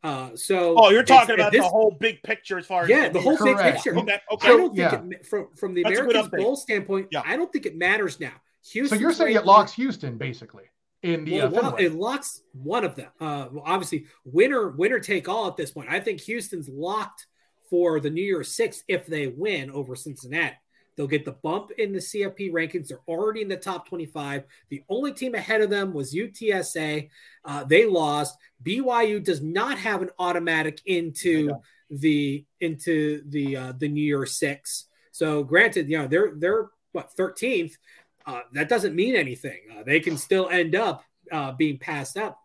[0.04, 3.10] Uh, so oh, you're talking about this- the whole big picture as far as yeah,
[3.10, 3.98] the whole big picture.
[3.98, 4.48] Okay, okay.
[4.48, 5.18] I don't think yeah.
[5.18, 7.08] it, from from the That's a good bowl standpoint.
[7.12, 7.24] Yeah.
[7.26, 8.34] I don't think it matters now.
[8.72, 10.66] Houston, So you're saying it locks Houston basically
[11.04, 13.10] in the well, uh, it, it locks one of them.
[13.20, 15.90] Uh, well, obviously, winner winner take all at this point.
[15.90, 17.28] I think Houston's locked
[17.70, 20.56] for the New Year's Six if they win over Cincinnati.
[20.96, 22.88] They'll get the bump in the CFP rankings.
[22.88, 24.44] They're already in the top 25.
[24.70, 27.10] The only team ahead of them was UTSA.
[27.46, 28.36] Uh, they lost.
[28.64, 31.52] BYU does not have an automatic into
[31.92, 34.86] the into the uh, the New Year's Six.
[35.12, 37.74] So, granted, you know they're they're what 13th.
[38.26, 39.60] Uh, that doesn't mean anything.
[39.72, 42.40] Uh, they can still end up uh, being passed up.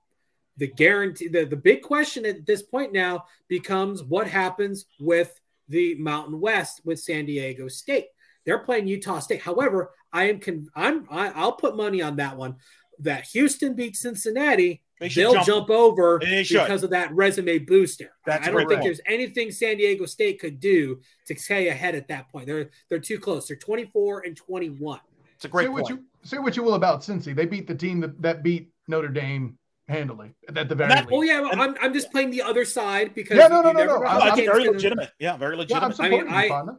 [0.59, 5.39] The guarantee, the, the big question at this point now becomes what happens with
[5.69, 8.07] the Mountain West with San Diego State.
[8.45, 9.41] They're playing Utah State.
[9.41, 12.57] However, I am con- I'm I, I'll put money on that one
[12.99, 14.83] that Houston beats Cincinnati.
[15.01, 18.11] they they'll jump- jump, over They because of that resume booster.
[18.27, 18.83] That's I a don't think point.
[18.83, 22.47] there's anything San Diego State could do to stay ahead at that point.
[22.47, 23.49] They're they're too close.
[23.49, 25.01] They're 24 and 21.
[25.35, 27.35] It's a great say what you say what you will about Cincy.
[27.35, 29.59] They beat the team that, that beat Notre Dame
[29.89, 31.11] handily at the very That- least.
[31.13, 33.63] Oh yeah, well, And- I'm, I'm just playing the other side because Yeah, no, you
[33.65, 33.99] no, no, no.
[34.01, 35.11] know I- how No, the that's game's very legitimate.
[35.19, 36.01] Yeah, very legitimate.
[36.01, 36.79] I'm I mean, I- you,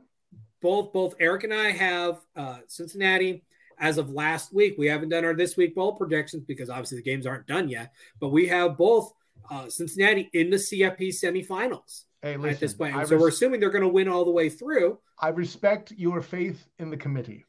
[0.61, 3.43] both both Eric and I have uh, Cincinnati
[3.79, 4.75] as of last week.
[4.77, 7.91] We haven't done our this week bowl predictions because obviously the games aren't done yet.
[8.19, 9.11] But we have both
[9.51, 12.95] uh, Cincinnati in the CFP semifinals Hey, at this point.
[12.95, 14.99] I, And so we're assuming they're going to win all the way through.
[15.19, 17.43] I respect your faith in the committee.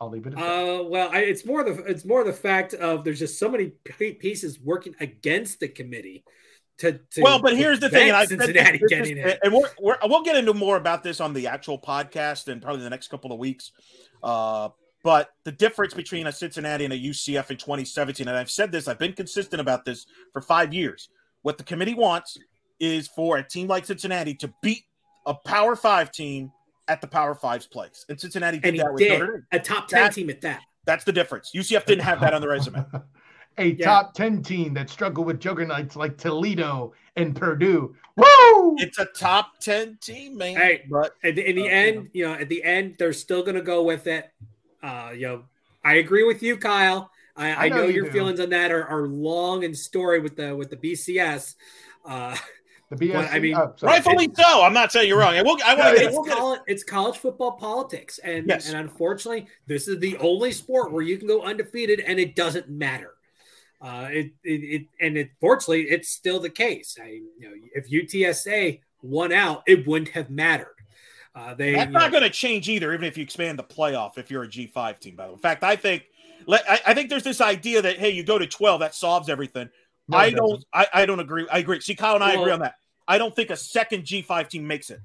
[0.00, 0.80] I'll leave it at that.
[0.80, 3.72] Uh, well, I, it's more the it's more the fact of there's just so many
[3.98, 6.24] pieces working against the committee.
[6.78, 9.38] To, to well, but here's the thing, and I prevent Cincinnati getting it.
[9.42, 12.82] and we're, we're, we'll get into more about this on the actual podcast and probably
[12.82, 13.72] the next couple of weeks.
[14.22, 14.70] Uh,
[15.02, 18.88] but the difference between a Cincinnati and a UCF in 2017, and I've said this,
[18.88, 21.10] I've been consistent about this for five years.
[21.42, 22.38] What the committee wants
[22.78, 24.84] is for a team like Cincinnati to beat
[25.26, 26.50] a Power Five team
[26.90, 29.46] at the Power Five's place, and Cincinnati did and that with did Notre Dame.
[29.52, 30.60] a top ten That- team at that.
[30.86, 31.52] That's the difference.
[31.54, 32.84] UCF didn't have that on the resume.
[33.58, 33.84] a Yeah.
[33.84, 37.94] top 10 team that struggle with juggernauts like Toledo and Purdue.
[38.16, 38.76] Woo!
[38.78, 40.56] It's a top 10 team, man.
[40.56, 43.42] Hey, but At the, in the Uh, end, you know, at the end, they're still
[43.42, 44.30] going to go with it.
[44.82, 45.44] Uh, you know,
[45.84, 47.10] I agree with you, Kyle.
[47.36, 48.10] I, I, I know, know you your do.
[48.12, 51.54] feelings on that are, are long and story with the with the BCS.
[52.04, 52.36] Uh,
[52.90, 53.14] the BSC.
[53.14, 54.62] well, I mean, oh, rightfully so.
[54.62, 55.36] I'm not saying you're wrong.
[55.36, 58.68] And we'll, I want to it's, college, it's college football politics, and Yes.
[58.68, 62.68] and unfortunately, this is the only sport where you can go undefeated and it doesn't
[62.68, 63.14] matter.
[63.80, 66.98] Uh, it, it, it and it, fortunately, it's still the case.
[67.00, 70.74] I, you know, if UTSA won out, it wouldn't have mattered.
[71.34, 74.18] Uh, they that's not going to change either, even if you expand the playoff.
[74.18, 75.34] If you're a G5 team, by the way.
[75.34, 76.04] In fact, I think
[76.48, 79.70] I, I think there's this idea that hey, you go to 12, that solves everything.
[80.10, 80.64] No, I don't.
[80.72, 81.46] I, I don't agree.
[81.50, 81.80] I agree.
[81.80, 82.74] See, Kyle and I well, agree on that.
[83.06, 85.00] I don't think a second G5 team makes it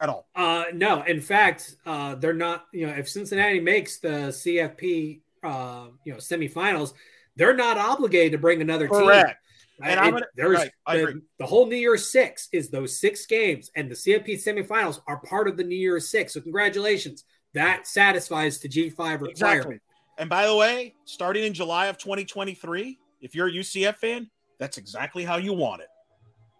[0.00, 0.26] at all.
[0.34, 2.66] Uh, no, in fact, uh, they're not.
[2.72, 6.94] You know, if Cincinnati makes the CFP, uh, you know, semifinals,
[7.36, 9.28] they're not obligated to bring another Correct.
[9.28, 9.36] team.
[9.82, 13.70] And I'm gonna, there's right, the, the, whole New Year's Six is those six games,
[13.74, 16.34] and the CFP semifinals are part of the New Year's Six.
[16.34, 19.30] So congratulations, that satisfies the G5 requirement.
[19.30, 19.80] Exactly.
[20.18, 24.78] And by the way, starting in July of 2023, if you're a UCF fan, that's
[24.78, 25.88] exactly how you want it.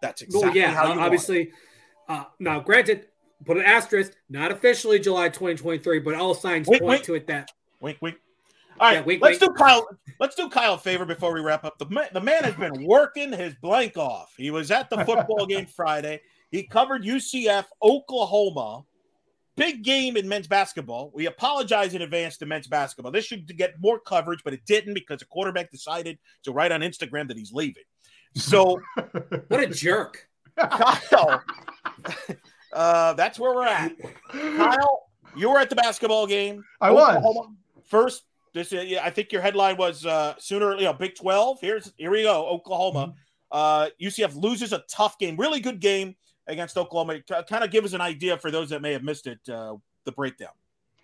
[0.01, 1.51] That's exactly well, yeah, how you obviously.
[2.07, 3.07] Uh, now, granted,
[3.45, 7.03] put an asterisk, not officially July 2023, but all signs wink, point wink.
[7.03, 7.51] to it that.
[7.79, 8.17] Wink, wink.
[8.79, 9.87] All right, yeah, wink, let's do Kyle.
[10.19, 11.77] Let's do Kyle a favor before we wrap up.
[11.77, 14.33] The man, the man has been working his blank off.
[14.37, 16.21] He was at the football game Friday.
[16.49, 18.83] He covered UCF Oklahoma.
[19.61, 21.11] Big game in men's basketball.
[21.13, 23.11] We apologize in advance to men's basketball.
[23.11, 26.81] This should get more coverage, but it didn't because the quarterback decided to write on
[26.81, 27.83] Instagram that he's leaving.
[28.33, 28.81] So,
[29.49, 30.27] what a jerk,
[30.57, 31.43] Kyle.
[32.73, 33.91] Uh, that's where we're at.
[34.29, 36.63] Kyle, you were at the basketball game.
[36.79, 37.27] I Oklahoma.
[37.27, 37.49] was
[37.85, 38.23] first.
[38.53, 40.75] This, uh, I think your headline was uh, sooner.
[40.75, 41.57] You know, Big Twelve.
[41.59, 42.47] Here's here we go.
[42.47, 43.07] Oklahoma.
[43.07, 43.17] Mm-hmm.
[43.51, 46.15] Uh, UCF loses a tough game, really good game
[46.51, 47.19] against Oklahoma.
[47.49, 49.39] Kind of give us an idea for those that may have missed it.
[49.49, 50.49] Uh, the breakdown.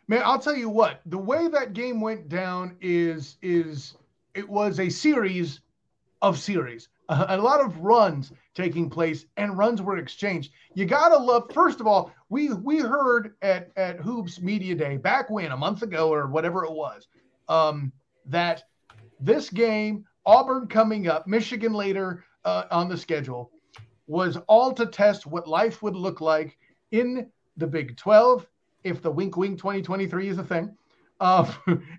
[0.07, 1.01] Man, I'll tell you what.
[1.05, 3.95] The way that game went down is is
[4.33, 5.59] it was a series
[6.21, 10.51] of series a, a lot of runs taking place and runs were exchanged.
[10.73, 11.51] You gotta love.
[11.53, 15.81] First of all, we we heard at at Hoops Media Day back when a month
[15.81, 17.07] ago or whatever it was,
[17.47, 17.91] um,
[18.25, 18.63] that
[19.19, 23.51] this game Auburn coming up, Michigan later uh, on the schedule,
[24.07, 26.57] was all to test what life would look like
[26.91, 28.47] in the Big 12
[28.83, 30.75] if the Wink Wink 2023 is a thing,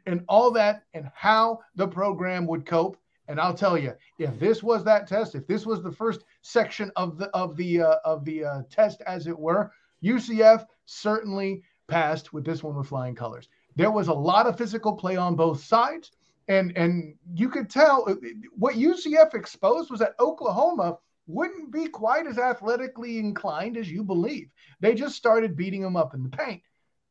[0.06, 2.96] and all that, and how the program would cope
[3.28, 6.90] and I'll tell you, if this was that test, if this was the first section
[6.96, 9.70] of the of the uh, of the uh, test, as it were,
[10.02, 13.48] UCF certainly passed with this one with flying colors.
[13.76, 16.12] There was a lot of physical play on both sides,
[16.48, 18.14] and and you could tell uh,
[18.56, 20.96] what UCF exposed was that Oklahoma
[21.28, 24.48] wouldn't be quite as athletically inclined as you believe.
[24.80, 26.62] They just started beating them up in the paint,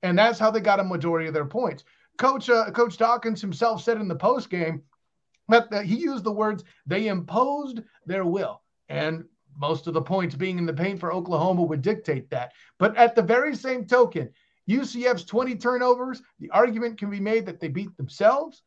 [0.03, 1.85] and that's how they got a majority of their points.
[2.17, 4.83] Coach uh, Coach Dawkins himself said in the post game
[5.47, 8.61] but he used the words they imposed their will.
[8.89, 9.25] And
[9.57, 12.53] most of the points being in the paint for Oklahoma would dictate that.
[12.77, 14.29] But at the very same token,
[14.69, 18.63] UCF's 20 turnovers, the argument can be made that they beat themselves.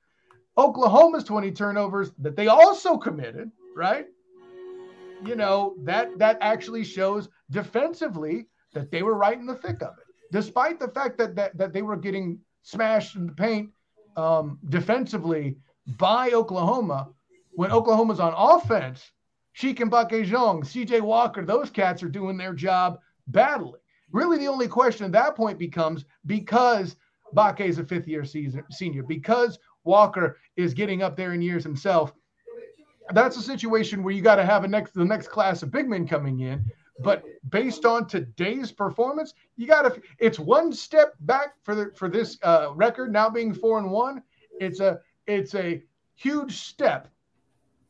[0.56, 4.06] Oklahoma's 20 turnovers that they also committed, right?
[5.24, 9.94] You know, that that actually shows defensively that they were right in the thick of
[9.98, 10.32] it.
[10.32, 13.70] Despite the fact that that, that they were getting smashed in the paint
[14.16, 15.56] um, defensively,
[15.98, 17.08] by Oklahoma
[17.52, 19.10] when Oklahoma's on offense.
[19.52, 23.80] Sheik and Bakejong, CJ Walker, those cats are doing their job battling.
[24.12, 26.96] Really, the only question at that point becomes because
[27.34, 31.64] Bake is a fifth year season, senior, because Walker is getting up there in years
[31.64, 32.12] himself.
[33.12, 35.88] That's a situation where you got to have a next the next class of big
[35.88, 36.64] men coming in.
[37.02, 40.00] But based on today's performance, you got to.
[40.18, 44.22] It's one step back for the for this uh, record now being four and one.
[44.60, 45.82] It's a it's a
[46.14, 47.08] huge step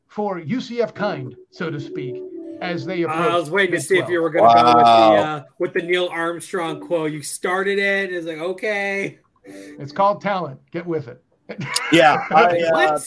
[0.06, 2.22] for UCF kind, so to speak,
[2.60, 3.32] as they approach.
[3.32, 4.08] I was waiting to see 12.
[4.08, 4.72] if you were going to wow.
[4.72, 7.12] go with the uh, with the Neil Armstrong quote.
[7.12, 8.12] You started it.
[8.12, 9.18] It's like okay.
[9.44, 10.60] It's called talent.
[10.70, 11.22] Get with it.
[11.92, 12.24] Yeah.
[12.30, 13.00] I, uh,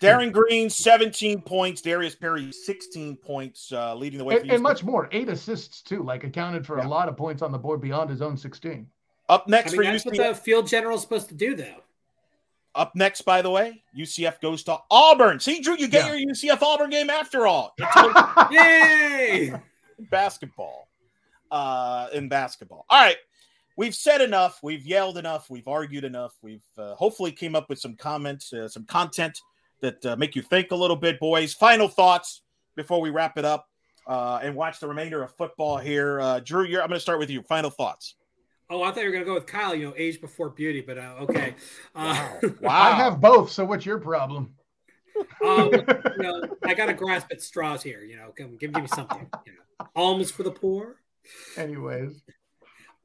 [0.00, 1.82] Darin Green, 17 points.
[1.82, 4.38] Darius Perry, 16 points, uh, leading the way.
[4.38, 5.08] And, and much more.
[5.12, 6.02] Eight assists, too.
[6.02, 6.86] Like accounted for yeah.
[6.86, 8.86] a lot of points on the board beyond his own 16.
[9.28, 10.06] Up next I mean, for that's UCF.
[10.06, 11.82] what the field general is supposed to do, though.
[12.74, 15.40] Up next, by the way, UCF goes to Auburn.
[15.40, 16.14] See, Drew, you get yeah.
[16.14, 17.74] your UCF Auburn game after all.
[18.50, 19.52] Yay!
[20.10, 20.88] basketball.
[21.50, 22.84] Uh, in basketball.
[22.88, 23.16] All right.
[23.76, 24.60] We've said enough.
[24.62, 25.48] We've yelled enough.
[25.50, 26.34] We've argued enough.
[26.42, 29.40] We've uh, hopefully came up with some comments, uh, some content
[29.80, 31.54] that uh, make you think a little bit, boys.
[31.54, 32.42] Final thoughts
[32.76, 33.66] before we wrap it up
[34.06, 36.20] uh, and watch the remainder of football here.
[36.20, 37.42] Uh, Drew, I'm going to start with you.
[37.42, 38.14] Final thoughts.
[38.70, 40.82] Oh, I thought you were going to go with Kyle, you know, age before beauty,
[40.82, 41.54] but uh, okay.
[41.94, 42.50] Uh, wow.
[42.60, 42.70] wow.
[42.70, 43.50] I have both.
[43.50, 44.54] So what's your problem?
[45.44, 48.02] Um, you know, I got to grasp at straws here.
[48.02, 49.26] You know, give, give, give me something.
[49.46, 50.96] You know, alms for the poor.
[51.56, 52.22] Anyways.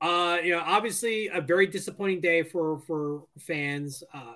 [0.02, 4.04] Uh, you know, obviously a very disappointing day for for fans.
[4.14, 4.34] Uh,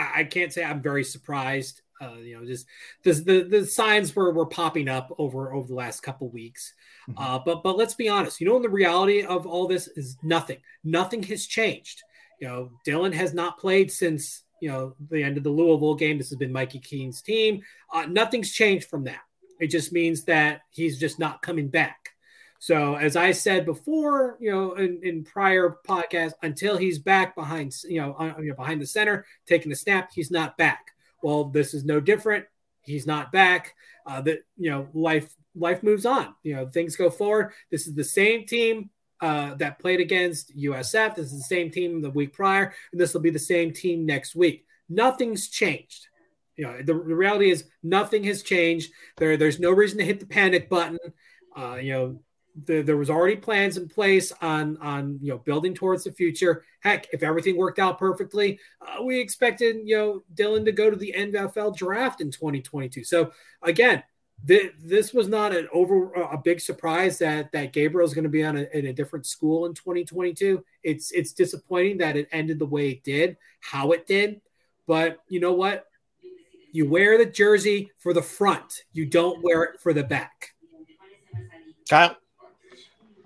[0.00, 1.82] I, I can't say I'm very surprised.
[2.00, 2.66] Uh, you know, just
[3.02, 6.72] the, the the signs were were popping up over over the last couple weeks.
[7.08, 7.22] Mm-hmm.
[7.22, 8.40] Uh, but but let's be honest.
[8.40, 10.58] You know, the reality of all this is nothing.
[10.82, 12.02] Nothing has changed.
[12.40, 16.16] You know, Dillon has not played since you know the end of the Louisville game.
[16.16, 17.62] This has been Mikey Keene's team.
[17.92, 19.20] Uh, nothing's changed from that.
[19.60, 22.10] It just means that he's just not coming back.
[22.60, 27.74] So as I said before, you know, in, in prior podcasts, until he's back behind,
[27.88, 30.88] you know, on, you know, behind the center taking the snap, he's not back.
[31.22, 32.44] Well, this is no different.
[32.82, 33.74] He's not back.
[34.06, 36.34] Uh, that you know, life life moves on.
[36.42, 37.52] You know, things go forward.
[37.70, 38.90] This is the same team
[39.22, 41.14] uh, that played against USF.
[41.14, 44.04] This is the same team the week prior, and this will be the same team
[44.04, 44.66] next week.
[44.90, 46.08] Nothing's changed.
[46.56, 48.92] You know, the, the reality is nothing has changed.
[49.16, 50.98] There, there's no reason to hit the panic button.
[51.56, 52.20] Uh, you know,
[52.66, 56.64] the, there was already plans in place on on you know building towards the future.
[56.80, 60.96] Heck, if everything worked out perfectly, uh, we expected you know Dillon to go to
[60.96, 63.04] the NFL draft in 2022.
[63.04, 63.32] So
[63.62, 64.02] again,
[64.46, 68.30] th- this was not an over a big surprise that that Gabriel is going to
[68.30, 70.64] be on a, in a different school in 2022.
[70.82, 74.40] It's it's disappointing that it ended the way it did, how it did,
[74.86, 75.86] but you know what?
[76.72, 78.84] You wear the jersey for the front.
[78.92, 80.54] You don't wear it for the back.
[81.88, 82.16] Kyle.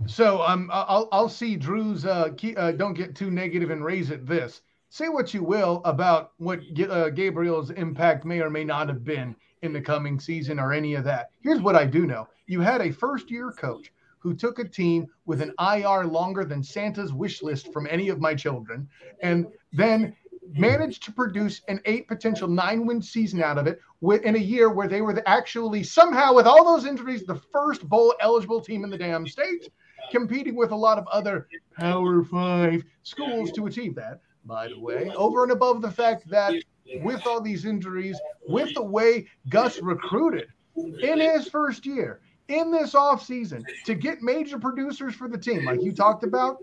[0.07, 2.05] So um, I'll I'll see Drew's.
[2.05, 4.27] Uh, key, uh, don't get too negative and raise it.
[4.27, 4.63] This.
[4.91, 9.35] Say what you will about what uh, Gabriel's impact may or may not have been
[9.63, 11.31] in the coming season or any of that.
[11.41, 15.43] Here's what I do know: you had a first-year coach who took a team with
[15.43, 18.89] an IR longer than Santa's wish list from any of my children,
[19.21, 20.15] and then
[20.53, 23.81] managed to produce an eight potential nine win season out of it
[24.25, 28.15] in a year where they were actually somehow with all those injuries the first bowl
[28.21, 29.71] eligible team in the damn state
[30.11, 35.11] competing with a lot of other Power Five schools to achieve that, by the way,
[35.17, 36.55] over and above the fact that
[37.03, 42.93] with all these injuries, with the way Gus recruited in his first year, in this
[42.93, 46.59] offseason, to get major producers for the team, like you talked about,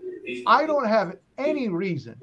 [0.46, 2.16] I don't have any reason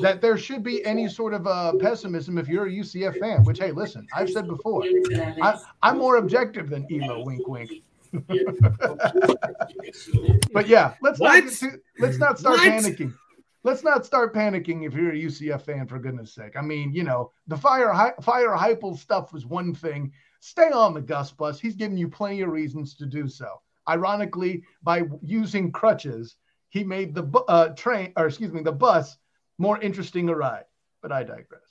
[0.00, 3.58] that there should be any sort of uh, pessimism if you're a UCF fan, which,
[3.58, 4.84] hey, listen, I've said before,
[5.42, 7.70] I, I'm more objective than emo, wink, wink.
[10.52, 11.44] but yeah, let's what?
[11.44, 12.68] not too, let's not start what?
[12.68, 13.12] panicking.
[13.64, 16.56] Let's not start panicking if you're a UCF fan, for goodness sake.
[16.56, 20.12] I mean, you know, the fire fire Heupel stuff was one thing.
[20.40, 21.60] Stay on the Gus bus.
[21.60, 23.60] He's giving you plenty of reasons to do so.
[23.88, 26.36] Ironically, by using crutches,
[26.68, 29.16] he made the uh, train, or excuse me, the bus
[29.58, 30.64] more interesting a ride.
[31.02, 31.62] But I digress.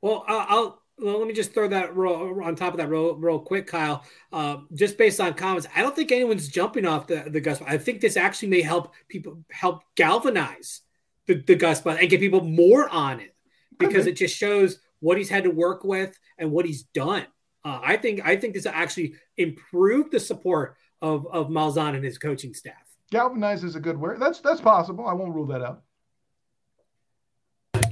[0.00, 3.38] Well, I'll well, let me just throw that real, on top of that real, real
[3.38, 4.04] quick, Kyle.
[4.32, 7.60] Uh, just based on comments, I don't think anyone's jumping off the, the Gus.
[7.66, 10.82] I think this actually may help people help galvanize
[11.26, 13.34] the, the Gus bus and get people more on it
[13.78, 14.10] because okay.
[14.10, 17.26] it just shows what he's had to work with and what he's done.
[17.64, 22.18] Uh, I think I think this actually improved the support of of Malzahn and his
[22.18, 22.74] coaching staff.
[23.12, 24.18] Galvanize is a good word.
[24.18, 25.06] That's that's possible.
[25.06, 25.82] I won't rule that out.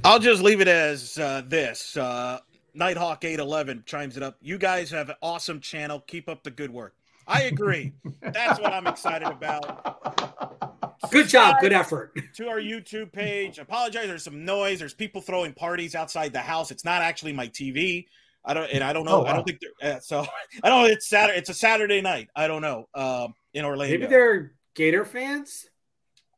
[0.03, 1.95] I'll just leave it as uh, this.
[1.95, 2.39] Uh,
[2.73, 4.37] Nighthawk 811 chimes it up.
[4.41, 5.99] You guys have an awesome channel.
[6.07, 6.95] Keep up the good work.
[7.27, 7.93] I agree.
[8.19, 10.89] That's what I'm excited about.
[11.11, 11.57] Good job.
[11.61, 12.17] Good effort.
[12.37, 13.59] To our YouTube page.
[13.59, 14.07] Apologize.
[14.07, 14.79] There's some noise.
[14.79, 16.71] There's people throwing parties outside the house.
[16.71, 18.07] It's not actually my TV.
[18.43, 19.17] I don't, and I don't know.
[19.17, 19.29] Oh, wow.
[19.29, 20.25] I don't think uh, so.
[20.63, 20.89] I don't.
[20.89, 21.37] It's Saturday.
[21.37, 22.29] It's a Saturday night.
[22.35, 22.87] I don't know.
[22.95, 23.99] Um, in Orlando.
[23.99, 25.67] Maybe they're Gator fans.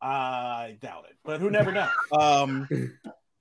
[0.01, 1.87] I doubt it, but who never know.
[2.11, 2.67] Um,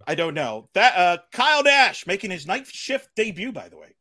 [0.06, 0.69] I don't know.
[0.74, 3.94] That uh, Kyle Dash making his night shift debut, by the way.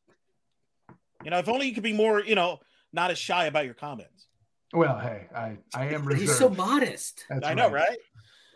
[1.24, 2.60] You know, if only you could be more, you know,
[2.94, 4.28] not as shy about your comments.
[4.74, 6.22] Well, hey, I I am reserved.
[6.22, 7.26] He's so modest.
[7.30, 7.58] That's I right.
[7.58, 7.98] know, right?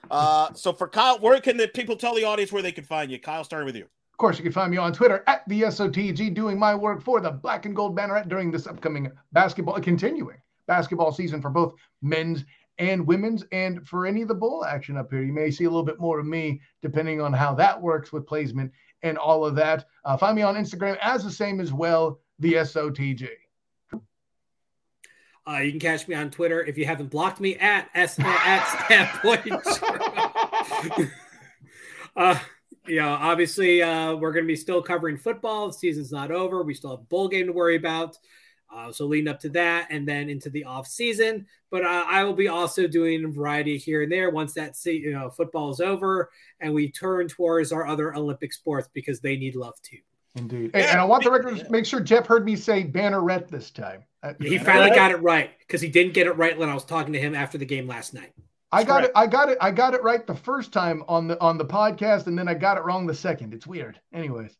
[0.09, 3.11] Uh, so for Kyle, where can the people tell the audience where they can find
[3.11, 3.19] you?
[3.19, 3.83] Kyle, starting with you.
[3.83, 7.19] Of course, you can find me on Twitter at the SOTG, doing my work for
[7.19, 12.45] the Black and Gold Banneret during this upcoming basketball, continuing basketball season for both men's
[12.77, 13.43] and women's.
[13.51, 15.99] And for any of the bowl action up here, you may see a little bit
[15.99, 18.71] more of me depending on how that works with placement
[19.03, 19.85] and all of that.
[20.03, 23.29] Uh, find me on Instagram as the same as well, the SOTG.
[25.47, 29.21] Uh, you can catch me on Twitter if you haven't blocked me at S at
[32.15, 32.39] uh,
[32.99, 35.67] obviously, uh, we're going to be still covering football.
[35.67, 36.63] The season's not over.
[36.63, 38.17] We still have a bowl game to worry about.
[38.73, 41.45] Uh, so leading up to that and then into the off season.
[41.71, 44.97] But uh, I will be also doing a variety here and there once that see,
[44.97, 46.29] you know football is over
[46.59, 49.97] and we turn towards our other Olympic sports because they need love too.
[50.35, 50.71] Indeed.
[50.73, 53.71] Hey, and I want the record to make sure Jeff heard me say banneret this
[53.71, 54.03] time.
[54.21, 56.83] Uh, he finally got it right because he didn't get it right when I was
[56.83, 58.33] talking to him after the game last night.
[58.71, 59.05] I got right.
[59.05, 59.11] it.
[59.15, 59.57] I got it.
[59.61, 62.53] I got it right the first time on the on the podcast, and then I
[62.53, 63.53] got it wrong the second.
[63.53, 63.99] It's weird.
[64.13, 64.57] Anyways.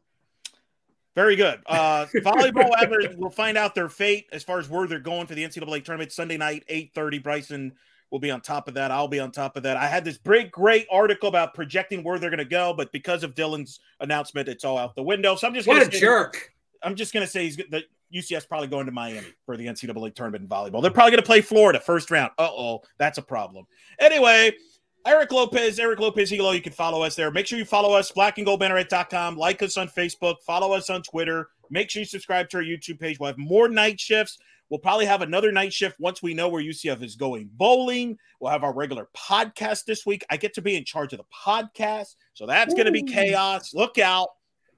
[1.16, 1.62] Very good.
[1.66, 5.44] Uh, volleyball, we'll find out their fate as far as where they're going for the
[5.44, 7.20] NCAA tournament Sunday night, eight thirty.
[7.20, 7.74] Bryson
[8.12, 8.92] will be on top of that.
[8.92, 9.78] I'll be on top of that.
[9.78, 13.24] I had this great, great article about projecting where they're going to go, but because
[13.24, 15.36] of Dillon's announcement, it's all out the window.
[15.36, 16.54] So I'm just what gonna a say, jerk.
[16.84, 17.84] I'm just going to say he's the
[18.14, 20.82] UCS probably going to Miami for the NCAA tournament in volleyball.
[20.82, 22.32] They're probably going to play Florida first round.
[22.38, 23.66] Uh oh, that's a problem.
[24.00, 24.54] Anyway.
[25.06, 26.52] Eric Lopez, Eric Lopez Hilo.
[26.52, 27.30] You can follow us there.
[27.32, 29.38] Make sure you follow us, blackandgoldbanneret.com.
[29.38, 30.38] Like us on Facebook.
[30.46, 31.50] Follow us on Twitter.
[31.70, 33.20] Make sure you subscribe to our YouTube page.
[33.20, 34.38] We'll have more night shifts.
[34.70, 38.18] We'll probably have another night shift once we know where UCF is going bowling.
[38.40, 40.26] We'll have our regular podcast this week.
[40.30, 42.16] I get to be in charge of the podcast.
[42.34, 43.76] So that's going to be chaos.
[43.76, 44.30] Look out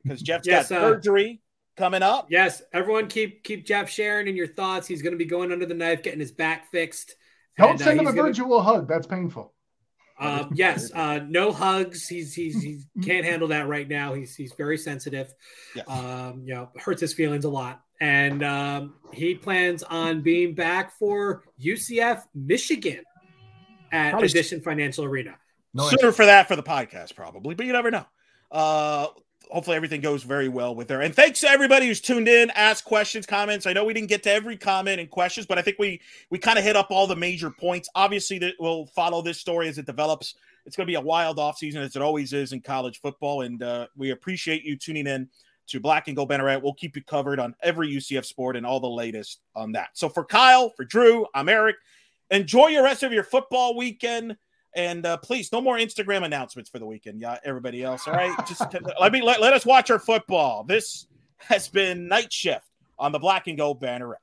[0.03, 1.41] because Jeff's Yes, got uh, surgery
[1.77, 2.27] coming up.
[2.29, 4.87] Yes, everyone keep keep Jeff sharing in your thoughts.
[4.87, 7.15] He's going to be going under the knife, getting his back fixed.
[7.57, 8.89] Don't And, uh, send him a he's gonna- virtual hug.
[8.89, 9.53] That's painful.
[10.19, 12.07] Uh, yes, uh, no hugs.
[12.07, 14.14] He's he's he can't handle that right now.
[14.14, 15.34] He's he's very sensitive.
[15.76, 15.85] Yes.
[15.88, 17.81] Um, you know, hurts his feelings a lot.
[17.99, 23.02] And um, he plans on being back for UCF Michigan
[23.91, 25.35] at Probably- Addition Financial Arena.
[25.73, 28.06] No Sooner for that for the podcast, probably, but you never know.
[28.52, 29.07] Uh,
[29.52, 31.02] hopefully, everything goes very well with her.
[31.02, 33.65] And thanks to everybody who's tuned in, asked questions, comments.
[33.65, 36.38] I know we didn't get to every comment and questions, but I think we we
[36.38, 37.90] kind of hit up all the major points.
[37.95, 40.36] Obviously, that we'll follow this story as it develops.
[40.65, 43.64] It's going to be a wild offseason as it always is in college football, and
[43.64, 45.30] uh, we appreciate you tuning in
[45.68, 46.61] to Black and Gold Banneret.
[46.61, 49.90] We'll keep you covered on every UCF sport and all the latest on that.
[49.94, 51.76] So for Kyle, for Drew, I'm Eric.
[52.32, 54.36] Enjoy your rest of your football weekend.
[54.77, 57.19] And uh, please, no more Instagram announcements for the weekend.
[57.19, 58.07] Yeah, everybody else.
[58.07, 58.61] All right, just
[59.01, 60.63] let me let, let us watch our football.
[60.63, 61.07] This
[61.39, 62.63] has been night shift
[62.99, 64.17] on the Black and Gold Banneret.